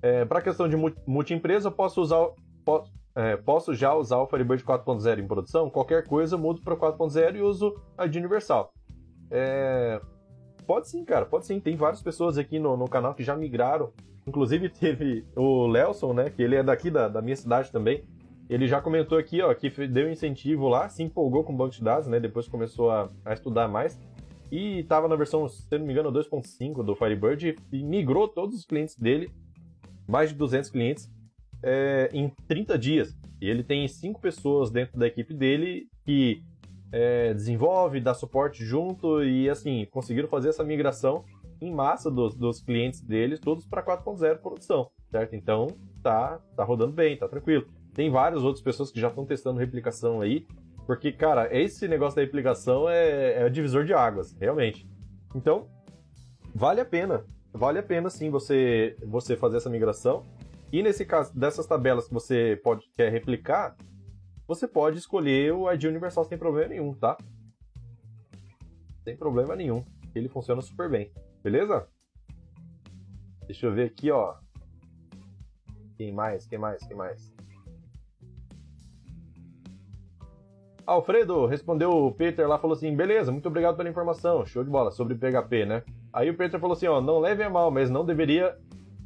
É, 0.01 0.25
para 0.25 0.41
questão 0.41 0.67
de 0.67 0.75
multi-empresa, 1.07 1.71
posso 1.71 2.01
usar. 2.01 2.29
Posso, 2.65 2.91
é, 3.15 3.37
posso 3.37 3.73
já 3.73 3.93
usar 3.93 4.17
o 4.17 4.27
Firebird 4.27 4.63
4.0 4.63 5.19
em 5.19 5.27
produção? 5.27 5.69
Qualquer 5.69 6.05
coisa, 6.05 6.37
mudo 6.37 6.61
para 6.61 6.75
4.0 6.75 7.37
e 7.37 7.41
uso 7.41 7.81
a 7.97 8.05
de 8.05 8.19
universal. 8.19 8.73
É, 9.29 10.01
pode 10.67 10.89
sim, 10.89 11.05
cara, 11.05 11.25
pode 11.25 11.45
sim. 11.45 11.59
Tem 11.59 11.75
várias 11.75 12.01
pessoas 12.01 12.37
aqui 12.37 12.59
no, 12.59 12.75
no 12.75 12.87
canal 12.87 13.13
que 13.13 13.23
já 13.23 13.35
migraram. 13.35 13.93
Inclusive 14.27 14.69
teve 14.69 15.25
o 15.35 15.67
Lelson, 15.67 16.13
né? 16.13 16.29
Que 16.29 16.41
ele 16.41 16.55
é 16.55 16.63
daqui 16.63 16.89
da, 16.89 17.07
da 17.07 17.21
minha 17.21 17.35
cidade 17.35 17.71
também. 17.71 18.03
Ele 18.49 18.67
já 18.67 18.81
comentou 18.81 19.17
aqui, 19.17 19.41
ó, 19.41 19.53
que 19.53 19.69
deu 19.87 20.11
incentivo 20.11 20.67
lá, 20.67 20.89
se 20.89 21.01
empolgou 21.01 21.43
com 21.43 21.53
o 21.53 21.55
banco 21.55 21.73
de 21.73 21.83
dados, 21.83 22.07
né? 22.07 22.19
Depois 22.19 22.47
começou 22.47 22.91
a, 22.91 23.09
a 23.23 23.33
estudar 23.33 23.67
mais. 23.67 23.99
E 24.51 24.79
estava 24.79 25.07
na 25.07 25.15
versão, 25.15 25.47
se 25.47 25.65
não 25.77 25.85
me 25.85 25.93
engano, 25.93 26.11
2.5 26.11 26.83
do 26.83 26.93
Firebird 26.93 27.55
e 27.71 27.83
migrou 27.83 28.27
todos 28.27 28.57
os 28.57 28.65
clientes 28.65 28.97
dele, 28.97 29.31
mais 30.05 30.29
de 30.29 30.35
200 30.35 30.69
clientes, 30.69 31.09
é, 31.63 32.09
em 32.11 32.29
30 32.49 32.77
dias. 32.77 33.17
E 33.41 33.49
ele 33.49 33.63
tem 33.63 33.87
cinco 33.87 34.19
pessoas 34.19 34.69
dentro 34.69 34.99
da 34.99 35.07
equipe 35.07 35.33
dele 35.33 35.87
que 36.03 36.43
é, 36.91 37.33
desenvolve, 37.33 38.01
dá 38.01 38.13
suporte 38.13 38.65
junto 38.65 39.23
e 39.23 39.49
assim, 39.49 39.87
conseguiram 39.89 40.27
fazer 40.27 40.49
essa 40.49 40.63
migração 40.63 41.23
em 41.61 41.71
massa 41.71 42.09
dos, 42.09 42.35
dos 42.35 42.61
clientes 42.61 43.01
deles, 43.01 43.39
todos 43.39 43.65
para 43.65 43.85
4.0 43.85 44.39
produção, 44.39 44.89
certo? 45.09 45.35
Então 45.35 45.67
tá, 46.01 46.39
tá 46.55 46.63
rodando 46.63 46.91
bem, 46.91 47.15
tá 47.17 47.27
tranquilo. 47.27 47.65
Tem 47.93 48.09
várias 48.09 48.43
outras 48.43 48.63
pessoas 48.63 48.91
que 48.91 48.99
já 48.99 49.09
estão 49.09 49.25
testando 49.25 49.59
replicação 49.59 50.21
aí 50.21 50.45
porque, 50.85 51.11
cara, 51.11 51.47
esse 51.55 51.87
negócio 51.87 52.15
da 52.15 52.21
replicação 52.21 52.89
é, 52.89 53.43
é 53.43 53.49
divisor 53.49 53.85
de 53.85 53.93
águas, 53.93 54.35
realmente. 54.39 54.89
Então, 55.35 55.69
vale 56.53 56.81
a 56.81 56.85
pena. 56.85 57.25
Vale 57.53 57.79
a 57.79 57.83
pena 57.83 58.09
sim 58.09 58.29
você, 58.29 58.97
você 59.05 59.35
fazer 59.35 59.57
essa 59.57 59.69
migração. 59.69 60.25
E 60.71 60.81
nesse 60.81 61.05
caso, 61.05 61.37
dessas 61.37 61.65
tabelas 61.65 62.07
que 62.07 62.13
você 62.13 62.59
pode, 62.63 62.89
quer 62.95 63.11
replicar, 63.11 63.75
você 64.47 64.67
pode 64.67 64.97
escolher 64.97 65.53
o 65.53 65.71
ID 65.71 65.85
universal 65.85 66.25
sem 66.25 66.37
problema 66.37 66.69
nenhum, 66.69 66.93
tá? 66.93 67.17
Sem 69.03 69.15
problema 69.15 69.55
nenhum. 69.55 69.83
Ele 70.15 70.29
funciona 70.29 70.61
super 70.61 70.89
bem. 70.89 71.11
Beleza? 71.43 71.87
Deixa 73.45 73.65
eu 73.65 73.73
ver 73.73 73.87
aqui, 73.87 74.11
ó. 74.11 74.35
Quem 75.97 76.11
mais? 76.11 76.45
Quem 76.47 76.57
mais? 76.57 76.83
Quem 76.87 76.95
mais? 76.95 77.33
Alfredo, 80.85 81.45
respondeu 81.45 81.89
o 81.89 82.11
Peter 82.11 82.47
lá, 82.47 82.57
falou 82.57 82.75
assim: 82.75 82.95
beleza, 82.95 83.31
muito 83.31 83.47
obrigado 83.47 83.77
pela 83.77 83.89
informação, 83.89 84.45
show 84.45 84.63
de 84.63 84.69
bola, 84.69 84.91
sobre 84.91 85.15
PHP, 85.15 85.65
né? 85.65 85.83
Aí 86.11 86.29
o 86.29 86.35
Peter 86.35 86.59
falou 86.59 86.73
assim: 86.73 86.87
ó, 86.87 86.99
não 86.99 87.19
leve 87.19 87.43
a 87.43 87.49
mal, 87.49 87.71
mas 87.71 87.89
não 87.89 88.05
deveria 88.05 88.57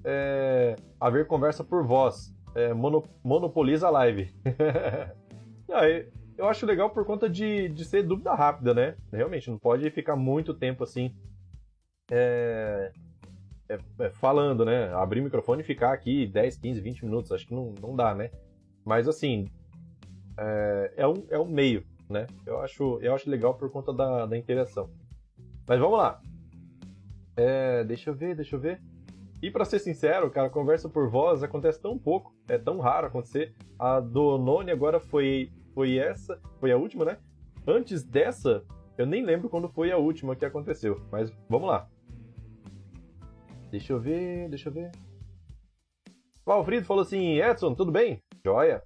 é, 0.04 0.76
haver 1.00 1.28
conversa 1.28 1.64
por 1.64 1.86
voz. 1.86 2.34
É, 2.54 2.74
mono, 2.74 3.04
monopoliza 3.24 3.88
a 3.88 3.92
live. 3.92 4.34
aí, 5.74 6.08
eu 6.38 6.48
acho 6.48 6.66
legal 6.66 6.90
por 6.90 7.06
conta 7.06 7.30
de, 7.30 7.68
de 7.70 7.84
ser 7.84 8.04
dúvida 8.04 8.34
rápida, 8.34 8.74
né? 8.74 8.96
Realmente, 9.12 9.50
não 9.50 9.58
pode 9.58 9.90
ficar 9.92 10.16
muito 10.16 10.54
tempo 10.54 10.84
assim. 10.84 11.14
É, 12.12 12.92
é, 13.68 13.80
é, 14.00 14.10
falando, 14.12 14.64
né? 14.64 14.94
Abrir 14.94 15.22
o 15.22 15.24
microfone 15.24 15.62
e 15.62 15.66
ficar 15.66 15.92
aqui 15.92 16.28
10, 16.28 16.58
15, 16.58 16.82
20 16.82 17.06
minutos. 17.06 17.32
Acho 17.32 17.48
que 17.48 17.54
não, 17.54 17.74
não 17.82 17.96
dá, 17.96 18.14
né? 18.14 18.30
Mas 18.84 19.08
assim, 19.08 19.50
é, 20.38 20.94
é, 20.98 21.08
um, 21.08 21.26
é 21.30 21.40
um 21.40 21.48
meio, 21.48 21.84
né? 22.10 22.28
Eu 22.46 22.60
acho, 22.60 23.00
eu 23.02 23.14
acho 23.14 23.30
legal 23.30 23.56
por 23.56 23.72
conta 23.72 23.92
da, 23.92 24.26
da 24.26 24.38
interação. 24.38 24.90
Mas 25.68 25.80
vamos 25.80 25.98
lá. 25.98 26.22
É, 27.36 27.84
deixa 27.84 28.12
eu 28.12 28.16
ver, 28.16 28.36
deixa 28.36 28.56
eu 28.56 28.60
ver. 28.60 28.82
E 29.42 29.52
para 29.52 29.66
ser 29.66 29.80
sincero, 29.80 30.30
cara, 30.30 30.50
conversa 30.50 30.88
por 30.88 31.10
voz 31.10 31.44
acontece 31.44 31.80
tão 31.82 31.98
pouco, 31.98 32.34
é 32.48 32.58
tão 32.58 32.80
raro 32.80 33.08
acontecer. 33.08 33.54
A 33.78 34.00
do 34.00 34.38
Noni 34.38 34.72
agora 34.72 35.00
foi, 35.00 35.52
foi 35.74 35.98
essa, 35.98 36.40
foi 36.60 36.72
a 36.72 36.78
última, 36.78 37.04
né? 37.04 37.18
Antes 37.68 38.04
dessa, 38.04 38.64
eu 38.98 39.06
nem 39.06 39.26
lembro 39.26 39.50
quando 39.50 39.68
foi 39.68 39.92
a 39.92 39.98
última 39.98 40.36
que 40.36 40.46
aconteceu, 40.46 41.02
mas 41.12 41.32
vamos 41.50 41.68
lá. 41.68 41.88
Deixa 43.76 43.92
eu 43.92 44.00
ver, 44.00 44.48
deixa 44.48 44.70
eu 44.70 44.74
ver. 44.74 44.90
O 46.46 46.52
Alfredo 46.52 46.86
falou 46.86 47.02
assim: 47.02 47.42
Edson, 47.42 47.76
tudo 47.76 47.92
bem? 47.92 48.24
Joia. 48.42 48.82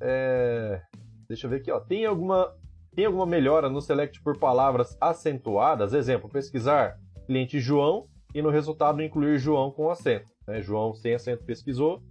É... 0.00 0.82
Deixa 1.28 1.46
eu 1.46 1.50
ver 1.50 1.58
aqui, 1.58 1.70
ó. 1.70 1.78
Tem 1.78 2.04
alguma, 2.04 2.52
tem 2.92 3.04
alguma 3.04 3.24
melhora 3.24 3.70
no 3.70 3.80
select 3.80 4.20
por 4.20 4.36
palavras 4.36 4.96
acentuadas? 5.00 5.94
Exemplo, 5.94 6.28
pesquisar 6.28 6.98
cliente 7.24 7.60
João 7.60 8.08
e 8.34 8.42
no 8.42 8.50
resultado 8.50 9.00
incluir 9.00 9.38
João 9.38 9.70
com 9.70 9.88
acento. 9.88 10.28
Né? 10.44 10.60
João 10.60 10.92
sem 10.92 11.14
acento 11.14 11.44
pesquisou? 11.44 12.02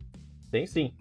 Tem 0.49 0.65
sim. 0.65 0.93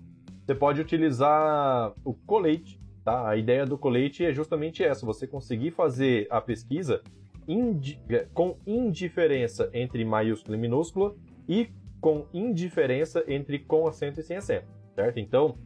Você 0.45 0.53
pode 0.53 0.81
utilizar 0.81 1.95
o 2.05 2.13
colete. 2.13 2.81
Tá? 3.05 3.29
A 3.29 3.37
ideia 3.37 3.65
do 3.65 3.79
colete 3.79 4.25
é 4.25 4.33
justamente 4.33 4.83
essa: 4.83 5.07
você 5.07 5.29
conseguir 5.29 5.71
fazer 5.71 6.27
a 6.29 6.41
pesquisa 6.41 7.01
indi 7.49 7.99
com 8.35 8.59
indiferença 8.67 9.71
entre 9.73 10.05
maiúsculo 10.05 10.55
e 10.55 10.61
minúsculo 10.61 11.19
e 11.49 11.71
com 12.01 12.27
indiferença 12.33 13.25
entre 13.27 13.59
com 13.59 13.89
acento 13.89 14.21
e 14.21 14.23
sem 14.23 14.37
acento, 14.37 14.69
certo? 14.95 15.19
Então, 15.19 15.57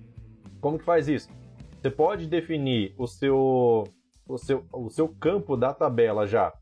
como 0.60 0.78
que 0.78 0.84
faz 0.84 1.08
isso? 1.08 1.28
Você 1.80 1.90
pode 1.90 2.26
definir 2.28 2.94
o 2.96 3.06
seu, 3.06 3.84
o 4.28 4.38
seu, 4.38 4.64
o 4.72 4.88
seu 4.88 5.08
campo 5.08 5.56
da 5.56 5.74
tabela 5.74 6.26
já. 6.26 6.52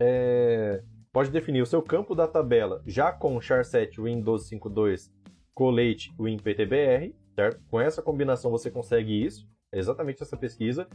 É, 0.00 0.82
pode 1.12 1.30
definir 1.30 1.62
o 1.62 1.66
seu 1.66 1.82
campo 1.82 2.14
da 2.14 2.26
tabela 2.26 2.82
já 2.86 3.12
com 3.12 3.38
char7 3.38 3.96
Win1252 3.96 5.10
colete 5.54 6.12
WinPTBR, 6.18 7.14
certo? 7.34 7.62
Com 7.70 7.80
essa 7.80 8.02
combinação 8.02 8.50
você 8.50 8.70
consegue 8.70 9.24
isso, 9.24 9.48
é 9.72 9.78
exatamente 9.78 10.22
essa 10.22 10.36
pesquisa. 10.36 10.86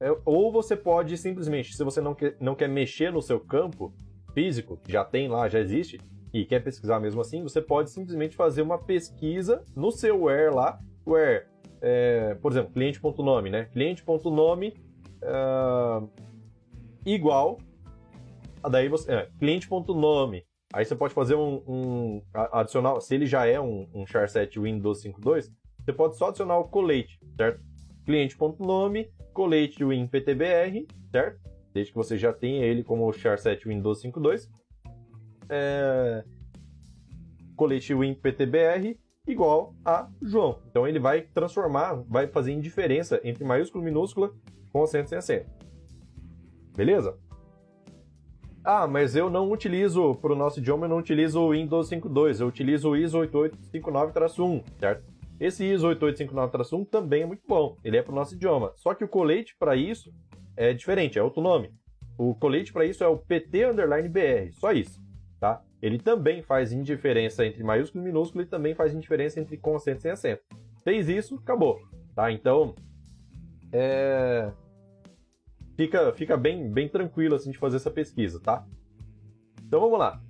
É, 0.00 0.14
ou 0.24 0.52
você 0.52 0.76
pode 0.76 1.16
simplesmente, 1.16 1.74
se 1.74 1.84
você 1.84 2.00
não 2.00 2.14
quer, 2.14 2.36
não 2.40 2.54
quer 2.54 2.68
mexer 2.68 3.12
no 3.12 3.22
seu 3.22 3.40
campo 3.40 3.94
físico, 4.32 4.80
já 4.88 5.04
tem 5.04 5.28
lá, 5.28 5.48
já 5.48 5.60
existe, 5.60 6.00
e 6.32 6.44
quer 6.44 6.60
pesquisar 6.60 6.98
mesmo 6.98 7.20
assim, 7.20 7.42
você 7.42 7.62
pode 7.62 7.90
simplesmente 7.90 8.34
fazer 8.34 8.62
uma 8.62 8.76
pesquisa 8.76 9.62
no 9.76 9.92
seu 9.92 10.22
where 10.22 10.52
lá, 10.52 10.78
where 11.06 11.46
é, 11.80 12.34
por 12.36 12.50
exemplo, 12.50 12.72
cliente.nome, 12.72 13.50
né? 13.50 13.66
Cliente.nome 13.66 14.74
uh, 15.22 16.08
igual 17.06 17.58
a 18.62 18.68
daí 18.68 18.88
você 18.88 19.12
é, 19.12 19.28
cliente.nome. 19.38 20.44
Aí 20.72 20.84
você 20.84 20.96
pode 20.96 21.14
fazer 21.14 21.36
um, 21.36 21.62
um, 21.68 22.22
adicional, 22.34 23.00
se 23.00 23.14
ele 23.14 23.26
já 23.26 23.46
é 23.46 23.60
um, 23.60 23.86
um 23.94 24.04
char7 24.04 24.60
Windows 24.60 25.02
52, 25.02 25.52
você 25.78 25.92
pode 25.92 26.16
só 26.16 26.28
adicionar 26.28 26.58
o 26.58 26.64
colete, 26.64 27.20
certo? 27.36 27.60
Cliente.nome, 28.04 29.10
colete 29.32 29.84
win 29.84 30.08
certo? 31.10 31.40
Desde 31.72 31.92
que 31.92 31.96
você 31.96 32.16
já 32.16 32.32
tenha 32.32 32.64
ele 32.64 32.84
como 32.84 33.06
char7 33.10 33.66
Windows 33.66 34.00
52. 34.00 34.50
É, 35.48 36.24
colete 37.56 37.94
win 37.94 38.16
igual 39.26 39.74
a 39.84 40.08
João. 40.22 40.60
Então 40.70 40.86
ele 40.86 40.98
vai 40.98 41.22
transformar, 41.22 41.94
vai 42.08 42.26
fazer 42.26 42.52
indiferença 42.52 43.20
entre 43.24 43.44
maiúsculo 43.44 43.82
e 43.82 43.86
minúscula 43.86 44.32
com 44.72 44.82
acento 44.82 45.08
sem 45.08 45.18
acento. 45.18 45.50
Beleza? 46.76 47.16
Ah, 48.64 48.86
mas 48.86 49.14
eu 49.14 49.28
não 49.28 49.50
utilizo, 49.50 50.14
para 50.14 50.32
o 50.32 50.36
nosso 50.36 50.58
idioma, 50.58 50.86
eu 50.86 50.90
não 50.90 50.98
utilizo 50.98 51.38
o 51.38 51.50
Windows 51.50 51.90
5.2, 51.90 52.40
eu 52.40 52.46
utilizo 52.46 52.90
o 52.90 52.96
ISO 52.96 53.18
8859-1, 53.18 54.64
certo? 54.80 55.04
Esse 55.40 55.64
ISO 55.64 55.88
8859-1 55.88 56.88
também 56.88 57.22
é 57.22 57.26
muito 57.26 57.42
bom, 57.46 57.76
ele 57.82 57.96
é 57.96 58.02
para 58.02 58.12
o 58.12 58.14
nosso 58.14 58.34
idioma. 58.34 58.72
Só 58.76 58.94
que 58.94 59.04
o 59.04 59.08
colete 59.08 59.56
para 59.58 59.76
isso 59.76 60.12
é 60.56 60.72
diferente, 60.72 61.18
é 61.18 61.22
outro 61.22 61.42
nome. 61.42 61.70
O 62.16 62.34
colete 62.34 62.72
para 62.72 62.84
isso 62.84 63.02
é 63.02 63.08
o 63.08 63.18
PT_BR, 63.18 64.52
só 64.52 64.72
isso, 64.72 65.00
tá? 65.40 65.62
ele 65.84 65.98
também 65.98 66.40
faz 66.40 66.72
indiferença 66.72 67.44
entre 67.44 67.62
maiúsculo 67.62 68.02
e 68.02 68.06
minúsculo 68.06 68.42
e 68.42 68.46
também 68.46 68.74
faz 68.74 68.94
indiferença 68.94 69.38
entre 69.38 69.58
com 69.58 69.76
acento 69.76 69.98
e 69.98 70.00
sem 70.00 70.10
acento. 70.10 70.42
Fez 70.82 71.10
isso, 71.10 71.34
acabou. 71.34 71.78
Tá? 72.14 72.32
Então, 72.32 72.74
é... 73.70 74.50
fica, 75.76 76.10
fica 76.14 76.38
bem, 76.38 76.70
bem 76.70 76.88
tranquilo 76.88 77.34
assim, 77.34 77.50
de 77.50 77.58
fazer 77.58 77.76
essa 77.76 77.90
pesquisa, 77.90 78.40
tá? 78.40 78.64
Então 79.62 79.78
vamos 79.78 79.98
lá. 79.98 80.22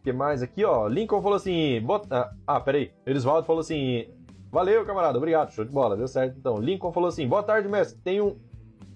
O 0.00 0.02
que 0.02 0.12
mais 0.12 0.42
aqui, 0.42 0.64
ó? 0.64 0.88
Lincoln 0.88 1.22
falou 1.22 1.36
assim. 1.36 1.80
Bota... 1.82 2.36
Ah, 2.44 2.58
peraí. 2.58 2.90
Elisvaldo 3.06 3.46
falou 3.46 3.60
assim. 3.60 4.08
Valeu, 4.50 4.84
camarada. 4.84 5.18
Obrigado. 5.18 5.52
Show 5.52 5.64
de 5.64 5.72
bola. 5.72 5.96
Deu 5.96 6.08
certo 6.08 6.38
então. 6.38 6.56
Lincoln 6.56 6.92
falou 6.92 7.08
assim. 7.08 7.26
Boa 7.26 7.42
tarde, 7.42 7.68
mestre. 7.68 8.00
Tenho, 8.02 8.40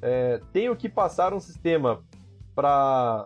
é... 0.03 0.41
tenho 0.53 0.75
que 0.77 0.89
passar 0.89 1.33
um 1.33 1.41
sistema 1.41 2.03
para 2.55 3.25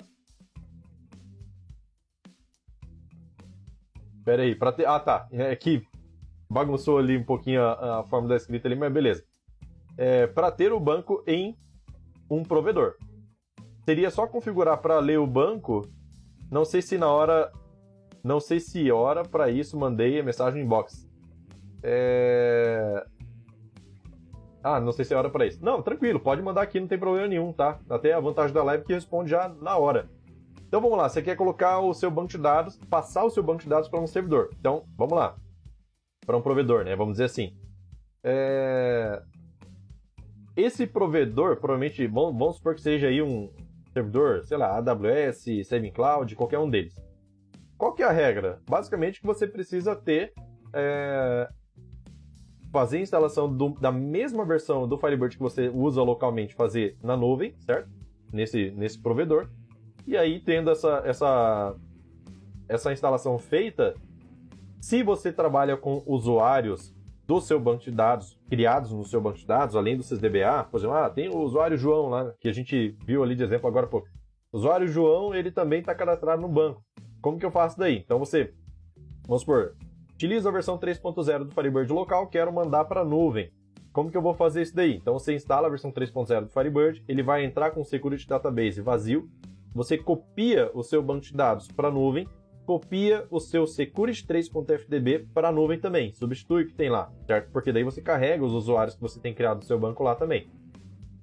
Pera 4.28 4.42
aí, 4.42 4.54
pra 4.54 4.70
ter... 4.70 4.86
Ah, 4.86 5.00
tá. 5.00 5.26
É 5.32 5.56
que 5.56 5.82
bagunçou 6.50 6.98
ali 6.98 7.16
um 7.16 7.24
pouquinho 7.24 7.62
a, 7.62 8.00
a 8.00 8.04
forma 8.04 8.28
da 8.28 8.36
escrita 8.36 8.68
ali, 8.68 8.76
mas 8.76 8.92
beleza. 8.92 9.24
É, 9.96 10.26
para 10.26 10.50
ter 10.50 10.70
o 10.70 10.78
banco 10.78 11.24
em 11.26 11.56
um 12.30 12.42
provedor. 12.42 12.92
Seria 13.86 14.10
só 14.10 14.26
configurar 14.26 14.82
para 14.82 14.98
ler 14.98 15.18
o 15.18 15.26
banco. 15.26 15.88
Não 16.50 16.62
sei 16.62 16.82
se 16.82 16.98
na 16.98 17.08
hora. 17.08 17.50
Não 18.22 18.38
sei 18.38 18.60
se 18.60 18.92
hora 18.92 19.22
para 19.22 19.48
isso 19.48 19.78
mandei 19.78 20.20
a 20.20 20.22
mensagem 20.22 20.62
inbox. 20.62 21.07
É... 21.82 23.04
Ah, 24.62 24.80
não 24.80 24.92
sei 24.92 25.04
se 25.04 25.14
é 25.14 25.16
hora 25.16 25.30
para 25.30 25.46
isso. 25.46 25.64
Não, 25.64 25.82
tranquilo, 25.82 26.20
pode 26.20 26.42
mandar 26.42 26.62
aqui, 26.62 26.80
não 26.80 26.88
tem 26.88 26.98
problema 26.98 27.28
nenhum, 27.28 27.52
tá? 27.52 27.78
Até 27.88 28.12
a 28.12 28.20
vantagem 28.20 28.52
da 28.52 28.62
live 28.62 28.84
que 28.84 28.92
responde 28.92 29.30
já 29.30 29.48
na 29.48 29.76
hora. 29.76 30.08
Então 30.66 30.80
vamos 30.80 30.98
lá, 30.98 31.08
você 31.08 31.22
quer 31.22 31.36
colocar 31.36 31.78
o 31.80 31.94
seu 31.94 32.10
banco 32.10 32.28
de 32.28 32.38
dados, 32.38 32.76
passar 32.90 33.24
o 33.24 33.30
seu 33.30 33.42
banco 33.42 33.62
de 33.62 33.68
dados 33.68 33.88
para 33.88 34.00
um 34.00 34.06
servidor. 34.06 34.50
Então 34.58 34.84
vamos 34.96 35.16
lá, 35.16 35.36
para 36.26 36.36
um 36.36 36.42
provedor, 36.42 36.84
né? 36.84 36.94
Vamos 36.94 37.14
dizer 37.14 37.24
assim. 37.24 37.56
É... 38.22 39.22
Esse 40.54 40.86
provedor, 40.86 41.56
provavelmente, 41.56 42.06
vamos 42.06 42.56
supor 42.56 42.74
que 42.74 42.82
seja 42.82 43.06
aí 43.06 43.22
um 43.22 43.50
servidor, 43.94 44.44
sei 44.44 44.58
lá, 44.58 44.76
AWS, 44.76 45.66
Saving 45.66 45.92
Cloud, 45.92 46.34
qualquer 46.36 46.58
um 46.58 46.68
deles. 46.68 46.94
Qual 47.78 47.94
que 47.94 48.02
é 48.02 48.06
a 48.06 48.12
regra? 48.12 48.60
Basicamente 48.68 49.20
que 49.20 49.26
você 49.26 49.46
precisa 49.46 49.96
ter 49.96 50.34
é... 50.74 51.48
fazer 52.72 52.98
a 52.98 53.00
instalação 53.00 53.54
do, 53.54 53.70
da 53.70 53.90
mesma 53.90 54.44
versão 54.44 54.86
do 54.86 54.98
Firebird 54.98 55.36
que 55.36 55.42
você 55.42 55.68
usa 55.68 56.02
localmente, 56.02 56.54
fazer 56.54 56.96
na 57.02 57.16
nuvem, 57.16 57.54
certo? 57.60 57.88
Nesse, 58.32 58.70
nesse 58.72 59.00
provedor 59.00 59.48
e 60.08 60.16
aí, 60.16 60.40
tendo 60.40 60.70
essa, 60.70 61.02
essa, 61.04 61.76
essa 62.66 62.90
instalação 62.90 63.38
feita, 63.38 63.94
se 64.80 65.02
você 65.02 65.30
trabalha 65.30 65.76
com 65.76 66.02
usuários 66.06 66.94
do 67.26 67.42
seu 67.42 67.60
banco 67.60 67.84
de 67.84 67.90
dados, 67.90 68.40
criados 68.48 68.90
no 68.90 69.04
seu 69.04 69.20
banco 69.20 69.36
de 69.36 69.46
dados, 69.46 69.76
além 69.76 69.98
do 69.98 70.02
SysDBA, 70.02 70.64
por 70.70 70.78
exemplo, 70.78 70.96
ah, 70.96 71.10
tem 71.10 71.28
o 71.28 71.36
usuário 71.36 71.76
João 71.76 72.08
lá, 72.08 72.32
que 72.40 72.48
a 72.48 72.52
gente 72.54 72.96
viu 73.04 73.22
ali 73.22 73.34
de 73.34 73.44
exemplo 73.44 73.68
agora 73.68 73.86
pô 73.86 73.98
O 74.50 74.56
usuário 74.56 74.88
João, 74.88 75.34
ele 75.34 75.50
também 75.50 75.80
está 75.80 75.94
cadastrado 75.94 76.40
no 76.40 76.48
banco. 76.48 76.82
Como 77.20 77.38
que 77.38 77.44
eu 77.44 77.50
faço 77.50 77.78
daí? 77.78 77.98
Então 77.98 78.18
você, 78.18 78.54
vamos 79.26 79.42
supor, 79.42 79.76
utiliza 80.18 80.48
a 80.48 80.52
versão 80.52 80.76
3.0 80.76 81.44
do 81.44 81.52
Firebird 81.52 81.92
local, 81.92 82.26
quero 82.26 82.52
mandar 82.52 82.84
para 82.86 83.02
a 83.02 83.04
nuvem. 83.04 83.52
Como 83.92 84.10
que 84.10 84.16
eu 84.16 84.22
vou 84.22 84.34
fazer 84.34 84.62
isso 84.62 84.74
daí? 84.74 84.96
Então 84.96 85.14
você 85.14 85.32
instala 85.32 85.68
a 85.68 85.70
versão 85.70 85.92
3.0 85.92 86.46
do 86.46 86.50
Firebird, 86.50 87.04
ele 87.06 87.22
vai 87.22 87.44
entrar 87.44 87.70
com 87.70 87.82
o 87.82 87.84
Security 87.84 88.26
Database 88.26 88.80
vazio, 88.80 89.30
você 89.72 89.96
copia 89.96 90.72
o 90.74 90.82
seu 90.82 91.00
banco 91.00 91.20
de 91.20 91.32
dados 91.32 91.68
para 91.68 91.86
a 91.86 91.90
nuvem, 91.90 92.28
copia 92.66 93.28
o 93.30 93.38
seu 93.38 93.62
security3.fdb 93.62 95.28
para 95.32 95.50
a 95.50 95.52
nuvem 95.52 95.78
também, 95.78 96.12
substitui 96.12 96.64
o 96.64 96.66
que 96.66 96.74
tem 96.74 96.90
lá, 96.90 97.12
certo? 97.24 97.52
Porque 97.52 97.72
daí 97.72 97.84
você 97.84 98.02
carrega 98.02 98.44
os 98.44 98.52
usuários 98.52 98.96
que 98.96 99.00
você 99.00 99.20
tem 99.20 99.32
criado 99.32 99.58
no 99.58 99.64
seu 99.64 99.78
banco 99.78 100.02
lá 100.02 100.16
também. 100.16 100.50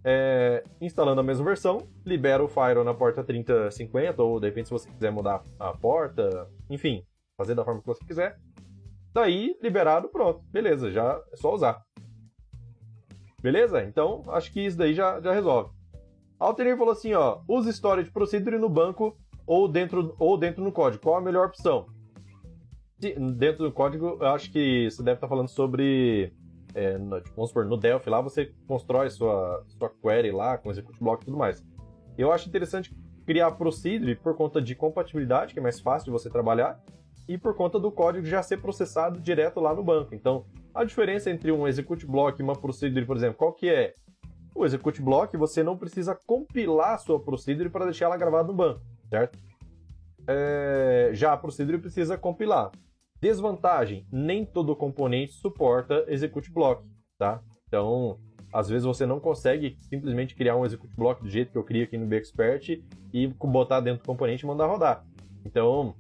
É, 0.05 0.63
instalando 0.79 1.19
a 1.19 1.23
mesma 1.23 1.43
versão, 1.43 1.85
libera 2.05 2.41
o 2.41 2.47
Firewall 2.47 2.85
na 2.85 2.93
porta 2.93 3.25
3050, 3.25 4.23
ou 4.23 4.39
de 4.39 4.47
repente 4.47 4.69
se 4.69 4.73
você 4.73 4.89
quiser 4.89 5.11
mudar 5.11 5.43
a 5.59 5.73
porta, 5.73 6.49
enfim, 6.69 7.03
fazer 7.37 7.55
da 7.55 7.65
forma 7.65 7.81
que 7.81 7.87
você 7.87 8.03
quiser. 8.05 8.39
Daí, 9.15 9.57
liberado, 9.63 10.09
pronto, 10.09 10.43
beleza, 10.51 10.91
já 10.91 11.21
é 11.31 11.37
só 11.37 11.53
usar. 11.55 11.81
Beleza? 13.41 13.81
Então, 13.81 14.23
acho 14.27 14.51
que 14.51 14.59
isso 14.59 14.77
daí 14.77 14.93
já, 14.93 15.21
já 15.21 15.31
resolve. 15.31 15.73
Alternative 16.37 16.77
falou 16.77 16.91
assim, 16.91 17.13
ó, 17.13 17.39
use 17.47 17.71
storage 17.71 18.11
procedure 18.11 18.57
no 18.57 18.67
banco 18.67 19.17
ou 19.47 19.69
dentro, 19.69 20.13
ou 20.19 20.37
dentro 20.37 20.61
no 20.61 20.69
código. 20.69 21.01
Qual 21.01 21.15
a 21.15 21.21
melhor 21.21 21.47
opção? 21.47 21.85
Dentro 22.99 23.63
do 23.63 23.71
código, 23.71 24.17
eu 24.19 24.27
acho 24.27 24.51
que 24.51 24.91
você 24.91 25.01
deve 25.01 25.15
estar 25.15 25.29
falando 25.29 25.47
sobre, 25.47 26.33
é, 26.73 26.97
tipo, 26.97 27.35
vamos 27.37 27.51
supor, 27.51 27.65
no 27.65 27.77
Delphi 27.77 28.09
lá 28.09 28.19
você 28.19 28.51
constrói 28.67 29.09
sua, 29.09 29.63
sua 29.79 29.89
query 29.89 30.33
lá 30.33 30.57
com 30.57 30.69
execute 30.69 30.99
block 30.99 31.21
e 31.21 31.25
tudo 31.25 31.37
mais. 31.37 31.65
Eu 32.17 32.33
acho 32.33 32.49
interessante 32.49 32.93
criar 33.25 33.51
procedure 33.51 34.13
por 34.15 34.35
conta 34.35 34.61
de 34.61 34.75
compatibilidade, 34.75 35.53
que 35.53 35.59
é 35.59 35.63
mais 35.63 35.79
fácil 35.79 36.05
de 36.05 36.11
você 36.11 36.29
trabalhar, 36.29 36.83
e 37.27 37.37
por 37.37 37.55
conta 37.55 37.79
do 37.79 37.91
código 37.91 38.25
já 38.25 38.41
ser 38.43 38.57
processado 38.57 39.19
direto 39.19 39.59
lá 39.59 39.73
no 39.73 39.83
banco. 39.83 40.13
Então, 40.13 40.45
a 40.73 40.83
diferença 40.83 41.29
entre 41.29 41.51
um 41.51 41.67
execute 41.67 42.05
block 42.05 42.39
e 42.39 42.43
uma 42.43 42.55
procedure, 42.55 43.05
por 43.05 43.15
exemplo, 43.15 43.37
qual 43.37 43.53
que 43.53 43.69
é? 43.69 43.95
O 44.53 44.65
execute 44.65 45.01
block, 45.01 45.35
você 45.35 45.63
não 45.63 45.77
precisa 45.77 46.17
compilar 46.25 46.93
a 46.93 46.97
sua 46.97 47.19
procedure 47.19 47.69
para 47.69 47.85
deixar 47.85 48.05
ela 48.05 48.17
gravada 48.17 48.47
no 48.47 48.53
banco, 48.53 48.81
certo? 49.09 49.37
É... 50.27 51.11
Já 51.13 51.33
a 51.33 51.37
procedure 51.37 51.77
precisa 51.77 52.17
compilar. 52.17 52.71
Desvantagem, 53.21 54.05
nem 54.11 54.45
todo 54.45 54.75
componente 54.75 55.33
suporta 55.33 56.05
execute 56.07 56.51
block, 56.51 56.85
tá? 57.17 57.41
Então, 57.67 58.19
às 58.53 58.69
vezes 58.69 58.85
você 58.85 59.05
não 59.05 59.19
consegue 59.19 59.77
simplesmente 59.81 60.35
criar 60.35 60.55
um 60.55 60.65
execute 60.65 60.95
block 60.95 61.21
do 61.21 61.29
jeito 61.29 61.51
que 61.51 61.57
eu 61.57 61.63
crio 61.63 61.83
aqui 61.83 61.97
no 61.97 62.05
BXpert 62.05 62.81
e 63.13 63.27
botar 63.27 63.81
dentro 63.81 64.03
do 64.03 64.07
componente 64.07 64.43
e 64.43 64.47
mandar 64.47 64.67
rodar. 64.67 65.05
Então, 65.43 65.95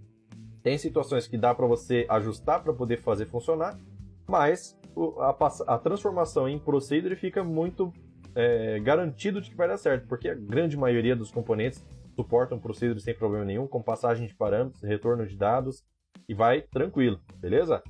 tem 0.65 0.79
situações 0.79 1.27
que 1.27 1.37
dá 1.37 1.53
para 1.53 1.67
você 1.67 2.07
ajustar 2.09 2.63
para 2.63 2.73
poder 2.73 2.97
fazer 2.97 3.27
funcionar, 3.27 3.79
mas 4.27 4.75
a, 5.19 5.75
a, 5.75 5.77
transformação 5.77 6.49
em 6.49 6.57
procedure 6.57 7.15
fica 7.15 7.43
muito 7.43 7.93
é, 8.33 8.79
garantido 8.79 9.39
de 9.39 9.51
que 9.51 9.55
vai 9.55 9.67
dar 9.67 9.77
certo, 9.77 10.07
porque 10.07 10.27
a 10.27 10.33
grande 10.33 10.75
maioria 10.75 11.15
dos 11.15 11.29
componentes 11.29 11.85
suportam 12.15 12.57
procedure 12.57 12.99
sem 12.99 13.13
problema 13.13 13.45
nenhum, 13.45 13.67
com 13.67 13.79
passagem 13.79 14.25
de 14.25 14.33
parâmetros, 14.33 14.81
retorno 14.81 15.27
de 15.27 15.37
dados, 15.37 15.83
e 16.27 16.33
vai 16.33 16.63
tranquilo, 16.63 17.19
beleza? 17.37 17.83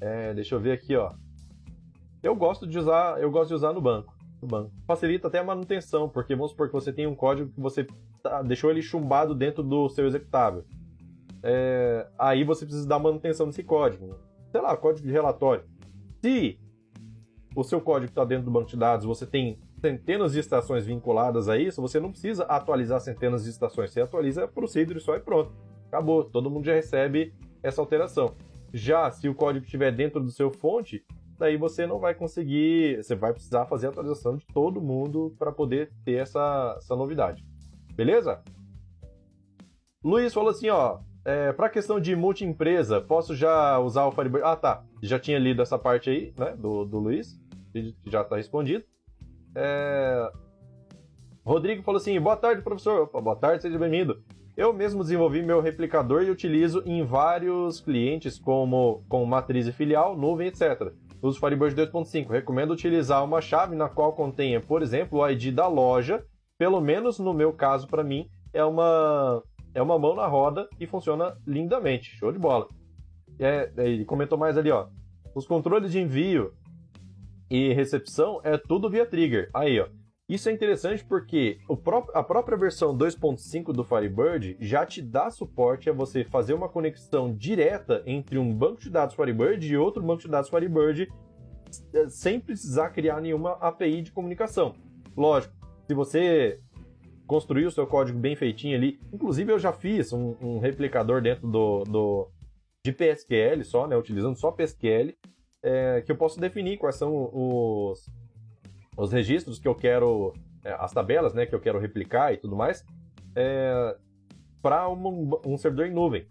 É, 0.00 0.34
deixa 0.34 0.56
eu 0.56 0.60
ver 0.60 0.72
aqui, 0.72 0.96
ó. 0.96 1.14
Eu 2.20 2.34
gosto 2.34 2.66
de 2.66 2.80
usar, 2.80 3.22
eu 3.22 3.30
gosto 3.30 3.50
de 3.50 3.54
usar 3.54 3.72
no 3.72 3.80
banco, 3.80 4.12
no 4.42 4.48
banco. 4.48 4.72
Facilita 4.84 5.28
até 5.28 5.38
a 5.38 5.44
manutenção, 5.44 6.08
porque 6.08 6.34
vamos 6.34 6.50
supor 6.50 6.66
que 6.66 6.74
você 6.74 6.92
tem 6.92 7.06
um 7.06 7.14
código 7.14 7.52
que 7.52 7.60
você 7.60 7.86
tá, 8.24 8.42
deixou 8.42 8.72
ele 8.72 8.82
chumbado 8.82 9.36
dentro 9.36 9.62
do 9.62 9.88
seu 9.88 10.04
executável 10.04 10.64
é, 11.48 12.08
aí 12.18 12.42
você 12.42 12.66
precisa 12.66 12.88
dar 12.88 12.98
manutenção 12.98 13.46
nesse 13.46 13.62
código. 13.62 14.18
Sei 14.50 14.60
lá, 14.60 14.76
código 14.76 15.06
de 15.06 15.12
relatório. 15.12 15.64
Se 16.20 16.58
o 17.54 17.62
seu 17.62 17.80
código 17.80 18.10
está 18.10 18.24
dentro 18.24 18.46
do 18.46 18.50
banco 18.50 18.68
de 18.68 18.76
dados, 18.76 19.06
você 19.06 19.24
tem 19.24 19.60
centenas 19.80 20.32
de 20.32 20.40
estações 20.40 20.84
vinculadas 20.84 21.48
a 21.48 21.56
isso, 21.56 21.80
você 21.80 22.00
não 22.00 22.10
precisa 22.10 22.42
atualizar 22.44 23.00
centenas 23.00 23.44
de 23.44 23.50
estações. 23.50 23.92
Você 23.92 24.00
atualiza 24.00 24.48
procedure 24.48 24.98
só 24.98 25.14
e 25.14 25.20
pronto. 25.20 25.52
Acabou. 25.86 26.24
Todo 26.24 26.50
mundo 26.50 26.66
já 26.66 26.74
recebe 26.74 27.32
essa 27.62 27.80
alteração. 27.80 28.34
Já 28.72 29.08
se 29.12 29.28
o 29.28 29.34
código 29.34 29.64
estiver 29.64 29.92
dentro 29.92 30.20
do 30.20 30.32
seu 30.32 30.50
fonte, 30.50 31.04
daí 31.38 31.56
você 31.56 31.86
não 31.86 32.00
vai 32.00 32.12
conseguir, 32.12 32.96
você 32.96 33.14
vai 33.14 33.32
precisar 33.32 33.66
fazer 33.66 33.86
a 33.86 33.90
atualização 33.90 34.36
de 34.36 34.44
todo 34.46 34.80
mundo 34.80 35.32
para 35.38 35.52
poder 35.52 35.92
ter 36.04 36.14
essa, 36.14 36.74
essa 36.76 36.96
novidade. 36.96 37.44
Beleza? 37.94 38.42
Luiz 40.02 40.34
falou 40.34 40.50
assim, 40.50 40.68
ó, 40.70 40.98
é, 41.26 41.52
para 41.52 41.66
a 41.66 41.70
questão 41.70 41.98
de 41.98 42.14
multi-empresa, 42.14 43.00
posso 43.00 43.34
já 43.34 43.80
usar 43.80 44.06
o 44.06 44.12
Firebird? 44.12 44.46
Ah, 44.46 44.54
tá. 44.54 44.84
Já 45.02 45.18
tinha 45.18 45.40
lido 45.40 45.60
essa 45.60 45.76
parte 45.76 46.08
aí, 46.08 46.32
né, 46.38 46.54
do, 46.56 46.84
do 46.84 47.00
Luiz, 47.00 47.36
já 48.06 48.22
está 48.22 48.36
respondido. 48.36 48.84
É... 49.52 50.30
Rodrigo 51.44 51.82
falou 51.82 51.98
assim: 51.98 52.20
boa 52.20 52.36
tarde, 52.36 52.62
professor. 52.62 53.02
Opa, 53.02 53.20
boa 53.20 53.34
tarde, 53.34 53.62
seja 53.62 53.76
bem-vindo. 53.76 54.22
Eu 54.56 54.72
mesmo 54.72 55.02
desenvolvi 55.02 55.42
meu 55.42 55.60
replicador 55.60 56.22
e 56.22 56.30
utilizo 56.30 56.80
em 56.86 57.04
vários 57.04 57.80
clientes, 57.80 58.38
como 58.38 59.04
com 59.08 59.24
matriz 59.26 59.66
e 59.66 59.72
filial, 59.72 60.16
nuvem, 60.16 60.46
etc. 60.46 60.92
Uso 61.20 61.40
Firebird 61.40 61.74
2.5. 61.74 62.30
Recomendo 62.30 62.70
utilizar 62.70 63.24
uma 63.24 63.40
chave 63.40 63.74
na 63.74 63.88
qual 63.88 64.12
contenha, 64.12 64.60
por 64.60 64.80
exemplo, 64.80 65.18
o 65.18 65.28
ID 65.28 65.52
da 65.52 65.66
loja. 65.66 66.24
Pelo 66.56 66.80
menos 66.80 67.18
no 67.18 67.34
meu 67.34 67.52
caso, 67.52 67.88
para 67.88 68.04
mim, 68.04 68.30
é 68.52 68.64
uma 68.64 69.42
é 69.76 69.82
uma 69.82 69.98
mão 69.98 70.14
na 70.14 70.26
roda 70.26 70.66
e 70.80 70.86
funciona 70.86 71.36
lindamente. 71.46 72.16
Show 72.16 72.32
de 72.32 72.38
bola. 72.38 72.66
É, 73.38 73.70
é, 73.76 73.88
ele 73.88 74.06
comentou 74.06 74.38
mais 74.38 74.56
ali, 74.56 74.70
ó. 74.70 74.88
Os 75.34 75.46
controles 75.46 75.92
de 75.92 76.00
envio 76.00 76.54
e 77.50 77.74
recepção 77.74 78.40
é 78.42 78.56
tudo 78.56 78.88
via 78.88 79.04
trigger. 79.04 79.50
Aí, 79.52 79.78
ó. 79.78 79.86
Isso 80.26 80.48
é 80.48 80.52
interessante 80.52 81.04
porque 81.04 81.58
pró 81.84 82.06
a 82.14 82.22
própria 82.22 82.56
versão 82.56 82.96
2.5 82.96 83.72
do 83.72 83.84
Firebird 83.84 84.56
já 84.58 84.84
te 84.86 85.02
dá 85.02 85.30
suporte 85.30 85.90
a 85.90 85.92
você 85.92 86.24
fazer 86.24 86.54
uma 86.54 86.70
conexão 86.70 87.32
direta 87.32 88.02
entre 88.06 88.38
um 88.38 88.52
banco 88.52 88.80
de 88.80 88.88
dados 88.88 89.14
Firebird 89.14 89.64
e 89.64 89.76
outro 89.76 90.02
banco 90.02 90.22
de 90.22 90.28
dados 90.28 90.48
Firebird 90.48 91.06
é, 91.92 92.08
sem 92.08 92.40
precisar 92.40 92.90
criar 92.90 93.20
nenhuma 93.20 93.52
API 93.60 94.00
de 94.00 94.10
comunicação. 94.10 94.74
Lógico, 95.14 95.54
se 95.86 95.94
você 95.94 96.60
construir 97.26 97.66
o 97.66 97.70
seu 97.70 97.86
código 97.86 98.18
bem 98.18 98.36
feitinho 98.36 98.76
ali. 98.76 98.98
Inclusive, 99.12 99.52
eu 99.52 99.58
já 99.58 99.72
fiz 99.72 100.12
um, 100.12 100.36
um 100.40 100.58
replicador 100.58 101.20
dentro 101.20 101.48
do, 101.48 101.84
do, 101.84 102.28
de 102.84 102.92
PSQL 102.92 103.64
só, 103.64 103.86
né? 103.86 103.96
Utilizando 103.96 104.36
só 104.36 104.50
PSQL, 104.50 105.14
é, 105.62 106.02
que 106.02 106.12
eu 106.12 106.16
posso 106.16 106.40
definir 106.40 106.78
quais 106.78 106.96
são 106.96 107.30
os, 107.32 108.08
os 108.96 109.12
registros 109.12 109.58
que 109.58 109.66
eu 109.66 109.74
quero, 109.74 110.32
é, 110.64 110.72
as 110.78 110.92
tabelas, 110.92 111.34
né? 111.34 111.46
Que 111.46 111.54
eu 111.54 111.60
quero 111.60 111.78
replicar 111.78 112.32
e 112.32 112.36
tudo 112.36 112.54
mais, 112.54 112.84
é, 113.34 113.96
para 114.62 114.88
um, 114.88 115.30
um 115.44 115.58
servidor 115.58 115.86
em 115.86 115.92
nuvem. 115.92 116.26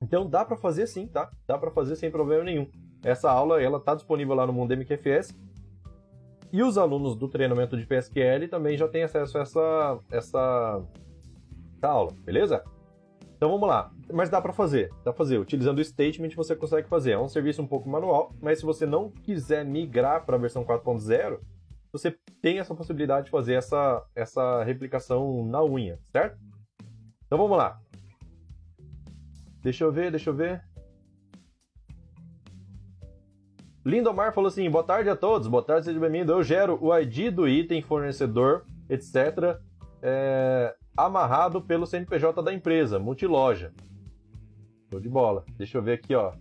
Então 0.00 0.28
dá 0.28 0.44
para 0.44 0.56
fazer 0.56 0.86
sim, 0.86 1.06
tá? 1.06 1.30
Dá 1.46 1.56
para 1.56 1.70
fazer 1.70 1.94
sem 1.96 2.10
problema 2.10 2.42
nenhum. 2.42 2.66
Essa 3.04 3.30
aula 3.30 3.62
ela 3.62 3.78
tá 3.78 3.94
disponível 3.94 4.34
lá 4.34 4.46
no 4.46 4.52
Mundo 4.52 4.72
MQFS 4.72 5.34
e 6.52 6.62
os 6.62 6.76
alunos 6.76 7.16
do 7.16 7.28
treinamento 7.28 7.76
de 7.76 7.86
PSQL 7.86 8.46
também 8.48 8.76
já 8.76 8.86
têm 8.86 9.02
acesso 9.02 9.38
a 9.38 9.40
essa, 9.40 9.98
essa, 10.10 10.84
essa 11.76 11.88
aula, 11.88 12.12
beleza? 12.24 12.62
Então 13.34 13.50
vamos 13.50 13.66
lá. 13.66 13.90
Mas 14.12 14.28
dá 14.28 14.40
para 14.40 14.52
fazer, 14.52 14.90
dá 14.98 15.12
para 15.12 15.14
fazer. 15.14 15.38
Utilizando 15.38 15.78
o 15.78 15.84
statement 15.84 16.30
você 16.36 16.54
consegue 16.54 16.88
fazer. 16.88 17.12
É 17.12 17.18
um 17.18 17.28
serviço 17.28 17.62
um 17.62 17.66
pouco 17.66 17.88
manual, 17.88 18.32
mas 18.40 18.58
se 18.58 18.64
você 18.64 18.84
não 18.84 19.10
quiser 19.10 19.64
migrar 19.64 20.24
para 20.24 20.36
a 20.36 20.38
versão 20.38 20.64
4.0, 20.64 21.40
você 21.90 22.16
tem 22.40 22.58
essa 22.58 22.74
possibilidade 22.74 23.26
de 23.26 23.30
fazer 23.30 23.54
essa, 23.54 24.04
essa 24.14 24.62
replicação 24.62 25.44
na 25.46 25.64
unha, 25.64 25.98
certo? 26.10 26.38
Então 27.26 27.38
vamos 27.38 27.56
lá. 27.56 27.80
Deixa 29.62 29.84
eu 29.84 29.92
ver, 29.92 30.10
deixa 30.10 30.30
eu 30.30 30.34
ver. 30.34 30.62
Lindomar 33.84 34.32
falou 34.32 34.48
assim: 34.48 34.70
boa 34.70 34.84
tarde 34.84 35.10
a 35.10 35.16
todos, 35.16 35.48
boa 35.48 35.62
tarde, 35.62 35.86
seja 35.86 35.98
bem-vindo. 35.98 36.32
Eu 36.32 36.42
gero 36.42 36.78
o 36.80 36.96
ID 36.96 37.34
do 37.34 37.48
item, 37.48 37.82
fornecedor, 37.82 38.64
etc., 38.88 39.58
é, 40.00 40.74
amarrado 40.96 41.60
pelo 41.60 41.86
CNPJ 41.86 42.42
da 42.42 42.52
empresa, 42.52 42.98
multiloja. 42.98 43.72
Show 44.90 45.00
de 45.00 45.08
bola. 45.08 45.44
Deixa 45.56 45.78
eu 45.78 45.82
ver 45.82 45.94
aqui, 45.94 46.14
ó. 46.14 46.32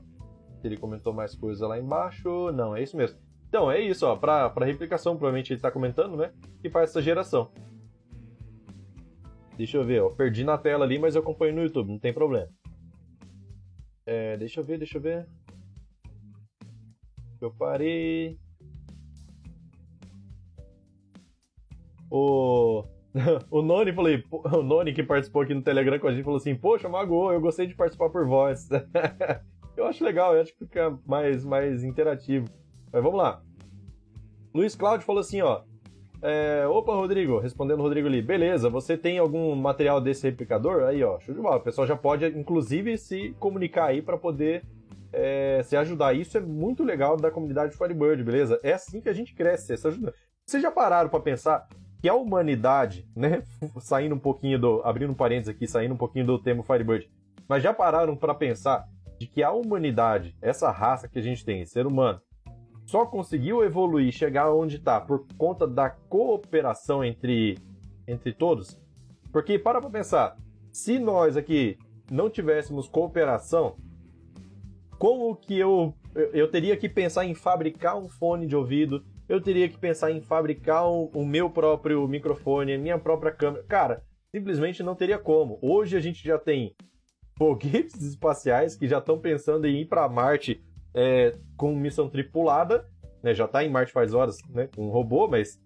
Se 0.60 0.68
ele 0.68 0.78
comentou 0.78 1.14
mais 1.14 1.34
coisa 1.34 1.68
lá 1.68 1.80
embaixo. 1.80 2.52
Não, 2.52 2.76
é 2.76 2.84
isso 2.84 2.96
mesmo. 2.96 3.18
Então, 3.48 3.72
é 3.72 3.80
isso, 3.80 4.06
ó. 4.06 4.16
Para 4.16 4.54
replicação, 4.66 5.14
provavelmente 5.14 5.52
ele 5.52 5.58
está 5.58 5.72
comentando, 5.72 6.16
né? 6.16 6.32
Que 6.62 6.70
faz 6.70 6.92
essa 6.92 7.02
geração. 7.02 7.52
Deixa 9.58 9.78
eu 9.78 9.84
ver, 9.84 10.02
ó. 10.02 10.10
Perdi 10.10 10.44
na 10.44 10.58
tela 10.58 10.86
ali, 10.86 11.00
mas 11.00 11.16
eu 11.16 11.22
acompanho 11.22 11.56
no 11.56 11.64
YouTube, 11.64 11.90
não 11.90 12.00
tem 12.00 12.14
problema. 12.14 12.50
É, 14.06 14.38
deixa 14.38 14.60
eu 14.60 14.64
ver, 14.64 14.78
deixa 14.78 14.98
eu 14.98 15.02
ver. 15.02 15.28
Eu 17.42 17.50
parei. 17.50 18.38
O. 22.10 22.84
o 23.50 23.62
Noni, 23.64 23.92
falei, 23.92 24.24
o 24.32 24.62
Noni 24.62 24.94
que 24.94 25.02
participou 25.02 25.42
aqui 25.42 25.54
no 25.54 25.64
Telegram 25.64 25.98
com 25.98 26.08
a 26.08 26.14
gente 26.14 26.24
falou 26.24 26.38
assim: 26.38 26.54
Poxa, 26.54 26.88
magoou, 26.88 27.34
eu 27.34 27.42
gostei 27.42 27.66
de 27.66 27.74
participar 27.74 28.12
por 28.12 28.28
voz. 28.28 28.70
eu 29.76 29.88
acho 29.88 30.04
legal, 30.04 30.36
eu 30.36 30.42
acho 30.42 30.54
que 30.54 30.66
fica 30.66 30.96
mais, 31.06 31.44
mais 31.44 31.84
interativo. 31.84 32.48
Mas 32.94 33.02
vamos 33.02 33.18
lá. 33.18 33.42
Luiz 34.54 34.76
Cláudio 34.76 35.06
falou 35.06 35.22
assim: 35.22 35.42
Ó. 35.42 35.64
É, 36.24 36.68
opa, 36.68 36.94
Rodrigo, 36.94 37.40
respondendo 37.40 37.80
o 37.80 37.82
Rodrigo 37.82 38.08
ali, 38.08 38.22
beleza, 38.22 38.70
você 38.70 38.96
tem 38.96 39.18
algum 39.18 39.56
material 39.56 40.00
desse 40.00 40.28
replicador? 40.30 40.84
Aí, 40.84 41.04
ó, 41.04 41.20
show 41.20 41.34
de 41.34 41.42
bola. 41.42 41.58
O 41.58 41.62
pessoal 41.62 41.88
já 41.88 41.96
pode, 41.96 42.28
inclusive, 42.28 42.96
se 42.96 43.34
comunicar 43.40 43.86
aí 43.86 44.04
para 44.04 44.20
poder 44.20 44.64
é, 45.14 45.62
se 45.64 45.76
ajudar. 45.76 46.14
Isso 46.14 46.38
é 46.38 46.42
muito 46.42 46.84
legal 46.84 47.18
da 47.18 47.32
comunidade 47.32 47.76
Firebird, 47.76 48.24
beleza? 48.24 48.60
É 48.64 48.74
assim 48.74 49.02
que 49.02 49.10
a 49.10 49.14
gente 49.14 49.34
cresce, 49.34 49.74
essa 49.74 49.90
ajuda. 49.90 50.14
Vocês 50.46 50.62
já 50.62 50.72
pararam 50.72 51.10
para 51.10 51.20
pensar 51.20 51.68
que 52.02 52.10
a 52.10 52.16
humanidade, 52.16 53.08
né, 53.16 53.44
saindo 53.80 54.16
um 54.16 54.20
pouquinho 54.20 54.60
do, 54.60 54.82
abrindo 54.84 55.12
um 55.12 55.16
parênteses 55.16 55.50
aqui, 55.50 55.68
saindo 55.68 55.94
um 55.94 55.98
pouquinho 55.98 56.26
do 56.26 56.42
tema 56.42 56.64
Firebird, 56.64 57.10
mas 57.48 57.62
já 57.62 57.74
pararam 57.74 58.16
para 58.16 58.34
pensar 58.34 58.86
de 59.20 59.28
que 59.28 59.44
a 59.44 59.52
humanidade, 59.52 60.36
essa 60.42 60.72
raça 60.72 61.08
que 61.08 61.20
a 61.20 61.22
gente 61.22 61.46
tem, 61.46 61.66
ser 61.66 61.86
humano, 61.86 62.20
só 62.88 63.06
conseguiu 63.06 63.64
evoluir, 63.64 64.12
chegar 64.12 64.52
onde 64.52 64.78
está 64.78 65.00
por 65.00 65.26
conta 65.38 65.68
da 65.68 65.90
cooperação 65.90 67.04
entre 67.04 67.58
entre 68.08 68.34
todos? 68.34 68.78
Porque 69.32 69.58
para 69.58 69.80
para 69.80 69.90
pensar, 69.90 70.36
se 70.74 71.00
nós 71.00 71.38
aqui 71.38 71.78
não 72.12 72.30
tivéssemos 72.30 72.90
cooperação, 72.90 73.78
como 75.02 75.36
que 75.36 75.58
eu, 75.58 75.96
eu 76.32 76.48
teria 76.48 76.78
que 76.78 76.88
pensar 76.88 77.26
em 77.26 77.34
fabricar 77.34 77.98
um 77.98 78.08
fone 78.08 78.46
de 78.46 78.56
ouvido, 78.56 79.04
eu 79.28 79.42
teria 79.42 79.68
que 79.68 79.76
pensar 79.76 80.12
em 80.12 80.22
fabricar 80.22 80.88
o, 80.88 81.06
o 81.06 81.26
meu 81.26 81.50
próprio 81.50 82.08
microfone, 82.08 82.76
a 82.76 82.78
minha 82.78 83.00
própria 83.00 83.32
câmera. 83.32 83.66
Cara, 83.68 84.04
simplesmente 84.30 84.84
não 84.84 84.94
teria 84.94 85.18
como. 85.18 85.58
Hoje 85.60 85.98
a 85.98 86.00
gente 86.00 86.24
já 86.24 86.38
tem 86.38 86.76
foguetes 87.36 88.00
espaciais 88.06 88.76
que 88.76 88.88
já 88.88 89.00
estão 89.00 89.20
pensando 89.20 89.66
em 89.66 89.82
ir 89.82 89.88
para 89.88 90.08
Marte 90.08 90.64
é, 90.94 91.36
com 91.58 91.76
missão 91.76 92.08
tripulada, 92.08 92.88
né? 93.24 93.34
Já 93.34 93.46
está 93.46 93.64
em 93.64 93.72
Marte 93.72 93.92
faz 93.92 94.14
horas, 94.14 94.38
né? 94.52 94.70
Um 94.78 94.90
robô, 94.90 95.28
mas 95.28 95.60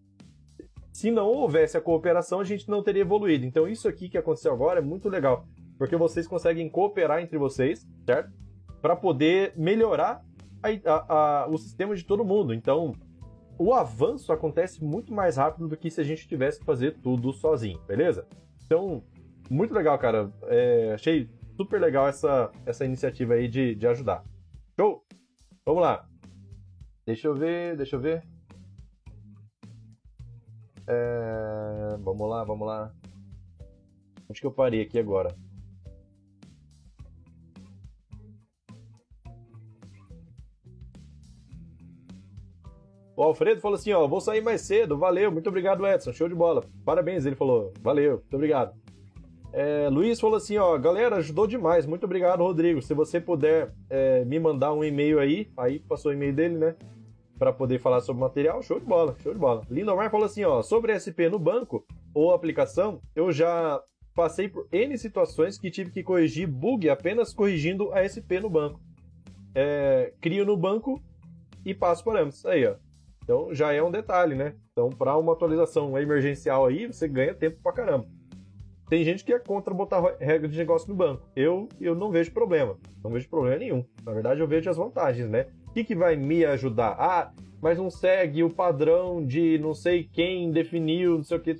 se 0.93 1.11
não 1.11 1.27
houvesse 1.27 1.75
a 1.75 1.81
cooperação, 1.81 2.39
a 2.39 2.45
gente 2.45 2.69
não 2.69 2.81
teria 2.81 3.01
evoluído. 3.01 3.45
Então 3.45 3.67
isso 3.67 3.85
aqui 3.85 4.07
que 4.07 4.17
aconteceu 4.17 4.53
agora 4.53 4.79
é 4.79 4.81
muito 4.81 5.09
legal, 5.09 5.45
porque 5.77 5.97
vocês 5.97 6.25
conseguem 6.25 6.69
cooperar 6.69 7.21
entre 7.21 7.37
vocês, 7.37 7.85
certo? 8.05 8.44
Para 8.85 8.95
poder 8.95 9.51
melhorar 9.57 10.23
a, 10.61 10.67
a, 10.91 11.15
a, 11.41 11.47
o 11.47 11.57
sistema 11.57 11.95
de 11.95 12.03
todo 12.03 12.23
mundo. 12.23 12.53
Então 12.53 12.93
o 13.57 13.73
avanço 13.73 14.31
acontece 14.31 14.83
muito 14.83 15.11
mais 15.11 15.37
rápido 15.37 15.67
do 15.67 15.75
que 15.75 15.89
se 15.89 15.99
a 15.99 16.03
gente 16.03 16.27
tivesse 16.27 16.59
que 16.59 16.65
fazer 16.65 16.99
tudo 17.01 17.33
sozinho, 17.33 17.81
beleza? 17.87 18.27
Então, 18.63 19.03
muito 19.49 19.73
legal, 19.73 19.97
cara. 19.97 20.31
É, 20.43 20.91
achei 20.93 21.27
super 21.57 21.81
legal 21.81 22.07
essa, 22.07 22.51
essa 22.63 22.85
iniciativa 22.85 23.33
aí 23.33 23.47
de, 23.47 23.73
de 23.73 23.87
ajudar. 23.87 24.23
Show! 24.79 25.03
Vamos 25.65 25.81
lá. 25.81 26.07
Deixa 27.07 27.27
eu 27.27 27.33
ver, 27.33 27.75
deixa 27.75 27.95
eu 27.95 27.99
ver. 27.99 28.23
É, 30.85 31.97
vamos 32.01 32.29
lá, 32.29 32.43
vamos 32.43 32.67
lá. 32.67 32.93
Onde 34.29 34.39
que 34.39 34.45
eu 34.45 34.51
parei 34.51 34.83
aqui 34.83 34.99
agora? 34.99 35.35
O 43.15 43.23
Alfredo 43.23 43.61
falou 43.61 43.75
assim, 43.75 43.93
ó, 43.93 44.05
vou 44.07 44.19
sair 44.19 44.41
mais 44.41 44.61
cedo, 44.61 44.97
valeu, 44.97 45.31
muito 45.31 45.47
obrigado, 45.47 45.87
Edson, 45.87 46.11
show 46.11 46.27
de 46.27 46.35
bola. 46.35 46.63
Parabéns, 46.83 47.25
ele 47.25 47.35
falou, 47.35 47.73
valeu, 47.81 48.17
muito 48.17 48.35
obrigado. 48.35 48.75
É, 49.53 49.87
Luiz 49.89 50.19
falou 50.19 50.35
assim, 50.35 50.57
ó, 50.57 50.77
galera, 50.77 51.15
ajudou 51.15 51.47
demais, 51.47 51.85
muito 51.85 52.03
obrigado, 52.03 52.43
Rodrigo. 52.43 52.81
Se 52.81 52.93
você 52.93 53.21
puder 53.21 53.71
é, 53.89 54.25
me 54.25 54.37
mandar 54.37 54.73
um 54.73 54.83
e-mail 54.83 55.17
aí, 55.17 55.49
aí 55.55 55.79
passou 55.79 56.11
o 56.11 56.13
e-mail 56.13 56.33
dele, 56.33 56.57
né? 56.57 56.75
Para 57.39 57.53
poder 57.53 57.79
falar 57.79 58.01
sobre 58.01 58.21
o 58.21 58.25
material, 58.25 58.61
show 58.61 58.77
de 58.77 58.85
bola, 58.85 59.15
show 59.23 59.33
de 59.33 59.39
bola. 59.39 59.61
Lindomar 59.69 60.11
falou 60.11 60.25
assim, 60.25 60.43
ó, 60.43 60.61
sobre 60.61 60.91
SP 60.99 61.31
no 61.31 61.39
banco 61.39 61.85
ou 62.13 62.33
aplicação, 62.33 62.99
eu 63.15 63.31
já 63.31 63.81
passei 64.13 64.49
por 64.49 64.67
N 64.73 64.97
situações 64.97 65.57
que 65.57 65.71
tive 65.71 65.89
que 65.89 66.03
corrigir 66.03 66.47
bug 66.47 66.89
apenas 66.89 67.33
corrigindo 67.33 67.93
a 67.93 68.03
SP 68.03 68.39
no 68.41 68.49
banco. 68.49 68.81
É, 69.53 70.13
crio 70.19 70.45
no 70.45 70.57
banco 70.57 71.01
e 71.65 71.73
passo 71.73 72.03
parâmetros. 72.03 72.45
Aí, 72.45 72.65
ó. 72.65 72.75
Então 73.25 73.53
já 73.53 73.73
é 73.73 73.81
um 73.81 73.89
detalhe, 73.89 74.35
né? 74.35 74.53
Então, 74.71 74.89
para 74.89 75.17
uma 75.17 75.33
atualização 75.33 75.97
emergencial 75.97 76.67
aí, 76.67 76.85
você 76.85 77.07
ganha 77.07 77.33
tempo 77.33 77.57
pra 77.61 77.73
caramba. 77.73 78.05
Tem 78.87 79.03
gente 79.03 79.23
que 79.23 79.33
é 79.33 79.39
contra 79.39 79.73
botar 79.73 79.99
regra 80.19 80.47
de 80.47 80.55
negócio 80.55 80.87
no 80.87 80.95
banco. 80.95 81.27
Eu, 81.35 81.67
eu 81.81 81.95
não 81.95 82.11
vejo 82.11 82.31
problema. 82.31 82.77
Não 83.03 83.09
vejo 83.09 83.27
problema 83.27 83.57
nenhum. 83.57 83.83
Na 84.05 84.13
verdade, 84.13 84.41
eu 84.41 84.47
vejo 84.47 84.69
as 84.69 84.77
vantagens, 84.77 85.27
né? 85.27 85.47
O 85.67 85.71
que, 85.71 85.83
que 85.83 85.95
vai 85.95 86.15
me 86.15 86.45
ajudar? 86.45 86.95
Ah, 86.99 87.33
mas 87.59 87.79
não 87.79 87.89
segue 87.89 88.43
o 88.43 88.49
padrão 88.49 89.25
de 89.25 89.57
não 89.57 89.73
sei 89.73 90.03
quem 90.03 90.51
definiu, 90.51 91.17
não 91.17 91.23
sei 91.23 91.37
o 91.37 91.41
que. 91.41 91.57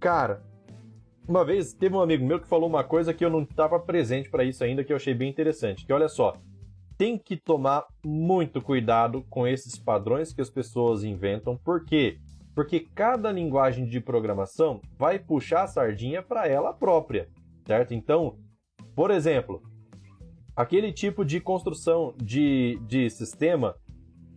Cara, 0.00 0.42
uma 1.28 1.44
vez 1.44 1.72
teve 1.72 1.94
um 1.94 2.00
amigo 2.00 2.26
meu 2.26 2.40
que 2.40 2.48
falou 2.48 2.68
uma 2.68 2.82
coisa 2.82 3.14
que 3.14 3.24
eu 3.24 3.30
não 3.30 3.42
estava 3.42 3.78
presente 3.78 4.28
para 4.28 4.42
isso 4.42 4.64
ainda, 4.64 4.82
que 4.82 4.92
eu 4.92 4.96
achei 4.96 5.14
bem 5.14 5.30
interessante. 5.30 5.86
Que 5.86 5.92
olha 5.92 6.08
só, 6.08 6.34
tem 7.00 7.16
que 7.16 7.34
tomar 7.34 7.86
muito 8.04 8.60
cuidado 8.60 9.24
com 9.30 9.46
esses 9.46 9.78
padrões 9.78 10.34
que 10.34 10.42
as 10.42 10.50
pessoas 10.50 11.02
inventam, 11.02 11.56
por 11.56 11.82
quê? 11.86 12.18
Porque 12.54 12.80
cada 12.94 13.32
linguagem 13.32 13.86
de 13.86 13.98
programação 13.98 14.82
vai 14.98 15.18
puxar 15.18 15.62
a 15.62 15.66
sardinha 15.66 16.22
para 16.22 16.46
ela 16.46 16.74
própria, 16.74 17.26
certo? 17.66 17.94
Então, 17.94 18.36
por 18.94 19.10
exemplo, 19.10 19.62
aquele 20.54 20.92
tipo 20.92 21.24
de 21.24 21.40
construção 21.40 22.14
de, 22.22 22.78
de 22.86 23.08
sistema 23.08 23.76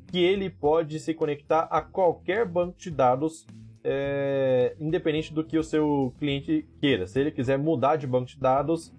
que 0.08 0.20
ele 0.20 0.50
pode 0.50 1.02
se 1.02 1.14
conectar 1.14 1.68
a 1.70 1.82
qualquer 1.82 2.48
banco 2.48 2.78
de 2.78 2.90
dados, 2.90 3.46
é, 3.84 4.74
independente 4.80 5.34
do 5.34 5.44
que 5.44 5.58
o 5.58 5.64
seu 5.66 6.16
cliente 6.18 6.66
queira. 6.80 7.08
Se 7.08 7.20
ele 7.20 7.32
quiser 7.32 7.60
mudar 7.60 7.98
de 7.98 8.08
banco 8.08 8.28
de 8.28 8.40
dados, 8.40 8.94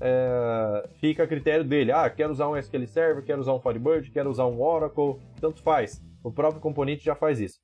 é, 0.00 0.88
fica 1.00 1.24
a 1.24 1.26
critério 1.26 1.64
dele. 1.64 1.92
Ah, 1.92 2.08
quero 2.08 2.32
usar 2.32 2.48
um 2.48 2.56
SQL 2.56 2.86
Server, 2.86 3.24
quero 3.24 3.40
usar 3.40 3.54
um 3.54 3.60
Firebird, 3.60 4.10
quero 4.10 4.30
usar 4.30 4.46
um 4.46 4.60
Oracle, 4.60 5.16
tanto 5.40 5.62
faz. 5.62 6.02
O 6.24 6.32
próprio 6.32 6.60
componente 6.60 7.04
já 7.04 7.14
faz 7.14 7.40
isso. 7.40 7.58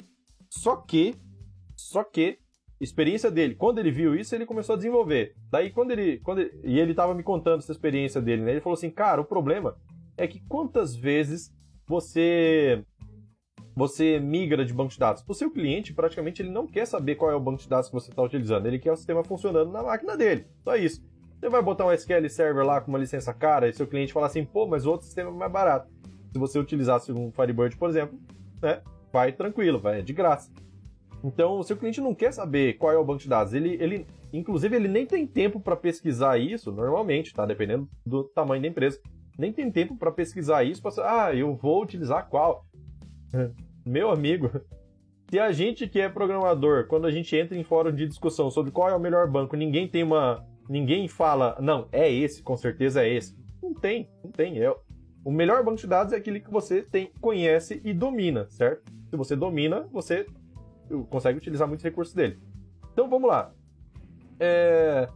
Só 0.50 0.76
que, 0.76 1.14
só 1.74 2.04
que, 2.04 2.38
experiência 2.80 3.30
dele, 3.30 3.54
quando 3.54 3.78
ele 3.78 3.90
viu 3.90 4.14
isso, 4.14 4.34
ele 4.34 4.46
começou 4.46 4.74
a 4.74 4.76
desenvolver. 4.76 5.34
Daí, 5.50 5.70
quando 5.70 5.92
ele, 5.92 6.18
quando 6.20 6.40
ele, 6.40 6.60
e 6.62 6.78
ele 6.78 6.90
estava 6.90 7.14
me 7.14 7.22
contando 7.22 7.60
essa 7.60 7.72
experiência 7.72 8.20
dele, 8.20 8.42
né? 8.42 8.52
Ele 8.52 8.60
falou 8.60 8.74
assim, 8.74 8.90
cara, 8.90 9.20
o 9.20 9.24
problema 9.24 9.76
é 10.16 10.26
que 10.26 10.40
quantas 10.46 10.94
vezes 10.94 11.50
você 11.86 12.84
você 13.74 14.18
migra 14.18 14.64
de 14.64 14.72
banco 14.72 14.90
de 14.90 14.98
dados. 14.98 15.22
O 15.28 15.34
seu 15.34 15.50
cliente, 15.50 15.92
praticamente, 15.92 16.40
ele 16.40 16.50
não 16.50 16.66
quer 16.66 16.86
saber 16.86 17.14
qual 17.14 17.30
é 17.30 17.34
o 17.34 17.40
banco 17.40 17.60
de 17.60 17.68
dados 17.68 17.90
que 17.90 17.94
você 17.94 18.08
está 18.08 18.22
utilizando. 18.22 18.64
Ele 18.64 18.78
quer 18.78 18.90
o 18.90 18.96
sistema 18.96 19.22
funcionando 19.22 19.70
na 19.70 19.82
máquina 19.82 20.16
dele. 20.16 20.46
Só 20.64 20.76
isso. 20.76 21.04
Você 21.38 21.48
vai 21.48 21.62
botar 21.62 21.86
um 21.86 21.92
SQL 21.92 22.28
Server 22.28 22.64
lá 22.64 22.80
com 22.80 22.90
uma 22.90 22.98
licença 22.98 23.32
cara 23.32 23.68
e 23.68 23.72
seu 23.72 23.86
cliente 23.86 24.12
falar 24.12 24.26
assim, 24.26 24.44
pô, 24.44 24.66
mas 24.66 24.86
o 24.86 24.90
outro 24.90 25.06
sistema 25.06 25.30
é 25.30 25.34
mais 25.34 25.52
barato. 25.52 25.88
Se 26.32 26.38
você 26.38 26.58
utilizasse 26.58 27.12
um 27.12 27.30
Firebird, 27.30 27.76
por 27.76 27.90
exemplo, 27.90 28.18
né, 28.60 28.80
vai 29.12 29.32
tranquilo, 29.32 29.78
vai 29.78 30.02
de 30.02 30.12
graça. 30.12 30.50
Então, 31.22 31.58
o 31.58 31.62
seu 31.62 31.76
cliente 31.76 32.00
não 32.00 32.14
quer 32.14 32.32
saber 32.32 32.74
qual 32.74 32.92
é 32.92 32.98
o 32.98 33.04
banco 33.04 33.20
de 33.20 33.28
dados. 33.28 33.52
Ele, 33.52 33.76
ele 33.80 34.06
inclusive, 34.32 34.76
ele 34.76 34.88
nem 34.88 35.06
tem 35.06 35.26
tempo 35.26 35.60
para 35.60 35.76
pesquisar 35.76 36.38
isso, 36.38 36.70
normalmente, 36.70 37.32
tá? 37.32 37.44
Dependendo 37.46 37.88
do 38.04 38.24
tamanho 38.24 38.62
da 38.62 38.68
empresa. 38.68 39.00
Nem 39.38 39.52
tem 39.52 39.70
tempo 39.70 39.96
para 39.96 40.12
pesquisar 40.12 40.64
isso, 40.64 40.82
para 40.82 40.92
ah, 41.26 41.34
eu 41.34 41.54
vou 41.54 41.82
utilizar 41.82 42.28
qual. 42.28 42.64
Meu 43.84 44.10
amigo, 44.10 44.50
se 45.30 45.38
a 45.38 45.52
gente 45.52 45.88
que 45.88 46.00
é 46.00 46.08
programador, 46.08 46.86
quando 46.86 47.06
a 47.06 47.10
gente 47.10 47.36
entra 47.36 47.56
em 47.56 47.64
fórum 47.64 47.92
de 47.92 48.06
discussão 48.06 48.50
sobre 48.50 48.70
qual 48.70 48.88
é 48.88 48.94
o 48.94 49.00
melhor 49.00 49.28
banco, 49.30 49.56
ninguém 49.56 49.86
tem 49.86 50.02
uma, 50.02 50.44
Ninguém 50.68 51.08
fala, 51.08 51.56
não, 51.60 51.88
é 51.92 52.10
esse, 52.10 52.42
com 52.42 52.56
certeza 52.56 53.04
é 53.04 53.08
esse. 53.08 53.36
Não 53.62 53.72
tem, 53.72 54.10
não 54.22 54.30
tem. 54.30 54.60
É, 54.60 54.74
o 55.24 55.30
melhor 55.30 55.64
banco 55.64 55.78
de 55.78 55.86
dados 55.86 56.12
é 56.12 56.16
aquele 56.16 56.40
que 56.40 56.50
você 56.50 56.82
tem, 56.82 57.12
conhece 57.20 57.80
e 57.84 57.92
domina, 57.92 58.48
certo? 58.48 58.84
Se 59.10 59.16
você 59.16 59.34
domina, 59.34 59.88
você 59.92 60.26
consegue 61.10 61.38
utilizar 61.38 61.66
muitos 61.66 61.84
recursos 61.84 62.14
dele. 62.14 62.40
Então 62.92 63.08
vamos 63.10 63.28
lá. 63.28 63.52
É... 64.38 65.08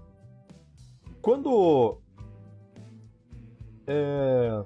Quando. 1.23 2.01
É... 3.87 4.65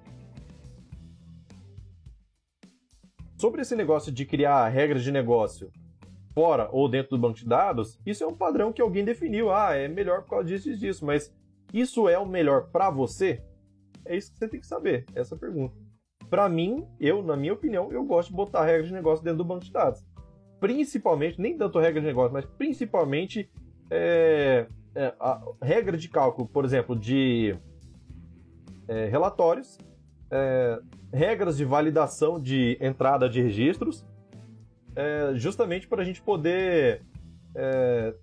Sobre 3.36 3.62
esse 3.62 3.76
negócio 3.76 4.10
de 4.10 4.24
criar 4.24 4.68
regras 4.68 5.02
de 5.02 5.12
negócio 5.12 5.70
fora 6.34 6.68
ou 6.72 6.88
dentro 6.88 7.10
do 7.10 7.18
banco 7.18 7.38
de 7.38 7.46
dados, 7.46 7.98
isso 8.04 8.24
é 8.24 8.26
um 8.26 8.34
padrão 8.34 8.72
que 8.72 8.82
alguém 8.82 9.04
definiu. 9.04 9.50
Ah, 9.50 9.74
é 9.74 9.86
melhor 9.88 10.22
por 10.22 10.30
causa 10.30 10.44
disso 10.46 10.70
e 10.70 10.76
disso. 10.76 11.06
Mas 11.06 11.32
isso 11.72 12.08
é 12.08 12.18
o 12.18 12.26
melhor 12.26 12.68
para 12.70 12.90
você? 12.90 13.42
É 14.04 14.16
isso 14.16 14.32
que 14.32 14.38
você 14.38 14.48
tem 14.48 14.60
que 14.60 14.66
saber, 14.66 15.06
essa 15.14 15.36
pergunta. 15.36 15.74
Para 16.28 16.48
mim, 16.48 16.86
eu, 17.00 17.22
na 17.22 17.36
minha 17.36 17.52
opinião, 17.52 17.92
eu 17.92 18.04
gosto 18.04 18.30
de 18.30 18.36
botar 18.36 18.64
regras 18.64 18.88
de 18.88 18.92
negócio 18.92 19.24
dentro 19.24 19.38
do 19.38 19.44
banco 19.44 19.64
de 19.64 19.72
dados. 19.72 20.04
Principalmente, 20.60 21.40
nem 21.40 21.56
tanto 21.56 21.78
regra 21.78 22.00
de 22.00 22.06
negócio, 22.06 22.32
mas 22.32 22.44
principalmente 22.44 23.50
é, 23.90 24.66
é, 24.94 25.14
a 25.20 25.40
regra 25.62 25.96
de 25.96 26.08
cálculo, 26.08 26.48
por 26.48 26.64
exemplo, 26.64 26.96
de 26.96 27.56
é, 28.88 29.06
relatórios, 29.06 29.78
é, 30.30 30.80
regras 31.12 31.56
de 31.56 31.64
validação 31.64 32.40
de 32.40 32.76
entrada 32.80 33.28
de 33.28 33.40
registros, 33.40 34.04
é, 34.96 35.32
justamente 35.34 35.86
para 35.86 36.02
a 36.02 36.04
gente 36.04 36.22
poder 36.22 37.02
é, 37.54 38.14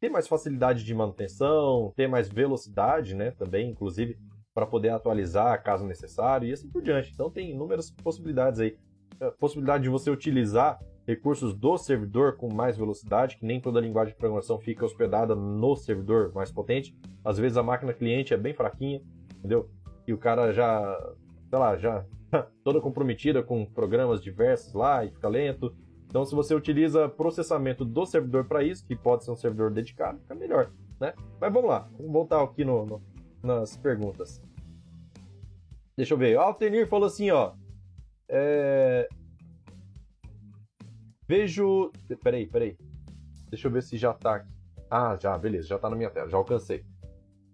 ter 0.00 0.08
mais 0.08 0.28
facilidade 0.28 0.84
de 0.84 0.94
manutenção, 0.94 1.92
ter 1.96 2.06
mais 2.06 2.28
velocidade, 2.28 3.14
né, 3.14 3.30
também, 3.32 3.70
inclusive, 3.70 4.18
para 4.54 4.66
poder 4.66 4.90
atualizar 4.90 5.62
caso 5.62 5.86
necessário 5.86 6.48
e 6.48 6.52
assim 6.52 6.68
por 6.68 6.82
diante. 6.82 7.10
Então 7.12 7.30
tem 7.30 7.50
inúmeras 7.50 7.90
possibilidades 7.90 8.60
aí. 8.60 8.78
A 9.20 9.26
é, 9.26 9.30
possibilidade 9.30 9.84
de 9.84 9.90
você 9.90 10.10
utilizar 10.10 10.78
recursos 11.06 11.54
do 11.54 11.76
servidor 11.76 12.36
com 12.36 12.52
mais 12.52 12.76
velocidade, 12.76 13.36
que 13.36 13.44
nem 13.44 13.60
toda 13.60 13.80
linguagem 13.80 14.14
de 14.14 14.18
programação 14.18 14.58
fica 14.58 14.84
hospedada 14.84 15.34
no 15.34 15.76
servidor 15.76 16.32
mais 16.32 16.50
potente. 16.50 16.96
Às 17.24 17.38
vezes 17.38 17.56
a 17.56 17.62
máquina 17.62 17.92
cliente 17.92 18.32
é 18.32 18.36
bem 18.36 18.54
fraquinha, 18.54 19.02
entendeu? 19.38 19.68
E 20.06 20.12
o 20.12 20.18
cara 20.18 20.52
já, 20.52 20.96
sei 21.48 21.58
lá, 21.58 21.76
já 21.76 22.04
toda 22.62 22.80
comprometida 22.80 23.42
com 23.42 23.66
programas 23.66 24.22
diversos 24.22 24.72
lá 24.72 25.04
e 25.04 25.10
fica 25.10 25.28
lento. 25.28 25.74
Então, 26.14 26.24
se 26.24 26.32
você 26.32 26.54
utiliza 26.54 27.08
processamento 27.08 27.84
do 27.84 28.06
servidor 28.06 28.44
para 28.44 28.62
isso, 28.62 28.86
que 28.86 28.94
pode 28.94 29.24
ser 29.24 29.32
um 29.32 29.34
servidor 29.34 29.72
dedicado, 29.72 30.20
fica 30.20 30.32
melhor, 30.32 30.70
né? 31.00 31.12
Mas 31.40 31.52
vamos 31.52 31.68
lá, 31.68 31.88
vamos 31.98 32.12
voltar 32.12 32.40
aqui 32.40 32.64
no, 32.64 32.86
no 32.86 33.02
nas 33.42 33.76
perguntas. 33.76 34.40
Deixa 35.96 36.14
eu 36.14 36.18
ver. 36.18 36.36
O 36.36 36.40
Altenir 36.40 36.86
falou 36.86 37.08
assim, 37.08 37.32
ó. 37.32 37.54
É... 38.28 39.08
Vejo. 41.26 41.90
Peraí, 42.22 42.46
peraí. 42.46 42.78
Deixa 43.50 43.66
eu 43.66 43.72
ver 43.72 43.82
se 43.82 43.98
já 43.98 44.14
tá 44.14 44.36
aqui. 44.36 44.52
Ah, 44.88 45.18
já, 45.20 45.36
beleza, 45.36 45.66
já 45.66 45.80
tá 45.80 45.90
na 45.90 45.96
minha 45.96 46.10
tela, 46.10 46.30
já 46.30 46.36
alcancei. 46.36 46.84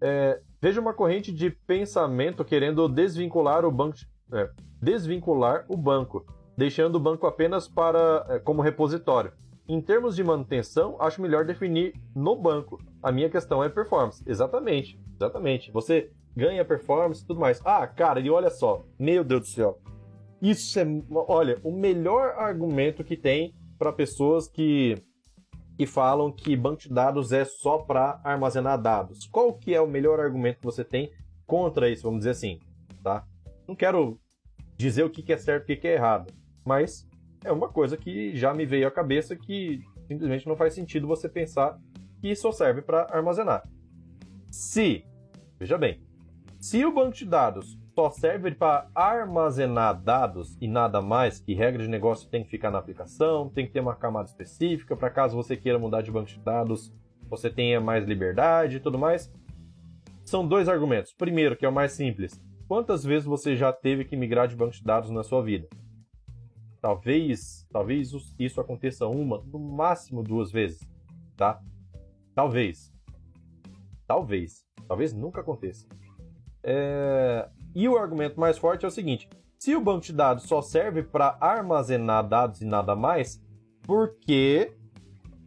É... 0.03 0.39
Veja 0.61 0.83
uma 0.83 0.93
corrente 0.93 1.33
de 1.33 1.49
pensamento 1.49 2.45
querendo 2.45 2.87
desvincular 2.91 3.65
o 3.65 3.73
banco, 3.73 3.97
é, 4.35 4.51
desvincular 4.83 5.65
o 5.67 5.79
banco, 5.79 6.27
deixando 6.61 6.97
o 6.97 7.01
banco 7.01 7.27
apenas 7.27 7.67
para 7.67 8.27
é, 8.29 8.39
como 8.39 8.61
repositório. 8.61 9.33
Em 9.67 9.81
termos 9.81 10.15
de 10.15 10.23
manutenção, 10.23 11.01
acho 11.01 11.23
melhor 11.23 11.47
definir 11.47 11.95
no 12.15 12.37
banco. 12.37 12.79
A 13.03 13.11
minha 13.11 13.31
questão 13.31 13.65
é 13.65 13.69
performance. 13.71 14.23
Exatamente, 14.27 15.01
exatamente. 15.17 15.73
Você 15.73 16.11
ganha 16.37 16.63
performance 16.63 17.23
e 17.23 17.27
tudo 17.27 17.41
mais. 17.41 17.63
Ah, 17.65 17.87
cara, 17.87 18.21
e 18.21 18.29
olha 18.29 18.51
só, 18.51 18.85
meu 18.99 19.25
Deus 19.25 19.41
do 19.41 19.47
céu. 19.47 19.79
Isso 20.43 20.79
é, 20.79 20.85
olha, 21.11 21.59
o 21.65 21.73
melhor 21.73 22.35
argumento 22.37 23.03
que 23.03 23.17
tem 23.17 23.55
para 23.79 23.91
pessoas 23.91 24.47
que 24.47 24.97
que 25.79 25.87
falam 25.87 26.31
que 26.31 26.55
banco 26.55 26.83
de 26.83 26.91
dados 26.91 27.33
é 27.33 27.43
só 27.43 27.79
para 27.79 28.21
armazenar 28.23 28.79
dados. 28.79 29.27
Qual 29.33 29.55
que 29.55 29.75
é 29.75 29.81
o 29.81 29.89
melhor 29.89 30.21
argumento 30.21 30.59
que 30.59 30.67
você 30.67 30.85
tem 30.85 31.11
contra 31.47 31.89
isso, 31.89 32.03
vamos 32.03 32.19
dizer 32.19 32.33
assim, 32.33 32.61
tá? 33.03 33.25
Não 33.67 33.75
quero 33.75 34.21
dizer 34.77 35.05
o 35.05 35.11
que 35.11 35.33
é 35.33 35.39
certo 35.39 35.71
e 35.71 35.75
o 35.75 35.81
que 35.81 35.89
é 35.89 35.95
errado, 35.95 36.31
mas 36.65 37.09
é 37.45 37.53
uma 37.53 37.69
coisa 37.69 37.97
que 37.97 38.37
já 38.37 38.53
me 38.53 38.67
veio 38.67 38.87
à 38.87 38.91
cabeça 38.91 39.37
que 39.37 39.83
simplesmente 40.07 40.47
não 40.47 40.57
faz 40.57 40.75
sentido 40.75 41.07
você 41.07 41.29
pensar 41.29 41.79
que 42.21 42.29
isso 42.31 42.53
serve 42.53 42.83
para 42.83 43.07
armazenar. 43.11 43.63
Se, 44.51 45.05
veja 45.59 45.79
bem, 45.79 46.03
se 46.59 46.85
o 46.85 46.93
banco 46.93 47.15
de 47.17 47.25
dados 47.25 47.79
só 47.95 48.11
serve 48.11 48.51
para 48.53 48.89
armazenar 48.95 50.01
dados 50.01 50.57
e 50.61 50.69
nada 50.69 51.01
mais, 51.01 51.41
que 51.41 51.55
regra 51.55 51.83
de 51.83 51.89
negócio 51.89 52.29
tem 52.29 52.45
que 52.45 52.51
ficar 52.51 52.71
na 52.71 52.79
aplicação, 52.79 53.49
tem 53.49 53.67
que 53.67 53.73
ter 53.73 53.81
uma 53.81 53.95
camada 53.95 54.29
específica 54.29 54.97
para 54.97 55.11
caso 55.11 55.37
você 55.37 55.57
queira 55.57 55.79
mudar 55.79 56.03
de 56.03 56.11
banco 56.11 56.29
de 56.29 56.39
dados, 56.41 56.93
você 57.29 57.49
tenha 57.49 57.81
mais 57.81 58.05
liberdade 58.05 58.77
e 58.77 58.81
tudo 58.81 58.99
mais. 58.99 59.33
São 60.25 60.47
dois 60.47 60.69
argumentos. 60.69 61.13
Primeiro, 61.13 61.57
que 61.57 61.65
é 61.65 61.69
o 61.69 61.73
mais 61.73 61.93
simples. 61.93 62.41
Quantas 62.69 63.05
vezes 63.05 63.27
você 63.27 63.57
já 63.57 63.73
teve 63.73 64.05
que 64.05 64.17
migrar 64.17 64.47
de 64.47 64.57
banco 64.57 64.73
de 64.73 64.83
dados 64.83 65.11
na 65.11 65.23
sua 65.23 65.43
vida? 65.43 65.69
Talvez, 66.81 67.67
talvez 67.71 68.13
isso 68.39 68.61
aconteça 68.61 69.07
uma, 69.07 69.43
no 69.47 69.59
máximo 69.59 70.23
duas 70.23 70.51
vezes, 70.51 70.81
tá? 71.37 71.61
Talvez. 72.35 72.93
Talvez. 74.07 74.65
Talvez 74.89 75.13
nunca 75.13 75.43
aconteça. 75.43 75.87
É... 76.63 77.49
E 77.75 77.87
o 77.89 77.99
argumento 77.99 78.41
mais 78.41 78.57
forte 78.57 78.85
é 78.85 78.89
o 78.89 78.91
seguinte: 78.91 79.29
se 79.59 79.77
o 79.77 79.81
banco 79.81 80.07
de 80.07 80.13
dados 80.13 80.45
só 80.45 80.63
serve 80.63 81.03
para 81.03 81.37
armazenar 81.41 82.27
dados 82.27 82.63
e 82.63 82.65
nada 82.65 82.97
mais, 82.97 83.43
por 83.83 84.17
que, 84.17 84.73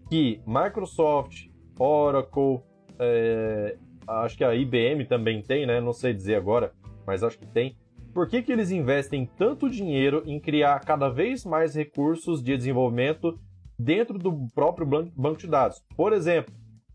que 0.09 0.39
Microsoft, 0.45 1.47
Oracle, 1.79 2.61
é... 2.99 3.75
acho 4.07 4.37
que 4.37 4.43
a 4.43 4.53
IBM 4.53 5.05
também 5.05 5.41
tem, 5.41 5.65
né? 5.65 5.81
Não 5.81 5.93
sei 5.93 6.13
dizer 6.13 6.35
agora, 6.35 6.73
mas 7.07 7.23
acho 7.23 7.39
que 7.39 7.47
tem. 7.47 7.75
Por 8.13 8.27
que, 8.27 8.43
que 8.43 8.51
eles 8.51 8.69
investem 8.69 9.25
tanto 9.25 9.67
dinheiro 9.67 10.21
em 10.27 10.39
criar 10.39 10.79
cada 10.81 11.09
vez 11.09 11.43
mais 11.43 11.73
recursos 11.73 12.43
de 12.43 12.55
desenvolvimento 12.55 13.39
dentro 13.77 14.19
do 14.19 14.47
próprio 14.53 14.85
banco 14.85 15.39
de 15.39 15.47
dados? 15.47 15.83
Por 15.95 16.13
exemplo, 16.13 16.53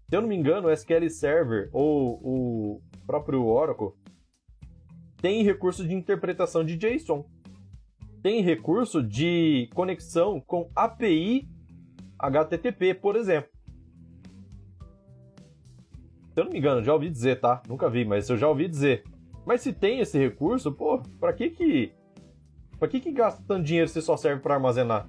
se 0.09 0.17
eu 0.17 0.23
não 0.23 0.29
me 0.29 0.37
engano, 0.37 0.69
o 0.69 0.71
SQL 0.71 1.11
Server 1.11 1.69
ou 1.73 2.21
o 2.23 2.83
próprio 3.05 3.45
Oracle 3.45 3.91
tem 5.21 5.43
recurso 5.43 5.87
de 5.87 5.93
interpretação 5.93 6.65
de 6.65 6.77
JSON, 6.77 7.27
tem 8.23 8.41
recurso 8.41 9.03
de 9.03 9.69
conexão 9.75 10.41
com 10.41 10.71
API 10.77 11.49
HTTP, 12.17 12.95
por 12.95 13.17
exemplo. 13.17 13.51
Se 16.33 16.41
eu 16.41 16.45
não 16.45 16.53
me 16.53 16.59
engano, 16.59 16.85
já 16.85 16.95
ouvi 16.95 17.11
dizer, 17.11 17.41
tá? 17.41 17.61
Nunca 17.67 17.91
vi, 17.91 18.05
mas 18.05 18.29
eu 18.29 18.37
já 18.37 18.49
ouvi 18.49 18.69
dizer. 18.69 19.03
Mas 19.49 19.63
se 19.63 19.73
tem 19.73 20.01
esse 20.01 20.19
recurso, 20.19 20.71
pô, 20.71 21.03
pra 21.19 21.33
que 21.33 21.49
que... 21.49 21.91
Pra 22.79 22.87
que 22.87 23.01
que 23.01 23.11
gasta 23.11 23.43
tanto 23.49 23.65
dinheiro 23.65 23.89
se 23.89 24.03
só 24.03 24.15
serve 24.15 24.43
para 24.43 24.57
armazenar? 24.57 25.09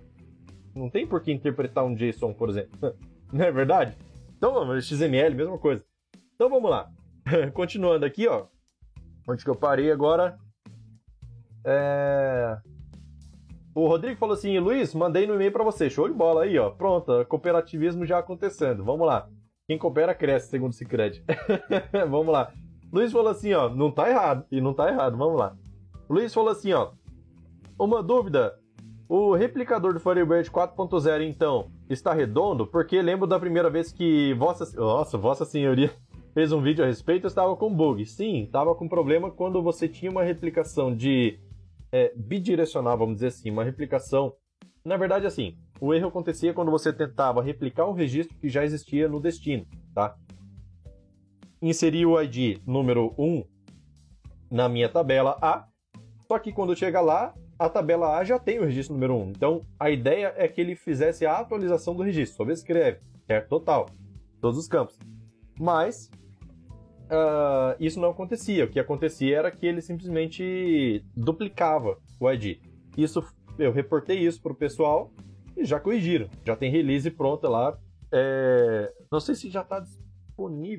Não 0.74 0.90
tem 0.90 1.06
por 1.06 1.22
que 1.22 1.30
interpretar 1.30 1.84
um 1.84 1.94
JSON, 1.94 2.34
por 2.34 2.48
exemplo. 2.48 2.96
Não 3.34 3.44
é 3.44 3.52
verdade? 3.52 3.98
Então, 4.38 4.80
XML, 4.80 5.36
mesma 5.36 5.58
coisa. 5.58 5.84
Então 6.34 6.50
vamos 6.50 6.72
lá. 6.72 6.90
Continuando 7.54 8.06
aqui, 8.06 8.30
ó. 8.30 8.46
Onde 9.28 9.44
que 9.44 9.50
eu 9.50 9.56
parei 9.56 9.92
agora? 9.92 10.40
É... 11.66 12.58
O 13.76 13.90
Rodrigo 13.90 14.18
falou 14.18 14.36
assim, 14.36 14.58
Luiz, 14.58 14.96
mandei 14.96 15.28
no 15.28 15.36
e-mail 15.36 15.52
para 15.52 15.66
você. 15.66 15.90
Show 15.90 16.08
de 16.08 16.16
bola 16.16 16.44
aí, 16.44 16.58
ó. 16.58 16.70
Pronto, 16.70 17.26
cooperativismo 17.26 18.06
já 18.06 18.20
acontecendo. 18.20 18.86
Vamos 18.86 19.06
lá. 19.06 19.30
Quem 19.68 19.78
coopera 19.78 20.16
cresce, 20.16 20.50
segundo 20.50 20.72
o 20.72 20.76
Cicred. 20.76 21.26
Vamos 22.10 22.32
lá. 22.32 22.54
Luiz 22.92 23.12
falou 23.12 23.30
assim, 23.30 23.54
ó, 23.54 23.70
não 23.70 23.92
tá 23.92 24.10
errado. 24.10 24.46
E 24.52 24.60
não 24.60 24.74
tá 24.74 24.90
errado, 24.90 25.18
vamos 25.18 25.38
lá. 25.38 25.56
Luiz 26.10 26.34
falou 26.34 26.50
assim, 26.50 26.74
ó. 26.74 26.92
Uma 27.78 28.02
dúvida. 28.02 28.58
O 29.08 29.34
replicador 29.34 29.94
do 29.94 30.00
Firebird 30.00 30.52
4.0, 30.52 31.28
então, 31.28 31.72
está 31.90 32.14
redondo? 32.14 32.68
Porque 32.68 33.02
lembro 33.02 33.26
da 33.26 33.40
primeira 33.40 33.70
vez 33.70 33.92
que 33.92 34.34
Vossa... 34.36 34.70
Nossa, 34.80 35.18
Vossa 35.18 35.46
Senhoria 35.46 35.92
fez 36.34 36.52
um 36.52 36.62
vídeo 36.62 36.84
a 36.84 36.88
respeito, 36.88 37.26
estava 37.26 37.56
com 37.56 37.74
bug. 37.74 38.06
Sim, 38.06 38.44
estava 38.44 38.76
com 38.76 38.88
problema 38.88 39.32
quando 39.32 39.62
você 39.64 39.88
tinha 39.88 40.12
uma 40.12 40.24
replicação 40.24 40.96
de 40.96 41.40
é, 41.92 42.14
bidirecional, 42.16 42.98
vamos 42.98 43.16
dizer 43.16 43.28
assim, 43.28 43.50
uma 43.50 43.64
replicação. 43.64 44.34
Na 44.84 44.98
verdade, 44.98 45.26
assim, 45.26 45.58
o 45.80 45.94
erro 45.94 46.08
acontecia 46.08 46.54
quando 46.54 46.72
você 46.72 46.92
tentava 46.94 47.42
replicar 47.42 47.88
um 47.88 47.94
registro 47.94 48.38
que 48.38 48.50
já 48.50 48.64
existia 48.64 49.08
no 49.08 49.20
destino, 49.20 49.66
tá? 49.94 50.16
Inserir 51.62 52.06
o 52.06 52.22
ID 52.22 52.60
número 52.66 53.14
1 53.18 53.44
na 54.50 54.70
minha 54.70 54.90
tabela 54.90 55.38
A, 55.42 55.68
só 56.28 56.40
que 56.40 56.52
quando 56.52 56.76
chega 56.76 57.02
lá, 57.02 57.34
a 57.58 57.68
tabela 57.68 58.18
A 58.18 58.24
já 58.24 58.40
tem 58.40 58.60
o 58.60 58.66
registro 58.66 58.94
número 58.94 59.16
1. 59.16 59.30
Então, 59.32 59.66
a 59.80 59.90
ideia 59.90 60.34
é 60.38 60.48
que 60.48 60.62
ele 60.62 60.76
fizesse 60.76 61.26
a 61.26 61.38
atualização 61.38 61.96
do 61.96 62.04
registro, 62.04 62.46
só 62.46 62.52
escreve, 62.52 63.00
certo? 63.28 63.50
Total, 63.50 63.88
todos 64.40 64.58
os 64.58 64.68
campos. 64.68 64.98
Mas, 65.60 66.10
uh, 67.06 67.76
isso 67.80 68.00
não 68.00 68.12
acontecia. 68.12 68.64
O 68.66 68.70
que 68.70 68.80
acontecia 68.80 69.38
era 69.38 69.52
que 69.52 69.66
ele 69.66 69.82
simplesmente 69.82 71.04
duplicava 71.16 71.98
o 72.20 72.32
ID. 72.32 72.60
Isso, 72.98 73.22
eu 73.58 73.74
reportei 73.74 74.20
isso 74.20 74.42
para 74.42 74.54
o 74.54 74.56
pessoal 74.56 75.12
e 75.58 75.66
já 75.66 75.80
corrigiram. 75.80 76.30
Já 76.46 76.56
tem 76.56 76.72
release 76.72 77.12
pronta 77.12 77.50
lá. 77.50 77.78
É... 78.12 78.92
Não 79.12 79.20
sei 79.20 79.36
se 79.36 79.50
já 79.50 79.62
está 79.62 79.80
disponível. 79.80 80.09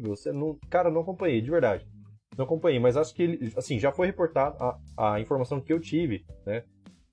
Você 0.08 0.32
não... 0.32 0.58
Cara, 0.68 0.90
não 0.90 1.00
acompanhei, 1.02 1.40
de 1.40 1.50
verdade. 1.50 1.86
Não 2.36 2.44
acompanhei, 2.44 2.78
mas 2.78 2.96
acho 2.96 3.14
que 3.14 3.22
ele, 3.22 3.52
assim, 3.56 3.78
já 3.78 3.92
foi 3.92 4.06
reportado 4.06 4.56
a, 4.62 4.78
a 4.96 5.20
informação 5.20 5.60
que 5.60 5.72
eu 5.72 5.80
tive, 5.80 6.24
né? 6.46 6.64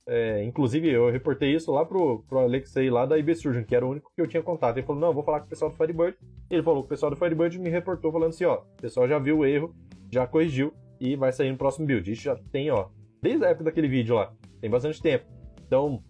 É, 0.10 0.42
inclusive, 0.46 0.90
eu 0.90 1.12
reportei 1.12 1.54
isso 1.54 1.70
lá 1.70 1.86
pro, 1.86 2.24
pro 2.30 2.40
Alexei 2.40 2.90
lá 2.90 3.06
da 3.06 3.18
IB 3.18 3.36
Surgeon, 3.36 3.66
que 3.66 3.76
era 3.76 3.86
o 3.86 3.90
único 3.90 4.10
que 4.16 4.22
eu 4.22 4.28
tinha 4.28 4.42
contato. 4.42 4.78
Ele 4.78 4.86
falou: 4.86 5.02
Não, 5.02 5.14
vou 5.14 5.22
falar 5.22 5.42
com 5.42 5.48
o 5.48 5.50
pessoal 5.50 5.70
do 5.70 5.76
Firebird. 5.76 6.18
Ele 6.50 6.64
falou 6.64 6.82
o 6.82 6.88
pessoal 6.88 7.10
do 7.10 7.18
Firebird 7.18 7.60
me 7.60 7.70
reportou 7.70 8.10
falando 8.10 8.30
assim: 8.30 8.46
Ó, 8.46 8.60
o 8.60 8.82
pessoal 8.82 9.06
já 9.06 9.20
viu 9.20 9.40
o 9.40 9.46
erro, 9.46 9.76
já 10.10 10.26
corrigiu 10.26 10.74
e 10.98 11.18
vai 11.18 11.34
sair 11.34 11.52
no 11.52 11.58
próximo 11.58 11.86
build. 11.86 12.10
Isso 12.10 12.22
já 12.24 12.38
tem, 12.52 12.72
ó, 12.72 12.88
desde 13.22 13.44
a 13.46 13.50
época 13.50 13.66
daquele 13.66 13.90
vídeo 13.90 14.16
lá. 14.16 14.34
Tem 14.62 14.70
bastante 14.70 15.02
tempo. 15.02 15.26
Então, 15.66 16.02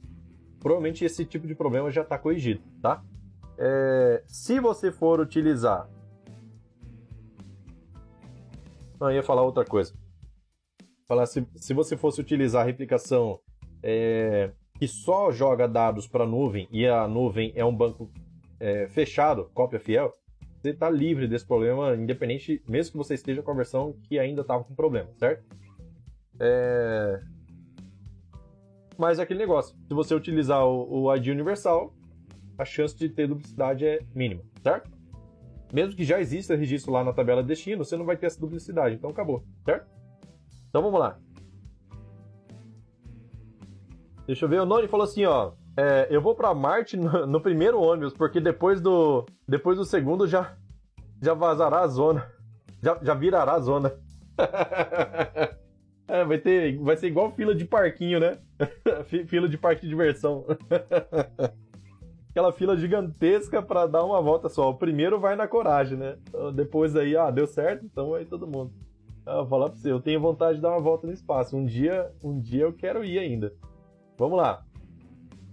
provavelmente 0.59 1.03
esse 1.03 1.25
tipo 1.25 1.47
de 1.47 1.55
problema 1.55 1.89
já 1.89 2.03
está 2.03 2.19
corrigido, 2.19 2.61
tá? 2.81 3.03
É, 3.57 4.23
se 4.27 4.59
você 4.59 4.91
for 4.91 5.19
utilizar. 5.19 5.89
Não, 8.99 9.11
ia 9.11 9.23
falar 9.23 9.43
outra 9.43 9.63
coisa. 9.63 9.93
Falar 11.07 11.25
se, 11.25 11.47
se 11.55 11.73
você 11.73 11.95
fosse 11.95 12.19
utilizar 12.19 12.63
a 12.63 12.65
replicação 12.65 13.39
é, 13.81 14.51
que 14.77 14.87
só 14.87 15.31
joga 15.31 15.67
dados 15.67 16.07
para 16.07 16.23
a 16.23 16.27
nuvem 16.27 16.67
e 16.71 16.85
a 16.87 17.07
nuvem 17.07 17.51
é 17.55 17.63
um 17.63 17.75
banco 17.75 18.09
é, 18.59 18.87
fechado, 18.87 19.49
cópia 19.53 19.79
fiel, 19.79 20.13
você 20.61 20.71
está 20.71 20.89
livre 20.89 21.27
desse 21.27 21.45
problema, 21.45 21.95
independente, 21.95 22.61
mesmo 22.67 22.91
que 22.91 22.97
você 22.97 23.13
esteja 23.13 23.41
com 23.41 23.51
a 23.51 23.55
versão 23.55 23.93
que 24.03 24.17
ainda 24.17 24.41
estava 24.41 24.63
com 24.63 24.75
problema, 24.75 25.09
certo? 25.17 25.43
É... 26.39 27.21
Mas 28.97 29.19
é 29.19 29.23
aquele 29.23 29.39
negócio, 29.39 29.75
se 29.87 29.93
você 29.93 30.15
utilizar 30.15 30.65
o, 30.65 31.03
o 31.03 31.15
ID 31.15 31.27
universal, 31.27 31.93
a 32.57 32.65
chance 32.65 32.97
de 32.97 33.07
ter 33.07 33.27
duplicidade 33.27 33.85
é 33.85 33.99
mínima, 34.13 34.43
certo? 34.63 34.89
Mesmo 35.71 35.95
que 35.95 36.03
já 36.03 36.19
exista 36.19 36.55
registro 36.55 36.91
lá 36.91 37.03
na 37.03 37.13
tabela 37.13 37.41
de 37.41 37.49
destino, 37.49 37.83
você 37.83 37.97
não 37.97 38.05
vai 38.05 38.15
ter 38.15 38.27
essa 38.27 38.39
duplicidade, 38.39 38.95
então 38.95 39.09
acabou, 39.09 39.43
certo? 39.65 39.87
Então 40.69 40.81
vamos 40.81 40.99
lá. 40.99 41.17
Deixa 44.25 44.45
eu 44.45 44.49
ver, 44.49 44.61
o 44.61 44.65
Noni 44.65 44.87
falou 44.87 45.05
assim, 45.05 45.25
ó. 45.25 45.53
É, 45.77 46.07
eu 46.09 46.21
vou 46.21 46.33
para 46.33 46.53
Marte 46.53 46.97
no, 46.97 47.25
no, 47.27 47.41
primeiro 47.41 47.79
ônibus, 47.79 48.13
porque 48.13 48.39
depois 48.39 48.81
do, 48.81 49.25
depois 49.47 49.77
do 49.77 49.85
segundo 49.85 50.27
já, 50.27 50.57
já 51.21 51.33
vazará 51.33 51.81
a 51.81 51.87
zona. 51.87 52.29
Já, 52.81 52.99
já 53.01 53.13
virará 53.13 53.53
a 53.53 53.59
zona. 53.59 53.93
é, 56.07 56.23
vai, 56.25 56.37
ter, 56.39 56.77
vai 56.79 56.97
ser 56.97 57.07
igual 57.07 57.31
fila 57.31 57.53
de 57.53 57.65
parquinho, 57.65 58.19
né? 58.19 58.37
fila 59.27 59.47
de 59.47 59.57
parque 59.57 59.81
de 59.81 59.89
diversão. 59.89 60.45
Aquela 62.37 62.53
fila 62.53 62.77
gigantesca 62.77 63.63
para 63.63 63.87
dar 63.87 64.03
uma 64.03 64.21
volta 64.21 64.47
só. 64.47 64.69
O 64.69 64.75
primeiro 64.75 65.19
vai 65.19 65.35
na 65.35 65.47
coragem, 65.47 65.97
né? 65.97 66.17
Depois 66.53 66.95
aí, 66.95 67.17
ah, 67.17 67.31
deu 67.31 67.47
certo, 67.47 67.83
então 67.83 68.11
vai 68.11 68.25
todo 68.25 68.45
mundo. 68.45 68.71
Ah, 69.25 69.37
vou 69.37 69.47
falar 69.47 69.69
pra 69.69 69.79
você, 69.79 69.91
eu 69.91 69.99
tenho 69.99 70.21
vontade 70.21 70.57
de 70.57 70.61
dar 70.61 70.69
uma 70.69 70.79
volta 70.79 71.07
no 71.07 71.13
espaço. 71.13 71.57
Um 71.57 71.65
dia, 71.65 72.11
um 72.23 72.39
dia 72.39 72.61
eu 72.61 72.71
quero 72.71 73.03
ir 73.03 73.17
ainda. 73.17 73.55
Vamos 74.19 74.37
lá. 74.37 74.63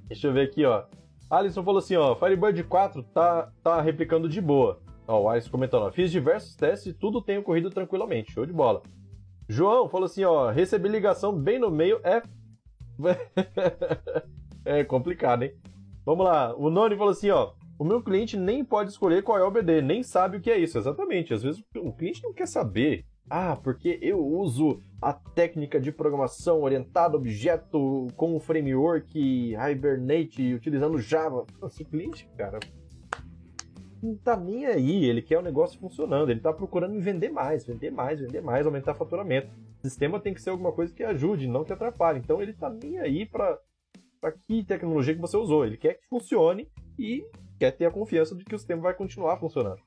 Deixa 0.08 0.26
eu 0.26 0.34
ver 0.34 0.42
aqui, 0.42 0.62
ó. 0.66 0.84
Alisson 1.30 1.64
falou 1.64 1.78
assim, 1.78 1.96
ó, 1.96 2.14
Firebird 2.16 2.62
4 2.64 3.02
tá, 3.02 3.50
tá 3.62 3.80
replicando 3.80 4.28
de 4.28 4.42
boa. 4.42 4.78
Ó, 5.08 5.22
o 5.22 5.28
Alisson 5.30 5.50
comentando, 5.50 5.84
ó, 5.84 5.90
fiz 5.90 6.10
diversos 6.12 6.54
testes 6.54 6.92
e 6.92 6.92
tudo 6.92 7.22
tem 7.22 7.38
ocorrido 7.38 7.70
tranquilamente. 7.70 8.32
Show 8.32 8.44
de 8.44 8.52
bola. 8.52 8.82
João 9.48 9.88
falou 9.88 10.04
assim, 10.04 10.24
ó, 10.24 10.50
recebi 10.50 10.90
ligação 10.90 11.34
bem 11.34 11.58
no 11.58 11.70
meio 11.70 11.98
é... 12.04 12.22
é 14.66 14.84
complicado, 14.84 15.44
hein? 15.44 15.54
Vamos 16.04 16.26
lá. 16.26 16.54
O 16.56 16.70
Noni 16.70 16.96
falou 16.96 17.12
assim, 17.12 17.30
ó, 17.30 17.52
o 17.78 17.84
meu 17.84 18.02
cliente 18.02 18.36
nem 18.36 18.64
pode 18.64 18.90
escolher 18.90 19.22
qual 19.22 19.38
é 19.38 19.42
o 19.42 19.48
OBD, 19.48 19.82
nem 19.82 20.02
sabe 20.02 20.36
o 20.36 20.40
que 20.40 20.50
é 20.50 20.58
isso. 20.58 20.78
Exatamente. 20.78 21.32
Às 21.32 21.42
vezes 21.42 21.62
o 21.76 21.92
cliente 21.92 22.22
não 22.22 22.32
quer 22.32 22.46
saber. 22.46 23.04
Ah, 23.28 23.56
porque 23.56 23.98
eu 24.02 24.18
uso 24.18 24.82
a 25.00 25.12
técnica 25.12 25.80
de 25.80 25.90
programação 25.90 26.62
orientada 26.62 27.16
a 27.16 27.18
objeto 27.18 28.08
com 28.16 28.36
o 28.36 28.40
framework 28.40 29.54
Hibernate 29.54 30.54
utilizando 30.54 30.98
Java. 30.98 31.46
O 31.60 31.84
cliente, 31.86 32.28
cara, 32.36 32.60
não 34.02 34.14
tá 34.14 34.36
nem 34.36 34.66
aí. 34.66 35.06
Ele 35.06 35.22
quer 35.22 35.38
o 35.38 35.42
negócio 35.42 35.80
funcionando. 35.80 36.30
Ele 36.30 36.40
tá 36.40 36.52
procurando 36.52 37.00
vender 37.00 37.30
mais, 37.30 37.64
vender 37.64 37.90
mais, 37.90 38.20
vender 38.20 38.42
mais, 38.42 38.66
aumentar 38.66 38.94
faturamento. 38.94 39.48
O 39.82 39.88
sistema 39.88 40.20
tem 40.20 40.34
que 40.34 40.42
ser 40.42 40.50
alguma 40.50 40.72
coisa 40.72 40.94
que 40.94 41.02
ajude, 41.02 41.48
não 41.48 41.64
que 41.64 41.72
atrapalhe. 41.72 42.18
Então 42.18 42.42
ele 42.42 42.52
tá 42.52 42.68
nem 42.68 42.98
aí 42.98 43.24
para 43.24 43.58
que 44.32 44.64
tecnologia 44.64 45.14
que 45.14 45.20
você 45.20 45.36
usou. 45.36 45.64
Ele 45.64 45.76
quer 45.76 45.94
que 45.94 46.06
funcione 46.08 46.68
e 46.98 47.24
quer 47.58 47.70
ter 47.72 47.86
a 47.86 47.90
confiança 47.90 48.34
de 48.34 48.44
que 48.44 48.54
o 48.54 48.58
sistema 48.58 48.82
vai 48.82 48.94
continuar 48.94 49.36
funcionando. 49.36 49.80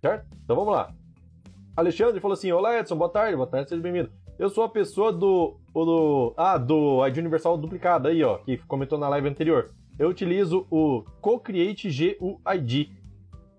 Certo? 0.00 0.26
Então 0.44 0.56
vamos 0.56 0.72
lá. 0.72 0.92
Alexandre 1.76 2.20
falou 2.20 2.34
assim: 2.34 2.52
Olá 2.52 2.78
Edson, 2.78 2.96
boa 2.96 3.10
tarde, 3.10 3.36
boa 3.36 3.48
tarde, 3.48 3.68
seja 3.68 3.82
bem-vindo. 3.82 4.10
Eu 4.38 4.50
sou 4.50 4.64
a 4.64 4.68
pessoa 4.68 5.12
do, 5.12 5.56
do. 5.72 6.34
Ah, 6.36 6.58
do 6.58 7.06
ID 7.06 7.18
Universal 7.18 7.56
duplicado 7.56 8.08
aí, 8.08 8.22
ó, 8.24 8.38
que 8.38 8.58
comentou 8.58 8.98
na 8.98 9.08
live 9.08 9.28
anterior. 9.28 9.70
Eu 9.98 10.08
utilizo 10.08 10.66
o 10.70 11.04
CoCreate 11.20 11.88
GUID 11.88 12.90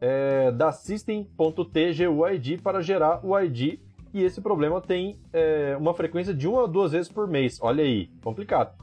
é, 0.01 0.51
da 0.51 0.71
System.tguid 0.71 2.57
para 2.61 2.81
gerar 2.81 3.25
o 3.25 3.39
ID 3.39 3.79
e 4.13 4.23
esse 4.23 4.41
problema 4.41 4.81
tem 4.81 5.19
é, 5.31 5.75
uma 5.77 5.93
frequência 5.93 6.33
de 6.33 6.47
uma 6.47 6.65
a 6.65 6.67
duas 6.67 6.91
vezes 6.91 7.09
por 7.09 7.27
mês. 7.27 7.59
Olha 7.61 7.83
aí, 7.83 8.09
complicado. 8.21 8.82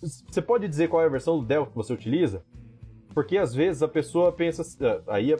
Você 0.00 0.40
pode 0.40 0.68
dizer 0.68 0.88
qual 0.88 1.02
é 1.02 1.06
a 1.06 1.10
versão 1.10 1.38
do 1.38 1.46
Delphi 1.46 1.70
que 1.70 1.76
você 1.76 1.92
utiliza? 1.92 2.44
Porque 3.12 3.36
às 3.36 3.54
vezes 3.54 3.82
a 3.82 3.88
pessoa 3.88 4.32
pensa. 4.32 4.62
Ah, 5.06 5.14
aí 5.14 5.36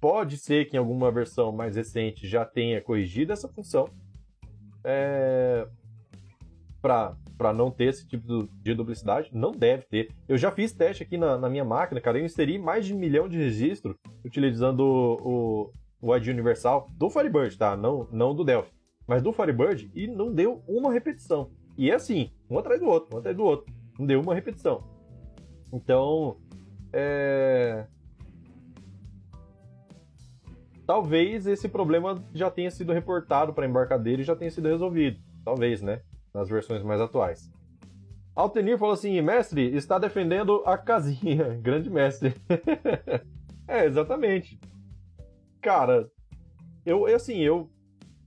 pode 0.00 0.36
ser 0.36 0.66
que 0.66 0.76
em 0.76 0.78
alguma 0.78 1.10
versão 1.10 1.52
mais 1.52 1.76
recente 1.76 2.26
já 2.26 2.44
tenha 2.44 2.80
corrigido 2.80 3.32
essa 3.32 3.48
função 3.48 3.88
é, 4.84 5.66
para 6.82 7.52
não 7.54 7.70
ter 7.70 7.84
esse 7.86 8.06
tipo 8.06 8.48
de 8.62 8.74
duplicidade. 8.74 9.30
Não 9.32 9.50
deve 9.52 9.84
ter. 9.84 10.10
Eu 10.28 10.36
já 10.36 10.50
fiz 10.50 10.72
teste 10.72 11.02
aqui 11.02 11.16
na, 11.16 11.38
na 11.38 11.48
minha 11.48 11.64
máquina, 11.64 12.00
cara. 12.00 12.18
Eu 12.18 12.24
inseri 12.24 12.58
mais 12.58 12.84
de 12.84 12.94
um 12.94 12.98
milhão 12.98 13.28
de 13.28 13.38
registros 13.38 13.96
utilizando 14.24 14.80
o, 14.80 15.70
o, 16.02 16.10
o 16.10 16.16
ID 16.16 16.28
universal 16.28 16.88
do 16.98 17.08
Firebird, 17.08 17.56
tá? 17.56 17.76
Não, 17.76 18.06
não 18.12 18.34
do 18.34 18.44
Delphi. 18.44 18.72
Mas 19.06 19.22
do 19.22 19.32
Firebird 19.32 19.90
e 19.94 20.06
não 20.06 20.32
deu 20.32 20.62
uma 20.68 20.92
repetição. 20.92 21.50
E 21.76 21.90
é 21.90 21.94
assim, 21.94 22.30
um 22.48 22.58
atrás 22.58 22.80
do 22.80 22.86
outro, 22.86 23.16
um 23.16 23.18
atrás 23.18 23.36
do 23.36 23.42
outro. 23.42 23.73
Não 23.98 24.06
deu 24.06 24.20
uma 24.20 24.34
repetição. 24.34 24.82
Então, 25.72 26.36
é... 26.92 27.86
Talvez 30.86 31.46
esse 31.46 31.68
problema 31.68 32.22
já 32.32 32.50
tenha 32.50 32.70
sido 32.70 32.92
reportado 32.92 33.54
para 33.54 33.66
embarcadeiro 33.66 34.20
e 34.20 34.24
já 34.24 34.36
tenha 34.36 34.50
sido 34.50 34.68
resolvido. 34.68 35.18
Talvez, 35.44 35.80
né? 35.80 36.02
Nas 36.32 36.48
versões 36.48 36.82
mais 36.82 37.00
atuais. 37.00 37.50
Altenir 38.36 38.78
falou 38.78 38.92
assim: 38.92 39.20
mestre, 39.20 39.74
está 39.74 39.98
defendendo 39.98 40.62
a 40.66 40.76
casinha. 40.76 41.54
Grande 41.62 41.88
mestre. 41.88 42.34
é, 43.66 43.86
exatamente. 43.86 44.58
Cara, 45.60 46.10
eu, 46.84 47.06
assim, 47.06 47.38
eu. 47.38 47.70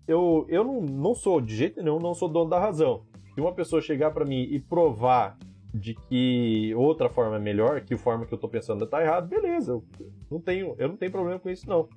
Eu, 0.08 0.46
eu 0.48 0.64
não, 0.64 0.82
não 0.82 1.14
sou, 1.14 1.42
de 1.42 1.54
jeito 1.54 1.84
nenhum, 1.84 2.00
não 2.00 2.14
sou 2.14 2.30
dono 2.30 2.50
da 2.50 2.58
razão. 2.58 3.06
Se 3.36 3.42
uma 3.42 3.54
pessoa 3.54 3.82
chegar 3.82 4.12
para 4.12 4.24
mim 4.24 4.44
e 4.44 4.58
provar 4.58 5.38
de 5.74 5.94
que 5.94 6.74
outra 6.76 7.10
forma 7.10 7.36
é 7.36 7.40
melhor, 7.40 7.82
que 7.82 7.94
a 7.94 7.98
forma 7.98 8.26
que 8.26 8.34
eu 8.34 8.38
tô 8.38 8.48
pensando 8.48 8.86
tá 8.88 9.02
errado, 9.02 9.28
beleza. 9.28 9.72
Eu 9.72 9.84
não 10.30 10.40
tenho, 10.40 10.76
eu 10.78 10.88
não 10.88 10.98
tenho 10.98 11.12
problema 11.12 11.40
com 11.40 11.50
isso, 11.50 11.68
não. 11.68 11.88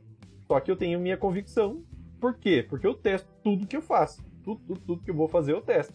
Só 0.47 0.59
que 0.61 0.71
eu 0.71 0.77
tenho 0.77 0.99
minha 0.99 1.17
convicção. 1.17 1.83
Por 2.21 2.35
quê? 2.35 2.65
Porque 2.69 2.87
eu 2.87 2.95
testo 2.95 3.29
tudo 3.43 3.67
que 3.67 3.77
eu 3.77 3.83
faço. 3.83 4.23
Tudo, 4.43 4.61
tudo, 4.67 4.81
tudo 4.81 5.03
que 5.03 5.11
eu 5.11 5.15
vou 5.15 5.29
fazer, 5.29 5.53
eu 5.53 5.61
testo. 5.61 5.95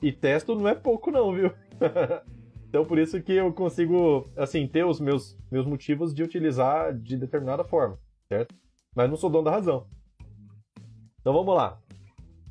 E 0.00 0.12
testo 0.12 0.54
não 0.54 0.68
é 0.68 0.74
pouco, 0.74 1.10
não, 1.10 1.32
viu? 1.32 1.50
então 2.68 2.84
por 2.84 2.98
isso 2.98 3.20
que 3.22 3.32
eu 3.32 3.52
consigo, 3.52 4.30
assim, 4.36 4.66
ter 4.66 4.84
os 4.84 5.00
meus, 5.00 5.36
meus 5.50 5.66
motivos 5.66 6.14
de 6.14 6.22
utilizar 6.22 6.94
de 6.94 7.16
determinada 7.16 7.64
forma, 7.64 7.98
certo? 8.28 8.54
Mas 8.94 9.10
não 9.10 9.16
sou 9.16 9.28
dono 9.28 9.44
da 9.44 9.50
razão. 9.50 9.86
Então 11.20 11.32
vamos 11.32 11.54
lá. 11.54 11.80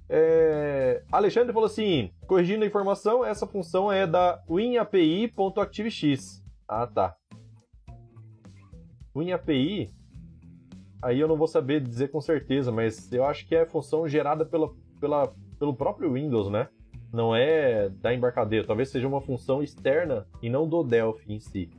É... 0.09 1.03
Alexandre 1.11 1.53
falou 1.53 1.67
assim: 1.67 2.11
corrigindo 2.26 2.63
a 2.63 2.67
informação, 2.67 3.23
essa 3.23 3.47
função 3.47 3.91
é 3.91 4.05
da 4.05 4.41
winapi.activex. 4.49 6.43
Ah, 6.67 6.88
tá. 6.88 7.15
WinAPI, 9.15 9.93
aí 11.01 11.19
eu 11.19 11.28
não 11.28 11.38
vou 11.38 11.47
saber 11.47 11.80
dizer 11.82 12.09
com 12.09 12.19
certeza, 12.19 12.71
mas 12.71 13.11
eu 13.13 13.26
acho 13.26 13.47
que 13.47 13.55
é 13.55 13.65
função 13.65 14.07
gerada 14.07 14.45
pela, 14.45 14.69
pela, 14.99 15.34
pelo 15.57 15.73
próprio 15.73 16.11
Windows, 16.11 16.49
né? 16.49 16.67
Não 17.13 17.34
é 17.34 17.88
da 17.88 18.13
embarcadeira. 18.13 18.67
Talvez 18.67 18.89
seja 18.89 19.07
uma 19.07 19.21
função 19.21 19.63
externa 19.63 20.28
e 20.41 20.49
não 20.49 20.67
do 20.67 20.84
Delphi 20.84 21.34
em 21.34 21.39
si. 21.39 21.69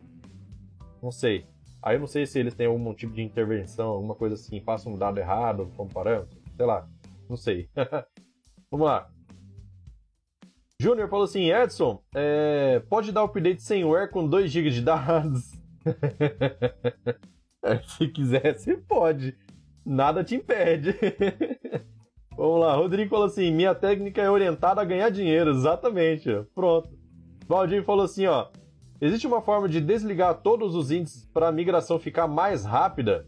Não 1.03 1.11
sei. 1.11 1.47
Aí 1.82 1.97
eu 1.97 2.01
não 2.01 2.07
sei 2.07 2.24
se 2.24 2.38
eles 2.38 2.55
têm 2.55 2.66
algum 2.66 2.94
tipo 2.94 3.12
de 3.12 3.22
intervenção, 3.22 3.88
alguma 3.88 4.14
coisa 4.14 4.34
assim, 4.34 4.61
passa 4.61 4.88
um 4.88 4.97
dado 4.97 5.18
errado 5.18 5.70
como 5.76 5.92
parâmetro, 5.92 6.38
sei 6.57 6.64
lá. 6.64 6.88
Não 7.28 7.36
sei. 7.36 7.68
Vamos 8.70 8.86
lá. 8.86 9.11
Júnior 10.81 11.09
falou 11.09 11.24
assim: 11.24 11.51
Edson, 11.51 12.03
é, 12.14 12.81
pode 12.89 13.12
dar 13.12 13.24
update 13.24 13.62
sem 13.62 13.85
wear 13.85 14.11
com 14.11 14.29
2 14.29 14.51
GB 14.51 14.70
de 14.70 14.83
dados? 14.83 15.53
Se 17.99 18.09
quiser, 18.09 18.59
você 18.59 18.77
pode. 18.77 19.37
Nada 19.85 20.22
te 20.22 20.35
impede. 20.35 20.95
Vamos 22.37 22.61
lá, 22.61 22.77
Rodrigo 22.77 23.11
falou 23.11 23.27
assim: 23.27 23.51
minha 23.51 23.74
técnica 23.74 24.20
é 24.20 24.31
orientada 24.31 24.81
a 24.81 24.85
ganhar 24.85 25.11
dinheiro. 25.11 25.51
Exatamente. 25.51 26.29
Pronto. 26.55 26.91
Valdir 27.49 27.85
falou 27.85 28.05
assim: 28.05 28.27
ó. 28.27 28.49
Existe 29.01 29.27
uma 29.27 29.43
forma 29.43 29.68
de 29.68 29.79
desligar 29.79 30.41
todos 30.41 30.74
os 30.74 30.91
índices 30.91 31.27
para 31.27 31.49
a 31.49 31.53
migração 31.53 31.99
ficar 31.99 32.27
mais 32.27 32.64
rápida? 32.64 33.27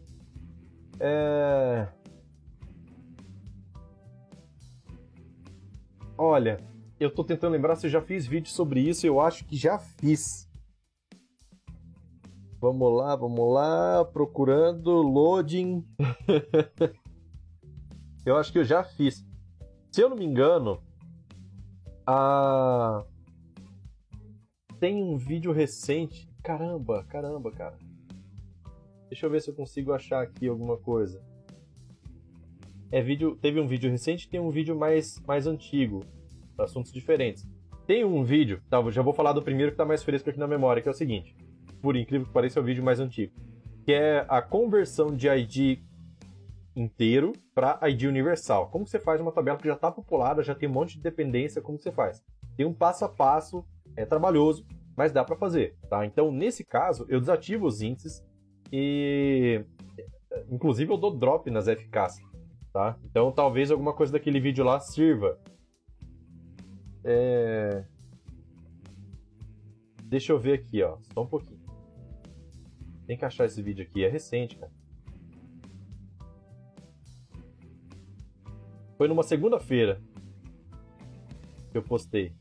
É. 0.99 1.87
Olha, 6.17 6.59
eu 6.99 7.11
tô 7.11 7.25
tentando 7.25 7.53
lembrar 7.53 7.77
se 7.77 7.87
eu 7.87 7.91
já 7.91 8.01
fiz 8.01 8.27
vídeo 8.27 8.51
sobre 8.51 8.81
isso, 8.81 9.07
eu 9.07 9.21
acho 9.21 9.45
que 9.45 9.57
já 9.57 9.79
fiz. 9.79 10.49
Vamos 12.61 12.97
lá, 12.97 13.15
vamos 13.15 13.53
lá, 13.53 14.05
procurando 14.05 14.91
loading. 14.91 15.87
eu 18.27 18.37
acho 18.37 18.53
que 18.53 18.59
eu 18.59 18.65
já 18.65 18.83
fiz. 18.83 19.25
Se 19.93 20.03
eu 20.03 20.09
não 20.09 20.17
me 20.17 20.25
engano, 20.25 20.83
a 22.07 23.05
tem 24.81 25.03
um 25.03 25.17
vídeo 25.17 25.53
recente. 25.53 26.29
Caramba, 26.43 27.05
caramba, 27.05 27.53
cara. 27.53 27.79
Deixa 29.09 29.27
eu 29.27 29.31
ver 29.31 29.41
se 29.41 29.51
eu 29.51 29.55
consigo 29.55 29.93
achar 29.93 30.23
aqui 30.23 30.49
alguma 30.49 30.77
coisa 30.77 31.23
é 32.91 33.03
vídeo, 33.03 33.37
teve 33.37 33.61
um 33.61 33.67
vídeo 33.67 33.91
recente 33.91 34.29
tem 34.29 34.41
um 34.41 34.51
vídeo 34.51 34.77
mais, 34.77 35.21
mais 35.27 35.47
antigo, 35.47 36.05
assuntos 36.59 36.93
diferentes. 36.93 37.47
Tem 37.87 38.05
um 38.05 38.23
vídeo, 38.23 38.61
tá, 38.69 38.79
já 38.91 39.03
vou 39.03 39.13
falar 39.13 39.33
do 39.33 39.43
primeiro 39.43 39.73
que 39.73 39.75
está 39.75 39.85
mais 39.85 40.03
fresco 40.03 40.29
aqui 40.29 40.39
na 40.39 40.47
memória, 40.47 40.83
que 40.83 40.89
é 40.89 40.91
o 40.91 40.95
seguinte, 40.95 41.35
por 41.81 41.97
incrível 41.97 42.27
que 42.27 42.33
pareça 42.33 42.59
é 42.59 42.63
o 42.63 42.65
vídeo 42.65 42.85
mais 42.85 43.01
antigo, 43.01 43.33
que 43.85 43.93
é 43.93 44.27
a 44.29 44.43
conversão 44.43 45.15
de 45.15 45.29
ID 45.29 45.81
inteiro 46.77 47.33
para 47.55 47.79
ID 47.89 48.03
universal. 48.05 48.69
Como 48.69 48.87
você 48.87 49.01
faz 49.01 49.21
uma 49.21 49.33
tabela 49.33 49.59
que 49.59 49.67
já 49.67 49.75
está 49.75 49.91
populada, 49.91 50.43
já 50.43 50.55
tem 50.55 50.69
um 50.69 50.73
monte 50.73 50.97
de 50.97 51.03
dependência, 51.03 51.63
como 51.63 51.79
você 51.79 51.91
faz? 51.91 52.23
Tem 52.57 52.67
um 52.67 52.75
passo 52.75 53.05
a 53.05 53.09
passo, 53.09 53.65
é 53.97 54.05
trabalhoso, 54.05 54.67
mas 54.97 55.13
dá 55.13 55.25
para 55.25 55.37
fazer, 55.37 55.77
tá? 55.89 56.05
Então, 56.05 56.31
nesse 56.31 56.65
caso, 56.65 57.07
eu 57.09 57.21
desativo 57.21 57.67
os 57.67 57.81
índices 57.81 58.23
e 58.71 59.65
inclusive 60.51 60.93
eu 60.93 60.99
dou 60.99 61.17
drop 61.17 61.51
nas 61.51 61.67
FKs 61.67 62.21
tá? 62.73 62.97
Então 63.05 63.33
talvez 63.33 63.71
alguma 63.71 63.93
coisa 63.93 64.13
daquele 64.13 64.41
vídeo 64.41 64.65
lá 64.65 64.79
sirva. 64.79 65.39
É... 67.05 67.85
Deixa 70.05 70.33
eu 70.33 70.39
ver 70.39 70.55
aqui, 70.55 70.83
ó, 70.83 70.99
só 71.13 71.23
um 71.23 71.27
pouquinho. 71.27 71.61
Tem 73.07 73.17
que 73.17 73.25
achar 73.25 73.45
esse 73.45 73.63
vídeo 73.63 73.85
aqui, 73.85 74.05
é 74.05 74.09
recente, 74.09 74.57
cara. 74.57 74.73
Foi 78.97 79.07
numa 79.07 79.23
segunda-feira 79.23 80.01
que 81.71 81.79
eu 81.79 81.83
postei. 81.83 82.35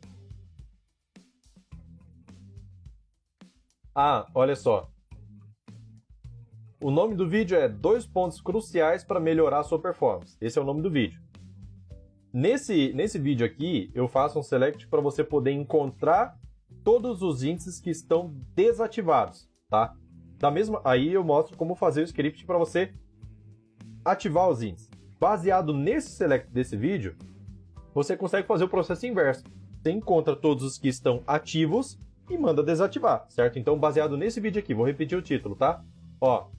Ah, 3.94 4.28
olha 4.34 4.56
só. 4.56 4.92
O 6.80 6.92
nome 6.92 7.16
do 7.16 7.28
vídeo 7.28 7.58
é 7.58 7.68
Dois 7.68 8.06
pontos 8.06 8.40
cruciais 8.40 9.04
para 9.04 9.20
melhorar 9.20 9.60
a 9.60 9.64
sua 9.64 9.82
performance. 9.82 10.38
Esse 10.40 10.58
é 10.60 10.62
o 10.62 10.66
nome 10.66 10.82
do 10.82 10.90
vídeo. 10.90 11.22
Nesse, 12.40 12.94
nesse 12.94 13.18
vídeo 13.18 13.44
aqui, 13.44 13.90
eu 13.96 14.08
faço 14.08 14.38
um 14.38 14.44
select 14.44 14.86
para 14.90 15.02
você 15.02 15.24
poder 15.24 15.54
encontrar 15.54 16.38
todos 16.84 17.24
os 17.24 17.42
índices 17.42 17.80
que 17.80 17.90
estão 17.90 18.32
desativados, 18.54 19.50
tá? 19.68 19.96
Da 20.38 20.52
mesma, 20.52 20.80
aí 20.86 21.12
eu 21.12 21.24
mostro 21.24 21.58
como 21.58 21.74
fazer 21.74 22.02
o 22.02 22.04
script 22.04 22.46
para 22.46 22.60
você 22.60 22.94
ativar 24.06 24.48
os 24.48 24.62
índices. 24.62 24.92
Baseado 25.20 25.74
nesse 25.74 26.12
select 26.12 26.52
desse 26.52 26.78
vídeo, 26.78 27.16
você 27.92 28.16
consegue 28.16 28.48
fazer 28.48 28.66
o 28.66 28.70
processo 28.70 29.08
inverso. 29.08 29.44
Você 29.82 29.90
encontra 29.90 30.36
todos 30.36 30.64
os 30.64 30.78
que 30.78 30.90
estão 30.90 31.24
ativos 31.26 32.00
e 32.30 32.38
manda 32.38 32.62
desativar, 32.62 33.26
certo? 33.30 33.58
Então, 33.58 33.80
baseado 33.80 34.16
nesse 34.16 34.40
vídeo 34.40 34.60
aqui, 34.60 34.76
vou 34.76 34.86
repetir 34.86 35.18
o 35.18 35.24
título, 35.24 35.56
tá? 35.56 35.84
Ó, 36.22 36.50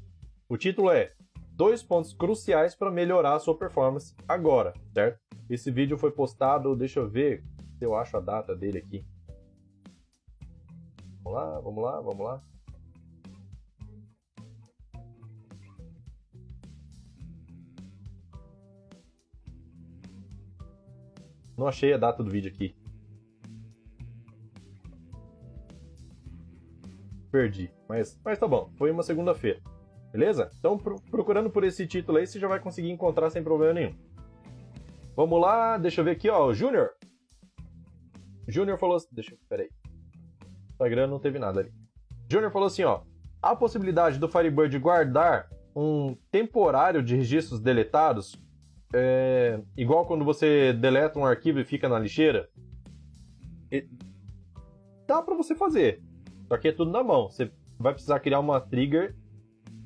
o 0.48 0.56
título 0.56 0.90
é 0.90 1.12
Dois 1.58 1.82
pontos 1.82 2.14
cruciais 2.14 2.76
para 2.76 2.88
melhorar 2.88 3.34
a 3.34 3.40
sua 3.40 3.58
performance 3.58 4.14
agora, 4.28 4.72
certo? 4.94 5.18
Esse 5.50 5.72
vídeo 5.72 5.98
foi 5.98 6.12
postado, 6.12 6.76
deixa 6.76 7.00
eu 7.00 7.10
ver 7.10 7.44
se 7.76 7.84
eu 7.84 7.96
acho 7.96 8.16
a 8.16 8.20
data 8.20 8.54
dele 8.54 8.78
aqui. 8.78 9.04
Vamos 11.20 11.36
lá, 11.36 11.60
vamos 11.60 11.82
lá, 11.82 12.00
vamos 12.00 12.24
lá. 12.24 12.44
Não 21.56 21.66
achei 21.66 21.92
a 21.92 21.98
data 21.98 22.22
do 22.22 22.30
vídeo 22.30 22.52
aqui. 22.52 22.76
Perdi, 27.32 27.74
mas, 27.88 28.16
mas 28.24 28.38
tá 28.38 28.46
bom, 28.46 28.70
foi 28.76 28.92
uma 28.92 29.02
segunda-feira. 29.02 29.60
Beleza? 30.18 30.50
Então, 30.58 30.76
procurando 30.76 31.48
por 31.48 31.62
esse 31.62 31.86
título 31.86 32.18
aí, 32.18 32.26
você 32.26 32.40
já 32.40 32.48
vai 32.48 32.58
conseguir 32.58 32.90
encontrar 32.90 33.30
sem 33.30 33.40
problema 33.40 33.72
nenhum. 33.72 33.94
Vamos 35.14 35.40
lá, 35.40 35.78
deixa 35.78 36.00
eu 36.00 36.04
ver 36.04 36.10
aqui, 36.10 36.28
ó, 36.28 36.44
o 36.44 36.52
Júnior. 36.52 36.90
Júnior 38.48 38.78
falou, 38.78 38.98
deixa 39.12 39.34
eu, 39.34 39.38
peraí. 39.48 39.68
Instagram 40.70 41.06
não 41.06 41.20
teve 41.20 41.38
nada 41.38 41.60
ali. 41.60 41.72
Júnior 42.28 42.50
falou 42.50 42.66
assim, 42.66 42.82
ó, 42.82 43.02
a 43.40 43.54
possibilidade 43.54 44.18
do 44.18 44.28
Firebird 44.28 44.76
guardar 44.80 45.48
um 45.74 46.16
temporário 46.32 47.00
de 47.00 47.14
registros 47.14 47.60
deletados, 47.60 48.34
é, 48.92 49.60
igual 49.76 50.04
quando 50.04 50.24
você 50.24 50.72
deleta 50.72 51.16
um 51.16 51.24
arquivo 51.24 51.60
e 51.60 51.64
fica 51.64 51.88
na 51.88 51.96
lixeira, 51.96 52.48
dá 55.06 55.22
para 55.22 55.36
você 55.36 55.54
fazer. 55.54 56.02
Só 56.48 56.56
que 56.56 56.66
é 56.66 56.72
tudo 56.72 56.90
na 56.90 57.04
mão. 57.04 57.30
Você 57.30 57.52
vai 57.78 57.92
precisar 57.92 58.18
criar 58.18 58.40
uma 58.40 58.60
trigger 58.60 59.14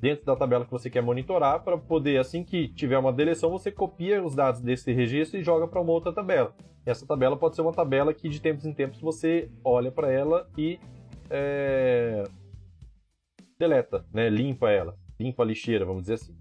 dentro 0.03 0.27
da 0.27 0.35
tabela 0.35 0.65
que 0.65 0.71
você 0.73 0.91
quer 0.91 1.01
monitorar 1.01 1.63
para 1.63 1.79
poder, 1.79 2.19
assim 2.19 2.43
que 2.43 2.67
tiver 2.67 2.99
uma 2.99 3.13
deleção, 3.13 3.51
você 3.51 3.71
copia 3.71 4.21
os 4.21 4.35
dados 4.35 4.61
desse 4.61 4.93
registro 4.93 5.39
e 5.39 5.45
joga 5.45 5.69
para 5.69 5.81
uma 5.81 5.93
outra 5.93 6.13
tabela. 6.13 6.53
Essa 6.85 7.07
tabela 7.07 7.37
pode 7.37 7.55
ser 7.55 7.63
uma 7.63 7.73
tabela 7.73 8.13
que 8.13 8.29
de 8.29 8.41
tempos 8.41 8.67
em 8.67 8.75
tempos 8.75 9.01
você 9.01 9.49
olha 9.63 9.93
para 9.93 10.11
ela 10.11 10.51
e 10.59 10.81
é... 11.31 12.25
deleta, 13.57 14.05
né? 14.13 14.29
limpa 14.29 14.71
ela, 14.71 14.97
limpa 15.21 15.45
a 15.45 15.47
lixeira, 15.47 15.85
vamos 15.85 16.03
dizer 16.03 16.15
assim. 16.15 16.37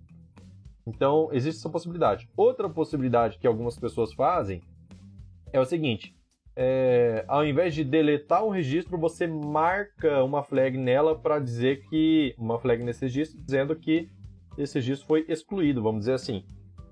Então, 0.87 1.29
existe 1.31 1.59
essa 1.59 1.69
possibilidade. 1.69 2.27
Outra 2.35 2.67
possibilidade 2.67 3.37
que 3.37 3.45
algumas 3.45 3.77
pessoas 3.77 4.11
fazem 4.11 4.63
é 5.53 5.59
o 5.59 5.65
seguinte: 5.65 6.15
é, 6.63 7.25
ao 7.27 7.43
invés 7.43 7.73
de 7.73 7.83
deletar 7.83 8.45
um 8.45 8.51
registro, 8.51 8.95
você 8.95 9.25
marca 9.25 10.23
uma 10.23 10.43
flag 10.43 10.77
nela 10.77 11.17
para 11.17 11.39
dizer 11.39 11.81
que. 11.89 12.35
Uma 12.37 12.59
flag 12.59 12.83
nesse 12.83 13.01
registro, 13.01 13.41
dizendo 13.41 13.75
que 13.75 14.11
esse 14.55 14.75
registro 14.75 15.07
foi 15.07 15.25
excluído, 15.27 15.81
vamos 15.81 16.01
dizer 16.01 16.13
assim. 16.13 16.45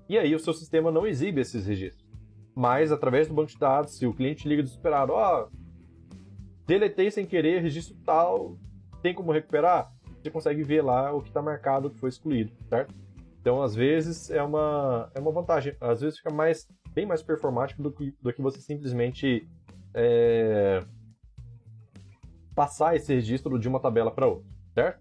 E 0.08 0.18
aí 0.18 0.34
o 0.34 0.40
seu 0.40 0.52
sistema 0.52 0.90
não 0.90 1.06
exibe 1.06 1.40
esses 1.40 1.66
registros. 1.66 2.04
Mas 2.52 2.90
através 2.90 3.28
do 3.28 3.34
banco 3.34 3.52
de 3.52 3.58
dados, 3.58 3.96
se 3.96 4.04
o 4.04 4.12
cliente 4.12 4.48
liga 4.48 4.60
desesperado, 4.60 5.12
ó, 5.12 5.44
oh, 5.44 6.16
deletei 6.66 7.08
sem 7.08 7.24
querer 7.24 7.62
registro 7.62 7.96
tal, 8.04 8.58
tem 9.00 9.14
como 9.14 9.30
recuperar? 9.30 9.88
Você 10.20 10.32
consegue 10.32 10.64
ver 10.64 10.82
lá 10.82 11.12
o 11.12 11.22
que 11.22 11.28
está 11.28 11.40
marcado 11.40 11.90
que 11.90 12.00
foi 12.00 12.08
excluído, 12.08 12.50
certo? 12.68 12.92
Então, 13.40 13.62
às 13.62 13.74
vezes, 13.74 14.30
é 14.30 14.42
uma, 14.42 15.10
é 15.14 15.20
uma 15.20 15.32
vantagem. 15.32 15.74
Às 15.80 16.00
vezes 16.00 16.18
fica 16.18 16.32
mais, 16.32 16.66
bem 16.92 17.06
mais 17.06 17.22
performático 17.22 17.82
do 17.82 17.90
que, 17.90 18.14
do 18.20 18.32
que 18.32 18.42
você 18.42 18.60
simplesmente 18.60 19.48
é, 19.94 20.84
passar 22.54 22.96
esse 22.96 23.14
registro 23.14 23.58
de 23.58 23.68
uma 23.68 23.80
tabela 23.80 24.10
para 24.10 24.26
outra, 24.26 24.48
certo? 24.74 25.00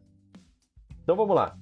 Então, 1.04 1.16
vamos 1.16 1.36
lá. 1.36 1.58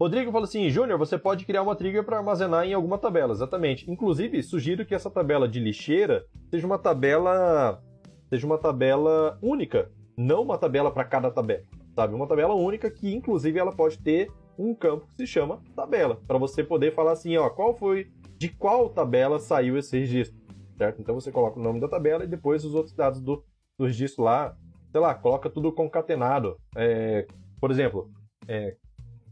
Rodrigo 0.00 0.30
falou 0.30 0.44
assim, 0.44 0.70
Júnior, 0.70 0.96
você 0.96 1.18
pode 1.18 1.44
criar 1.44 1.62
uma 1.62 1.74
trigger 1.74 2.04
para 2.04 2.18
armazenar 2.18 2.64
em 2.64 2.72
alguma 2.72 2.98
tabela, 2.98 3.32
exatamente. 3.32 3.90
Inclusive, 3.90 4.42
sugiro 4.44 4.86
que 4.86 4.94
essa 4.94 5.10
tabela 5.10 5.48
de 5.48 5.58
lixeira 5.58 6.24
seja 6.50 6.66
uma 6.66 6.78
tabela 6.78 7.82
seja 8.28 8.46
uma 8.46 8.58
tabela 8.58 9.38
única, 9.42 9.90
não 10.16 10.42
uma 10.42 10.58
tabela 10.58 10.90
para 10.90 11.04
cada 11.04 11.30
tabela, 11.30 11.64
sabe? 11.94 12.14
Uma 12.14 12.26
tabela 12.26 12.54
única 12.54 12.90
que, 12.90 13.12
inclusive, 13.14 13.58
ela 13.58 13.72
pode 13.72 13.98
ter 13.98 14.30
um 14.58 14.74
campo 14.74 15.06
que 15.06 15.14
se 15.14 15.26
chama 15.26 15.62
tabela, 15.74 16.20
para 16.26 16.38
você 16.38 16.62
poder 16.62 16.94
falar 16.94 17.12
assim, 17.12 17.36
ó, 17.36 17.48
qual 17.48 17.74
foi, 17.74 18.10
de 18.36 18.48
qual 18.48 18.90
tabela 18.90 19.38
saiu 19.38 19.78
esse 19.78 19.98
registro, 19.98 20.37
certo? 20.78 21.02
Então 21.02 21.14
você 21.14 21.30
coloca 21.30 21.58
o 21.58 21.62
nome 21.62 21.80
da 21.80 21.88
tabela 21.88 22.24
e 22.24 22.28
depois 22.28 22.64
os 22.64 22.74
outros 22.74 22.94
dados 22.94 23.20
do, 23.20 23.44
registro 23.78 24.24
lá, 24.24 24.56
sei 24.90 25.00
lá, 25.00 25.14
coloca 25.14 25.50
tudo 25.50 25.72
concatenado. 25.72 26.56
É, 26.76 27.26
por 27.60 27.70
exemplo, 27.70 28.10
é, 28.46 28.76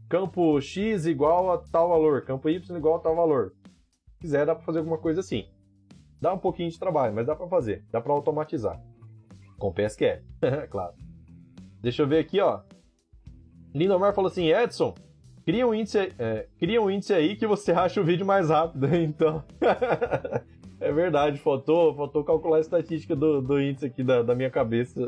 campo 0.09 0.59
X 0.61 1.05
igual 1.05 1.51
a 1.51 1.57
tal 1.57 1.89
valor, 1.89 2.23
campo 2.23 2.49
Y 2.49 2.77
igual 2.77 2.97
a 2.97 2.99
tal 2.99 3.15
valor. 3.15 3.53
Se 4.11 4.19
quiser, 4.19 4.45
dá 4.45 4.53
para 4.53 4.65
fazer 4.65 4.79
alguma 4.79 4.97
coisa 4.97 5.21
assim. 5.21 5.47
Dá 6.21 6.33
um 6.33 6.39
pouquinho 6.39 6.69
de 6.69 6.79
trabalho, 6.79 7.13
mas 7.15 7.25
dá 7.25 7.35
para 7.35 7.47
fazer, 7.47 7.83
dá 7.89 8.01
para 8.01 8.13
automatizar. 8.13 8.79
Com 9.57 9.73
PSQL, 9.73 10.21
claro. 10.69 10.93
Deixa 11.81 12.01
eu 12.01 12.07
ver 12.07 12.19
aqui, 12.19 12.39
ó. 12.39 12.61
Lindomar 13.73 14.13
falou 14.13 14.29
assim, 14.29 14.51
Edson, 14.51 14.95
Cria 15.47 15.65
um 15.65 15.73
índice, 15.73 16.13
é, 16.19 16.45
cria 16.59 16.81
um 16.81 16.91
índice 16.91 17.13
aí 17.13 17.37
que 17.37 17.47
você 17.47 17.71
acha 17.71 18.01
o 18.01 18.03
vídeo 18.03 18.25
mais 18.25 18.49
rápido. 18.49 18.93
Então. 18.93 19.41
é 20.79 20.91
verdade, 20.91 21.39
faltou, 21.39 21.95
faltou 21.95 22.23
calcular 22.23 22.57
a 22.57 22.61
estatística 22.61 23.15
do, 23.15 23.41
do 23.41 23.59
índice 23.59 23.85
aqui 23.85 24.03
da, 24.03 24.21
da 24.21 24.35
minha 24.35 24.49
cabeça. 24.49 24.99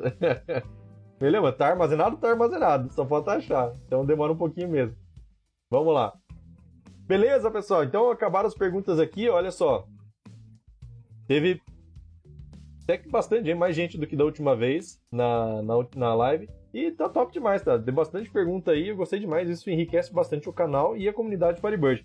Beleza? 1.19 1.51
Tá 1.51 1.67
armazenado? 1.67 2.17
Tá 2.17 2.29
armazenado. 2.29 2.91
Só 2.93 3.05
falta 3.05 3.31
achar. 3.31 3.73
Então 3.85 4.05
demora 4.05 4.31
um 4.31 4.37
pouquinho 4.37 4.69
mesmo. 4.69 4.95
Vamos 5.69 5.93
lá. 5.93 6.13
Beleza, 7.05 7.51
pessoal? 7.51 7.83
Então 7.83 8.09
acabaram 8.09 8.47
as 8.47 8.55
perguntas 8.55 8.99
aqui. 8.99 9.29
Olha 9.29 9.51
só. 9.51 9.85
Teve 11.27 11.61
até 12.89 12.97
que 12.97 13.07
bastante, 13.07 13.53
mais 13.53 13.75
gente 13.75 13.99
do 13.99 14.07
que 14.07 14.15
da 14.15 14.25
última 14.25 14.55
vez 14.55 14.99
na, 15.11 15.61
na, 15.61 15.75
na 15.95 16.15
live. 16.15 16.49
E 16.73 16.89
tá 16.89 17.07
top 17.07 17.31
demais, 17.31 17.61
tá? 17.61 17.77
Tem 17.77 17.93
bastante 17.93 18.31
pergunta 18.31 18.71
aí, 18.71 18.89
eu 18.89 18.95
gostei 18.95 19.19
demais. 19.19 19.47
Isso 19.47 19.69
enriquece 19.69 20.11
bastante 20.11 20.49
o 20.49 20.53
canal 20.53 20.97
e 20.97 21.07
a 21.07 21.13
comunidade 21.13 21.61
Firebird. 21.61 22.03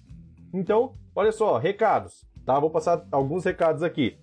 Então, 0.53 0.95
olha 1.17 1.33
só, 1.33 1.57
recados, 1.57 2.27
tá? 2.45 2.59
Vou 2.59 2.71
passar 2.71 3.07
alguns 3.11 3.45
recados 3.45 3.83
aqui. 3.83 4.19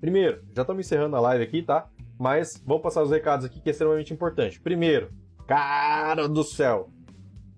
Primeiro, 0.00 0.42
já 0.54 0.62
estamos 0.62 0.84
encerrando 0.84 1.16
a 1.16 1.20
live 1.20 1.44
aqui, 1.44 1.62
tá? 1.62 1.88
Mas 2.18 2.62
vou 2.64 2.80
passar 2.80 3.02
os 3.02 3.10
recados 3.10 3.46
aqui 3.46 3.60
que 3.60 3.68
é 3.68 3.72
extremamente 3.72 4.12
importante. 4.12 4.60
Primeiro, 4.60 5.10
cara 5.46 6.28
do 6.28 6.44
céu, 6.44 6.90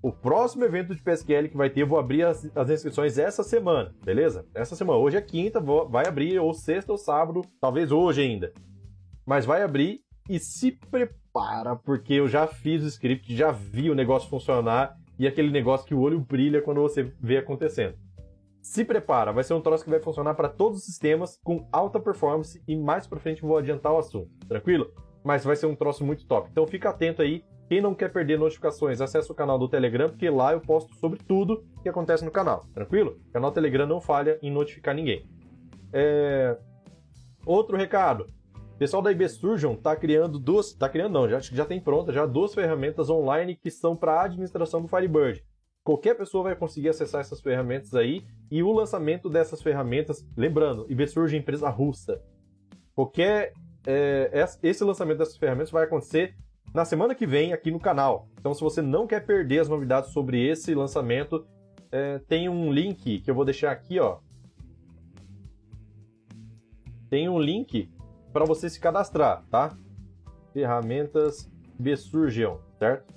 o 0.02 0.12
próximo 0.12 0.64
evento 0.64 0.94
de 0.94 1.02
PSQL 1.02 1.48
que 1.48 1.56
vai 1.56 1.68
ter, 1.68 1.82
eu 1.82 1.86
vou 1.86 1.98
abrir 1.98 2.22
as, 2.22 2.48
as, 2.54 2.70
inscrições 2.70 3.18
essa 3.18 3.42
semana, 3.42 3.92
beleza? 4.04 4.46
Essa 4.54 4.76
semana. 4.76 5.00
Hoje 5.00 5.16
é 5.16 5.20
quinta, 5.20 5.58
vou, 5.58 5.88
vai 5.88 6.06
abrir, 6.06 6.38
ou 6.38 6.54
sexta 6.54 6.92
ou 6.92 6.98
sábado, 6.98 7.42
talvez 7.60 7.90
hoje 7.90 8.22
ainda. 8.22 8.52
Mas 9.26 9.44
vai 9.44 9.62
abrir 9.62 10.02
e 10.28 10.38
se 10.38 10.72
prepara, 10.90 11.74
porque 11.74 12.14
eu 12.14 12.28
já 12.28 12.46
fiz 12.46 12.84
o 12.84 12.86
script, 12.86 13.34
já 13.34 13.50
vi 13.50 13.90
o 13.90 13.94
negócio 13.94 14.30
funcionar 14.30 14.96
e 15.18 15.26
aquele 15.26 15.50
negócio 15.50 15.86
que 15.86 15.94
o 15.94 16.00
olho 16.00 16.20
brilha 16.20 16.62
quando 16.62 16.80
você 16.80 17.02
vê 17.20 17.38
acontecendo. 17.38 17.94
Se 18.66 18.84
prepara, 18.84 19.32
vai 19.32 19.44
ser 19.44 19.54
um 19.54 19.60
troço 19.60 19.84
que 19.84 19.90
vai 19.90 20.00
funcionar 20.00 20.34
para 20.34 20.48
todos 20.48 20.80
os 20.80 20.84
sistemas 20.84 21.38
com 21.44 21.68
alta 21.70 22.00
performance 22.00 22.60
e 22.66 22.74
mais 22.74 23.06
para 23.06 23.20
frente 23.20 23.40
vou 23.40 23.56
adiantar 23.56 23.92
o 23.92 23.98
assunto, 23.98 24.28
tranquilo? 24.48 24.92
Mas 25.22 25.44
vai 25.44 25.54
ser 25.54 25.66
um 25.66 25.74
troço 25.76 26.04
muito 26.04 26.26
top. 26.26 26.48
Então 26.50 26.66
fica 26.66 26.90
atento 26.90 27.22
aí. 27.22 27.44
Quem 27.68 27.80
não 27.80 27.94
quer 27.94 28.12
perder 28.12 28.36
notificações, 28.36 29.00
acessa 29.00 29.32
o 29.32 29.36
canal 29.36 29.56
do 29.56 29.68
Telegram, 29.68 30.08
porque 30.08 30.28
lá 30.28 30.52
eu 30.52 30.60
posto 30.60 30.92
sobre 30.96 31.20
tudo 31.20 31.64
que 31.80 31.88
acontece 31.88 32.24
no 32.24 32.30
canal, 32.30 32.66
tranquilo? 32.74 33.20
O 33.28 33.32
canal 33.32 33.52
Telegram 33.52 33.86
não 33.86 34.00
falha 34.00 34.36
em 34.42 34.50
notificar 34.50 34.96
ninguém. 34.96 35.24
É... 35.92 36.58
Outro 37.46 37.76
recado, 37.76 38.26
o 38.74 38.78
pessoal 38.78 39.00
da 39.00 39.12
IB 39.12 39.28
Surgeon 39.28 39.74
está 39.74 39.94
criando 39.94 40.40
duas, 40.40 40.66
está 40.66 40.88
criando 40.88 41.12
não, 41.12 41.28
já, 41.28 41.38
já 41.38 41.64
tem 41.64 41.80
pronta 41.80 42.12
já 42.12 42.26
duas 42.26 42.52
ferramentas 42.52 43.08
online 43.08 43.54
que 43.54 43.70
são 43.70 43.94
para 43.94 44.22
administração 44.22 44.82
do 44.82 44.88
Firebird. 44.88 45.44
Qualquer 45.86 46.16
pessoa 46.16 46.42
vai 46.42 46.56
conseguir 46.56 46.88
acessar 46.88 47.20
essas 47.20 47.40
ferramentas 47.40 47.94
aí 47.94 48.26
e 48.50 48.60
o 48.60 48.72
lançamento 48.72 49.30
dessas 49.30 49.62
ferramentas, 49.62 50.26
lembrando, 50.36 50.84
IBSurge 50.90 51.36
é 51.36 51.38
empresa 51.38 51.70
russa. 51.70 52.20
Qualquer 52.92 53.52
é, 53.86 54.48
esse 54.64 54.82
lançamento 54.82 55.18
dessas 55.18 55.36
ferramentas 55.36 55.70
vai 55.70 55.84
acontecer 55.84 56.34
na 56.74 56.84
semana 56.84 57.14
que 57.14 57.24
vem 57.24 57.52
aqui 57.52 57.70
no 57.70 57.78
canal. 57.78 58.28
Então, 58.36 58.52
se 58.52 58.60
você 58.62 58.82
não 58.82 59.06
quer 59.06 59.24
perder 59.24 59.60
as 59.60 59.68
novidades 59.68 60.10
sobre 60.10 60.44
esse 60.44 60.74
lançamento, 60.74 61.46
é, 61.92 62.18
tem 62.18 62.48
um 62.48 62.72
link 62.72 63.20
que 63.20 63.30
eu 63.30 63.34
vou 63.34 63.44
deixar 63.44 63.70
aqui, 63.70 64.00
ó. 64.00 64.18
Tem 67.08 67.28
um 67.28 67.38
link 67.38 67.88
para 68.32 68.44
você 68.44 68.68
se 68.68 68.80
cadastrar, 68.80 69.44
tá? 69.48 69.78
Ferramentas 70.52 71.48
Besurgeon, 71.78 72.58
certo? 72.76 73.14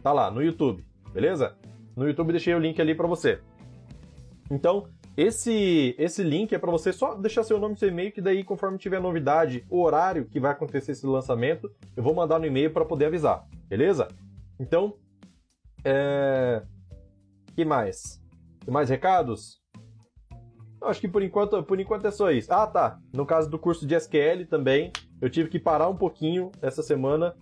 Tá 0.00 0.12
lá 0.12 0.30
no 0.30 0.40
YouTube, 0.40 0.86
beleza? 1.12 1.56
No 1.96 2.06
YouTube 2.06 2.32
deixei 2.32 2.54
o 2.54 2.58
link 2.58 2.80
ali 2.80 2.94
para 2.94 3.06
você. 3.06 3.40
Então, 4.50 4.88
esse, 5.16 5.94
esse 5.96 6.22
link 6.22 6.52
é 6.52 6.58
para 6.58 6.70
você 6.70 6.92
só 6.92 7.14
deixar 7.14 7.44
seu 7.44 7.58
nome 7.58 7.74
e 7.74 7.78
seu 7.78 7.88
e-mail, 7.88 8.12
que 8.12 8.20
daí, 8.20 8.42
conforme 8.42 8.78
tiver 8.78 9.00
novidade, 9.00 9.64
o 9.70 9.80
horário 9.80 10.26
que 10.26 10.40
vai 10.40 10.50
acontecer 10.50 10.92
esse 10.92 11.06
lançamento, 11.06 11.70
eu 11.96 12.02
vou 12.02 12.14
mandar 12.14 12.38
no 12.38 12.46
e-mail 12.46 12.72
para 12.72 12.84
poder 12.84 13.06
avisar, 13.06 13.46
beleza? 13.68 14.08
Então, 14.58 14.96
é... 15.84 16.62
que 17.54 17.64
mais? 17.64 18.20
Que 18.64 18.70
mais 18.70 18.88
recados? 18.88 19.62
Eu 20.80 20.88
acho 20.88 21.00
que 21.00 21.08
por 21.08 21.22
enquanto, 21.22 21.62
por 21.62 21.80
enquanto 21.80 22.06
é 22.06 22.10
só 22.10 22.30
isso. 22.30 22.52
Ah, 22.52 22.66
tá. 22.66 22.98
No 23.12 23.24
caso 23.24 23.48
do 23.48 23.58
curso 23.58 23.86
de 23.86 23.94
SQL 23.94 24.46
também, 24.48 24.92
eu 25.20 25.30
tive 25.30 25.48
que 25.48 25.58
parar 25.58 25.88
um 25.88 25.96
pouquinho 25.96 26.50
essa 26.60 26.82
semana 26.82 27.34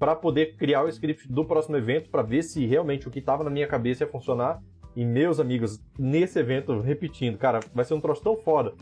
para 0.00 0.16
poder 0.16 0.56
criar 0.56 0.82
o 0.82 0.88
script 0.88 1.30
do 1.30 1.44
próximo 1.44 1.76
evento, 1.76 2.08
para 2.08 2.22
ver 2.22 2.42
se 2.42 2.64
realmente 2.64 3.06
o 3.06 3.10
que 3.10 3.18
estava 3.18 3.44
na 3.44 3.50
minha 3.50 3.68
cabeça 3.68 4.02
ia 4.02 4.10
funcionar. 4.10 4.60
E 4.96 5.04
meus 5.04 5.38
amigos, 5.38 5.78
nesse 5.98 6.38
evento, 6.38 6.80
repetindo, 6.80 7.36
cara, 7.36 7.60
vai 7.74 7.84
ser 7.84 7.92
um 7.92 8.00
troço 8.00 8.22
tão 8.22 8.34
foda 8.34 8.74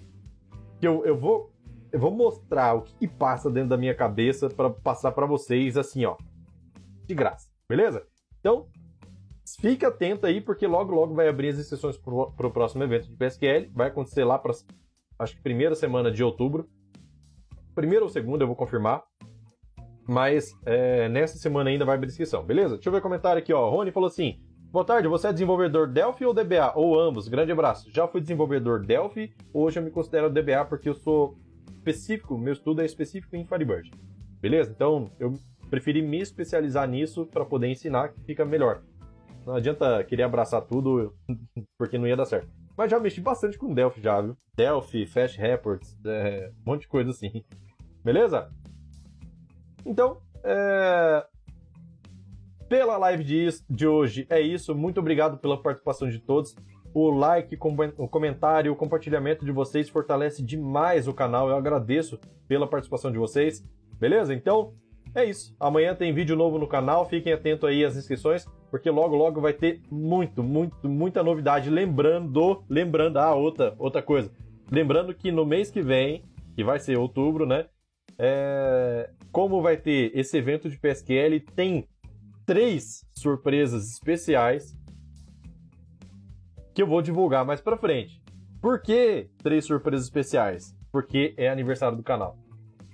que 0.81 0.87
eu, 0.87 1.05
eu 1.05 1.19
vou 1.19 1.53
eu 1.91 1.99
vou 1.99 2.11
mostrar 2.11 2.75
o 2.75 2.83
que, 2.83 3.09
passa 3.09 3.51
dentro 3.51 3.71
da 3.71 3.77
minha 3.77 3.95
cabeça 3.95 4.49
para 4.51 4.69
passar 4.69 5.11
para 5.13 5.27
vocês 5.27 5.77
assim, 5.77 6.05
ó, 6.05 6.17
de 7.07 7.15
graça, 7.15 7.49
beleza? 7.67 8.07
Então, 8.41 8.69
fique 9.59 9.87
atento 9.87 10.27
aí 10.27 10.39
porque 10.39 10.67
logo 10.67 10.95
logo 10.95 11.15
vai 11.15 11.29
abrir 11.29 11.49
as 11.49 11.59
inscrições 11.59 11.97
para 11.97 12.47
o 12.47 12.51
próximo 12.51 12.85
evento 12.85 13.09
de 13.09 13.17
PSQL, 13.17 13.71
vai 13.73 13.89
acontecer 13.89 14.23
lá 14.23 14.39
para 14.39 14.53
acho 15.19 15.35
que 15.35 15.43
primeira 15.43 15.75
semana 15.75 16.13
de 16.13 16.23
outubro, 16.23 16.69
primeira 17.75 18.05
ou 18.05 18.11
segunda 18.11 18.45
eu 18.45 18.47
vou 18.47 18.57
confirmar, 18.57 19.03
mas 20.09 20.59
é, 20.65 21.07
nessa 21.09 21.37
semana 21.37 21.69
ainda 21.69 21.85
vai 21.85 21.97
abrir 21.97 22.09
inscrição, 22.09 22.43
beleza? 22.43 22.77
Deixa 22.77 22.89
eu 22.89 22.93
ver 22.93 22.99
o 22.99 23.03
comentário 23.03 23.41
aqui, 23.41 23.53
ó. 23.53 23.69
Rony 23.69 23.93
falou 23.93 24.07
assim: 24.07 24.41
Boa 24.71 24.85
tarde, 24.85 25.07
você 25.07 25.29
é 25.29 25.33
desenvolvedor 25.33 25.87
Delphi 25.87 26.25
ou 26.25 26.33
DBA? 26.33 26.73
Ou 26.75 26.99
ambos? 26.99 27.29
Grande 27.29 27.53
abraço. 27.53 27.91
Já 27.93 28.09
fui 28.09 28.21
desenvolvedor 28.21 28.85
Delphi, 28.85 29.35
hoje 29.53 29.79
eu 29.79 29.83
me 29.83 29.91
considero 29.91 30.31
DBA 30.31 30.65
porque 30.65 30.89
eu 30.89 30.95
sou 30.95 31.37
específico, 31.71 32.39
meu 32.39 32.55
estudo 32.55 32.81
é 32.81 32.87
específico 32.87 33.37
em 33.37 33.45
Firebird. 33.45 33.91
Beleza? 34.41 34.73
Então 34.75 35.11
eu 35.21 35.35
preferi 35.69 36.01
me 36.01 36.21
especializar 36.21 36.89
nisso 36.89 37.27
para 37.27 37.45
poder 37.45 37.69
ensinar 37.69 38.09
que 38.09 38.21
fica 38.23 38.47
melhor. 38.47 38.83
Não 39.47 39.55
adianta 39.55 40.03
querer 40.05 40.23
abraçar 40.23 40.63
tudo 40.63 41.15
porque 41.79 41.99
não 41.99 42.07
ia 42.07 42.17
dar 42.17 42.25
certo. 42.25 42.49
Mas 42.77 42.91
já 42.91 42.99
mexi 42.99 43.21
bastante 43.21 43.59
com 43.59 43.75
Delphi 43.75 44.01
já, 44.01 44.21
viu? 44.21 44.37
Delphi, 44.57 45.05
Fast 45.07 45.39
Reports, 45.39 45.99
é, 46.07 46.51
um 46.61 46.71
monte 46.71 46.83
de 46.83 46.89
coisa 46.89 47.11
assim. 47.11 47.45
Beleza? 48.05 48.51
Então, 49.85 50.19
é, 50.45 51.25
pela 52.69 52.99
live 52.99 53.25
de, 53.69 53.87
hoje 53.87 54.27
é 54.29 54.41
isso. 54.41 54.75
Muito 54.75 55.01
obrigado 55.01 55.39
pela 55.39 55.61
participação 55.61 56.09
de 56.09 56.19
todos. 56.19 56.55
O 56.93 57.11
like, 57.11 57.57
o 57.97 58.09
comentário, 58.09 58.73
o 58.73 58.77
compartilhamento 58.77 59.45
de 59.45 59.53
vocês 59.53 59.89
fortalece 59.89 60.43
demais 60.43 61.09
o 61.09 61.15
canal. 61.15 61.49
Eu 61.49 61.57
agradeço 61.57 62.19
pela 62.47 62.67
participação 62.67 63.11
de 63.11 63.19
vocês. 63.19 63.65
Beleza? 63.99 64.35
Então, 64.35 64.75
é 65.15 65.25
isso. 65.25 65.55
Amanhã 65.59 65.95
tem 65.95 66.13
vídeo 66.13 66.37
novo 66.37 66.59
no 66.59 66.67
canal. 66.67 67.07
Fiquem 67.07 67.33
atentos 67.33 67.69
aí 67.69 67.85
às 67.85 67.97
inscrições, 67.97 68.47
porque 68.71 68.91
logo 68.91 69.17
logo 69.17 69.41
vai 69.41 69.53
ter 69.53 69.81
muito, 69.91 70.43
muito, 70.43 70.89
muita 70.89 71.23
novidade. 71.23 71.71
Lembrando, 71.71 72.63
lembrando, 72.69 73.19
ah, 73.19 73.35
outra, 73.35 73.75
outra 73.79 74.03
coisa. 74.03 74.31
Lembrando 74.71 75.15
que 75.15 75.33
no 75.33 75.47
mês 75.47 75.71
que 75.71 75.81
vem, 75.81 76.23
que 76.55 76.63
vai 76.63 76.79
ser 76.79 76.99
outubro, 76.99 77.47
né? 77.47 77.67
É, 78.19 79.11
como 79.31 79.63
vai 79.63 79.77
ter 79.77 80.11
esse 80.15 80.37
evento 80.37 80.69
de 80.69 80.77
PSQL, 80.79 81.41
tem 81.55 81.87
três 82.45 83.07
surpresas 83.15 83.93
especiais 83.93 84.77
que 86.75 86.83
eu 86.83 86.87
vou 86.87 87.01
divulgar 87.01 87.45
mais 87.45 87.61
pra 87.61 87.77
frente. 87.77 88.23
Por 88.61 88.81
que 88.81 89.29
três 89.43 89.65
surpresas 89.65 90.07
especiais? 90.07 90.77
Porque 90.91 91.35
é 91.37 91.49
aniversário 91.49 91.97
do 91.97 92.03
canal. 92.03 92.37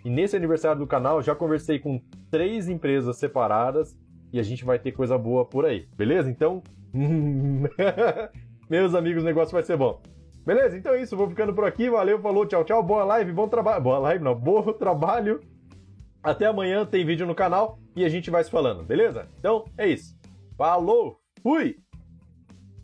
E 0.04 0.10
nesse 0.10 0.36
aniversário 0.36 0.78
do 0.78 0.86
canal, 0.86 1.22
já 1.22 1.34
conversei 1.34 1.78
com 1.78 2.02
três 2.30 2.68
empresas 2.68 3.16
separadas 3.16 3.96
e 4.32 4.38
a 4.38 4.42
gente 4.42 4.64
vai 4.64 4.78
ter 4.78 4.92
coisa 4.92 5.16
boa 5.16 5.46
por 5.46 5.64
aí, 5.64 5.88
beleza? 5.96 6.28
Então, 6.28 6.62
meus 8.68 8.94
amigos, 8.94 9.22
o 9.22 9.26
negócio 9.26 9.52
vai 9.52 9.62
ser 9.62 9.76
bom. 9.76 10.02
Beleza? 10.44 10.76
Então 10.76 10.92
é 10.92 11.00
isso, 11.00 11.16
vou 11.16 11.28
ficando 11.28 11.54
por 11.54 11.64
aqui. 11.64 11.88
Valeu, 11.88 12.20
falou, 12.20 12.44
tchau, 12.46 12.64
tchau. 12.64 12.82
Boa 12.82 13.04
live, 13.04 13.32
bom 13.32 13.48
trabalho. 13.48 13.82
Boa 13.82 13.98
live, 13.98 14.22
não, 14.22 14.34
bom 14.34 14.62
trabalho. 14.74 15.40
Até 16.22 16.46
amanhã 16.46 16.84
tem 16.84 17.04
vídeo 17.04 17.26
no 17.26 17.34
canal 17.34 17.78
e 17.96 18.04
a 18.04 18.08
gente 18.08 18.30
vai 18.30 18.44
se 18.44 18.50
falando, 18.50 18.82
beleza? 18.82 19.28
Então 19.38 19.64
é 19.76 19.86
isso. 19.88 20.16
Falou, 20.56 21.18
fui! 21.42 21.76